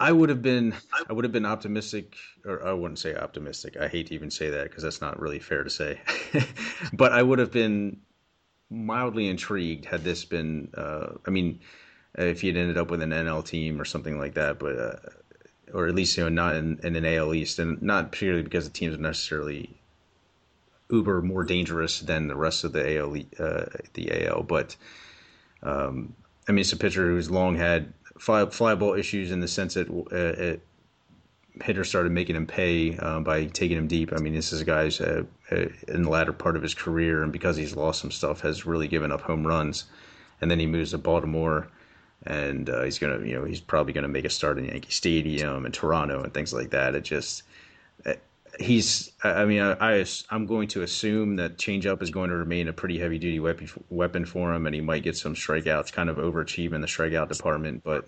I 0.00 0.12
would 0.12 0.28
have 0.28 0.42
been 0.42 0.74
I 1.08 1.12
would 1.12 1.24
have 1.24 1.32
been 1.32 1.46
optimistic 1.46 2.16
or 2.44 2.66
I 2.66 2.72
wouldn't 2.72 2.98
say 2.98 3.14
optimistic. 3.14 3.76
I 3.76 3.88
hate 3.88 4.08
to 4.08 4.14
even 4.14 4.30
say 4.30 4.50
that 4.50 4.64
because 4.64 4.82
that's 4.82 5.00
not 5.00 5.20
really 5.20 5.38
fair 5.38 5.62
to 5.62 5.70
say. 5.70 6.00
but 6.92 7.12
I 7.12 7.22
would 7.22 7.38
have 7.38 7.52
been 7.52 8.00
mildly 8.70 9.28
intrigued 9.28 9.84
had 9.84 10.02
this 10.02 10.24
been 10.24 10.68
uh, 10.76 11.12
I 11.26 11.30
mean 11.30 11.60
if 12.16 12.40
he 12.40 12.48
had 12.48 12.56
ended 12.56 12.78
up 12.78 12.90
with 12.90 13.02
an 13.02 13.10
NL 13.10 13.44
team 13.44 13.80
or 13.80 13.84
something 13.84 14.18
like 14.18 14.34
that, 14.34 14.58
but 14.58 14.78
uh, 14.78 14.96
or 15.72 15.88
at 15.88 15.94
least 15.94 16.16
you 16.16 16.24
know 16.24 16.28
not 16.28 16.56
in, 16.56 16.78
in, 16.82 16.96
an 16.96 17.04
AL 17.04 17.34
East 17.34 17.58
and 17.58 17.80
not 17.82 18.12
purely 18.12 18.42
because 18.42 18.64
the 18.64 18.72
teams 18.72 18.94
are 18.94 19.00
necessarily 19.00 19.76
uber 20.90 21.22
more 21.22 21.42
dangerous 21.44 22.00
than 22.00 22.28
the 22.28 22.36
rest 22.36 22.62
of 22.64 22.72
the 22.72 22.98
AL 22.98 23.16
uh, 23.38 23.66
the 23.94 24.26
AL, 24.26 24.42
but 24.42 24.76
um, 25.62 26.14
I 26.48 26.52
mean 26.52 26.60
it's 26.60 26.72
a 26.72 26.76
pitcher 26.76 27.06
who's 27.06 27.30
long 27.30 27.56
had 27.56 27.92
fly, 28.18 28.74
ball 28.74 28.94
issues 28.94 29.30
in 29.30 29.40
the 29.40 29.48
sense 29.48 29.74
that 29.74 29.88
uh, 29.90 30.42
it, 30.42 30.60
hitters 31.62 31.88
started 31.88 32.10
making 32.10 32.36
him 32.36 32.46
pay 32.46 32.96
uh, 32.98 33.20
by 33.20 33.46
taking 33.46 33.76
him 33.76 33.86
deep. 33.86 34.12
I 34.12 34.18
mean, 34.18 34.34
this 34.34 34.52
is 34.52 34.60
a 34.60 34.64
guy's 34.64 35.00
uh, 35.00 35.22
uh, 35.52 35.66
in 35.88 36.02
the 36.02 36.10
latter 36.10 36.32
part 36.32 36.56
of 36.56 36.62
his 36.62 36.74
career, 36.74 37.22
and 37.22 37.32
because 37.32 37.56
he's 37.56 37.76
lost 37.76 38.00
some 38.00 38.10
stuff, 38.10 38.40
has 38.40 38.66
really 38.66 38.88
given 38.88 39.12
up 39.12 39.20
home 39.20 39.46
runs. 39.46 39.84
And 40.40 40.50
then 40.50 40.58
he 40.58 40.66
moves 40.66 40.90
to 40.90 40.98
Baltimore, 40.98 41.68
and 42.26 42.68
uh, 42.68 42.82
he's 42.82 42.98
gonna, 42.98 43.24
you 43.24 43.34
know, 43.34 43.44
he's 43.44 43.60
probably 43.60 43.92
gonna 43.92 44.08
make 44.08 44.24
a 44.24 44.30
start 44.30 44.58
in 44.58 44.64
Yankee 44.66 44.90
Stadium 44.90 45.64
and 45.64 45.72
Toronto 45.72 46.22
and 46.22 46.34
things 46.34 46.52
like 46.52 46.70
that. 46.70 46.94
It 46.94 47.04
just 47.04 47.44
he's 48.60 49.12
i 49.22 49.44
mean 49.44 49.60
I, 49.60 50.00
I 50.00 50.06
am 50.30 50.46
going 50.46 50.68
to 50.68 50.82
assume 50.82 51.36
that 51.36 51.58
changeup 51.58 52.02
is 52.02 52.10
going 52.10 52.30
to 52.30 52.36
remain 52.36 52.68
a 52.68 52.72
pretty 52.72 52.98
heavy 52.98 53.18
duty 53.18 53.40
weapon 53.40 53.68
weapon 53.90 54.24
for 54.24 54.52
him 54.52 54.66
and 54.66 54.74
he 54.74 54.80
might 54.80 55.02
get 55.02 55.16
some 55.16 55.34
strikeouts 55.34 55.92
kind 55.92 56.08
of 56.08 56.16
overachieve 56.16 56.72
in 56.72 56.80
the 56.80 56.86
strikeout 56.86 57.28
department 57.28 57.82
but 57.84 58.06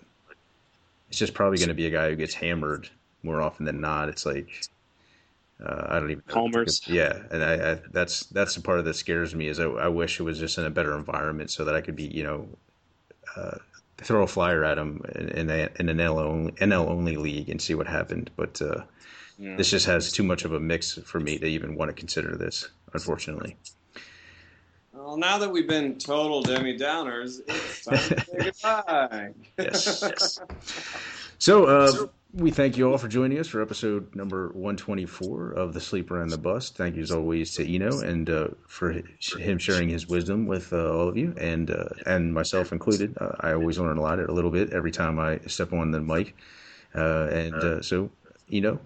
it's 1.09 1.19
just 1.19 1.35
probably 1.35 1.59
going 1.59 1.69
to 1.69 1.75
be 1.75 1.87
a 1.87 1.91
guy 1.91 2.11
who 2.11 2.17
gets 2.17 2.35
hammered 2.35 2.89
more 3.23 3.41
often 3.43 3.65
than 3.65 3.81
not 3.81 4.09
it's 4.09 4.27
like 4.27 4.49
uh, 5.65 5.87
I 5.89 6.01
don't 6.01 6.11
even 6.11 6.23
Homers. 6.29 6.83
Yeah, 6.87 7.19
and 7.31 7.43
I, 7.43 7.73
I, 7.73 7.79
that's 7.91 8.27
that's 8.27 8.55
the 8.55 8.61
part 8.61 8.85
that 8.85 8.95
scares 8.95 9.35
me 9.35 9.49
is 9.49 9.59
I, 9.59 9.65
I, 9.65 9.89
wish 9.89 10.21
it 10.21 10.23
was 10.23 10.39
just 10.39 10.59
in 10.59 10.67
a 10.67 10.71
better 10.71 10.95
environment 10.95 11.51
so 11.51 11.65
that 11.65 11.75
I 11.75 11.81
could 11.81 11.97
be 11.97 12.05
you 12.05 12.25
know 12.25 12.49
uh, 13.37 13.57
throw 13.99 14.23
a 14.23 14.27
flyer 14.27 14.65
at 14.65 14.79
him 14.79 15.03
in, 15.15 15.29
in, 15.31 15.51
a, 15.51 15.69
in 15.79 15.89
an 15.89 15.99
NL 15.99 16.19
only, 16.19 16.53
NL 16.53 16.89
only 16.89 17.17
league 17.17 17.49
and 17.49 17.61
see 17.61 17.75
what 17.75 17.87
happened. 17.87 18.31
But 18.37 18.61
uh, 18.61 18.83
yeah. 19.39 19.57
This 19.57 19.71
just 19.71 19.87
has 19.87 20.13
too 20.13 20.23
much 20.23 20.45
of 20.45 20.53
a 20.53 20.61
mix 20.61 20.95
for 21.05 21.21
me 21.21 21.39
to 21.39 21.47
even 21.47 21.77
want 21.77 21.91
to 21.91 21.95
consider 21.95 22.37
this, 22.37 22.69
unfortunately. 22.93 23.57
Well, 24.93 25.19
now 25.19 25.39
that 25.39 25.51
we've 25.51 25.69
been 25.69 25.99
total 25.99 26.43
Debbie 26.43 26.79
Downers, 26.79 27.41
it's 27.47 27.85
time 27.85 27.97
to 27.99 28.21
say 28.25 28.51
goodbye. 28.63 29.35
yes, 29.59 30.03
yes. 30.03 30.41
So, 31.39 31.65
uh, 31.67 32.07
we 32.33 32.51
thank 32.51 32.77
you 32.77 32.91
all 32.91 32.99
for 32.99 33.09
joining 33.09 33.39
us 33.39 33.47
for 33.49 33.63
episode 33.63 34.15
number 34.15 34.49
124 34.49 35.53
of 35.53 35.75
The 35.75 35.81
Sleeper 35.81 36.21
and 36.21 36.31
the 36.31 36.39
Bust. 36.39 36.77
Thank 36.77 36.97
you, 36.97 37.03
as 37.03 37.11
always, 37.11 37.55
to 37.55 37.75
Eno 37.75 38.01
and 38.01 38.29
uh, 38.29 38.49
for 38.67 39.03
him 39.39 39.59
sharing 39.59 39.89
his 39.89 40.09
wisdom 40.09 40.47
with 40.47 40.73
uh, 40.73 40.93
all 40.93 41.09
of 41.09 41.17
you 41.17 41.35
and 41.39 41.71
uh, 41.71 41.89
and 42.07 42.33
myself 42.33 42.73
included. 42.73 43.17
Uh, 43.21 43.33
I 43.41 43.53
always 43.53 43.79
learn 43.79 43.99
a 43.99 44.03
lot, 44.03 44.19
a 44.19 44.33
little 44.33 44.51
bit, 44.51 44.73
every 44.73 44.93
time 44.93 45.19
I 45.19 45.39
step 45.47 45.73
on 45.73 45.91
the 45.91 46.01
mic. 46.01 46.35
Uh, 46.95 47.29
and 47.31 47.85
so, 47.85 48.11
Eno, 48.53 48.79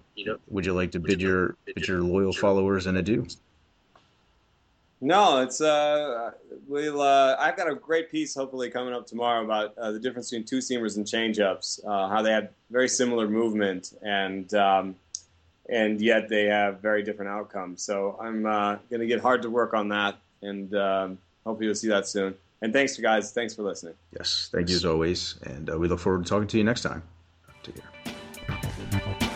would 0.47 0.65
you 0.65 0.73
like 0.73 0.91
to 0.91 0.99
bid 0.99 1.21
your 1.21 1.55
bid 1.65 1.87
your 1.87 2.01
loyal 2.01 2.33
followers 2.33 2.87
an 2.87 2.97
adieu? 2.97 3.27
No, 5.03 5.41
it's 5.41 5.61
uh, 5.61 6.31
we'll. 6.67 7.01
Uh, 7.01 7.35
I've 7.39 7.57
got 7.57 7.69
a 7.69 7.75
great 7.75 8.11
piece 8.11 8.35
hopefully 8.35 8.69
coming 8.69 8.93
up 8.93 9.07
tomorrow 9.07 9.43
about 9.43 9.75
uh, 9.77 9.91
the 9.91 9.99
difference 9.99 10.29
between 10.29 10.45
two 10.45 10.59
seamers 10.59 10.97
and 10.97 11.05
changeups, 11.05 11.83
uh, 11.85 12.07
how 12.07 12.21
they 12.21 12.31
have 12.31 12.49
very 12.69 12.87
similar 12.87 13.27
movement 13.27 13.93
and 14.03 14.53
um, 14.53 14.95
and 15.69 16.01
yet 16.01 16.29
they 16.29 16.45
have 16.45 16.79
very 16.81 17.01
different 17.01 17.31
outcomes. 17.31 17.81
So 17.81 18.17
I'm 18.21 18.45
uh, 18.45 18.77
going 18.89 18.99
to 18.99 19.07
get 19.07 19.21
hard 19.21 19.41
to 19.41 19.49
work 19.49 19.73
on 19.73 19.87
that, 19.89 20.17
and 20.41 20.75
um, 20.75 21.17
hopefully 21.45 21.65
you'll 21.67 21.75
see 21.75 21.87
that 21.87 22.07
soon. 22.07 22.35
And 22.61 22.71
thanks, 22.71 22.95
guys. 22.97 23.31
Thanks 23.31 23.55
for 23.55 23.63
listening. 23.63 23.95
Yes, 24.15 24.49
thank 24.51 24.69
you 24.69 24.75
as 24.75 24.85
always, 24.85 25.35
and 25.43 25.69
uh, 25.69 25.79
we 25.79 25.87
look 25.87 25.99
forward 25.99 26.25
to 26.25 26.29
talking 26.29 26.47
to 26.47 26.57
you 26.57 26.63
next 26.63 26.81
time. 26.81 27.01
Take 27.63 27.75
care. 27.77 29.29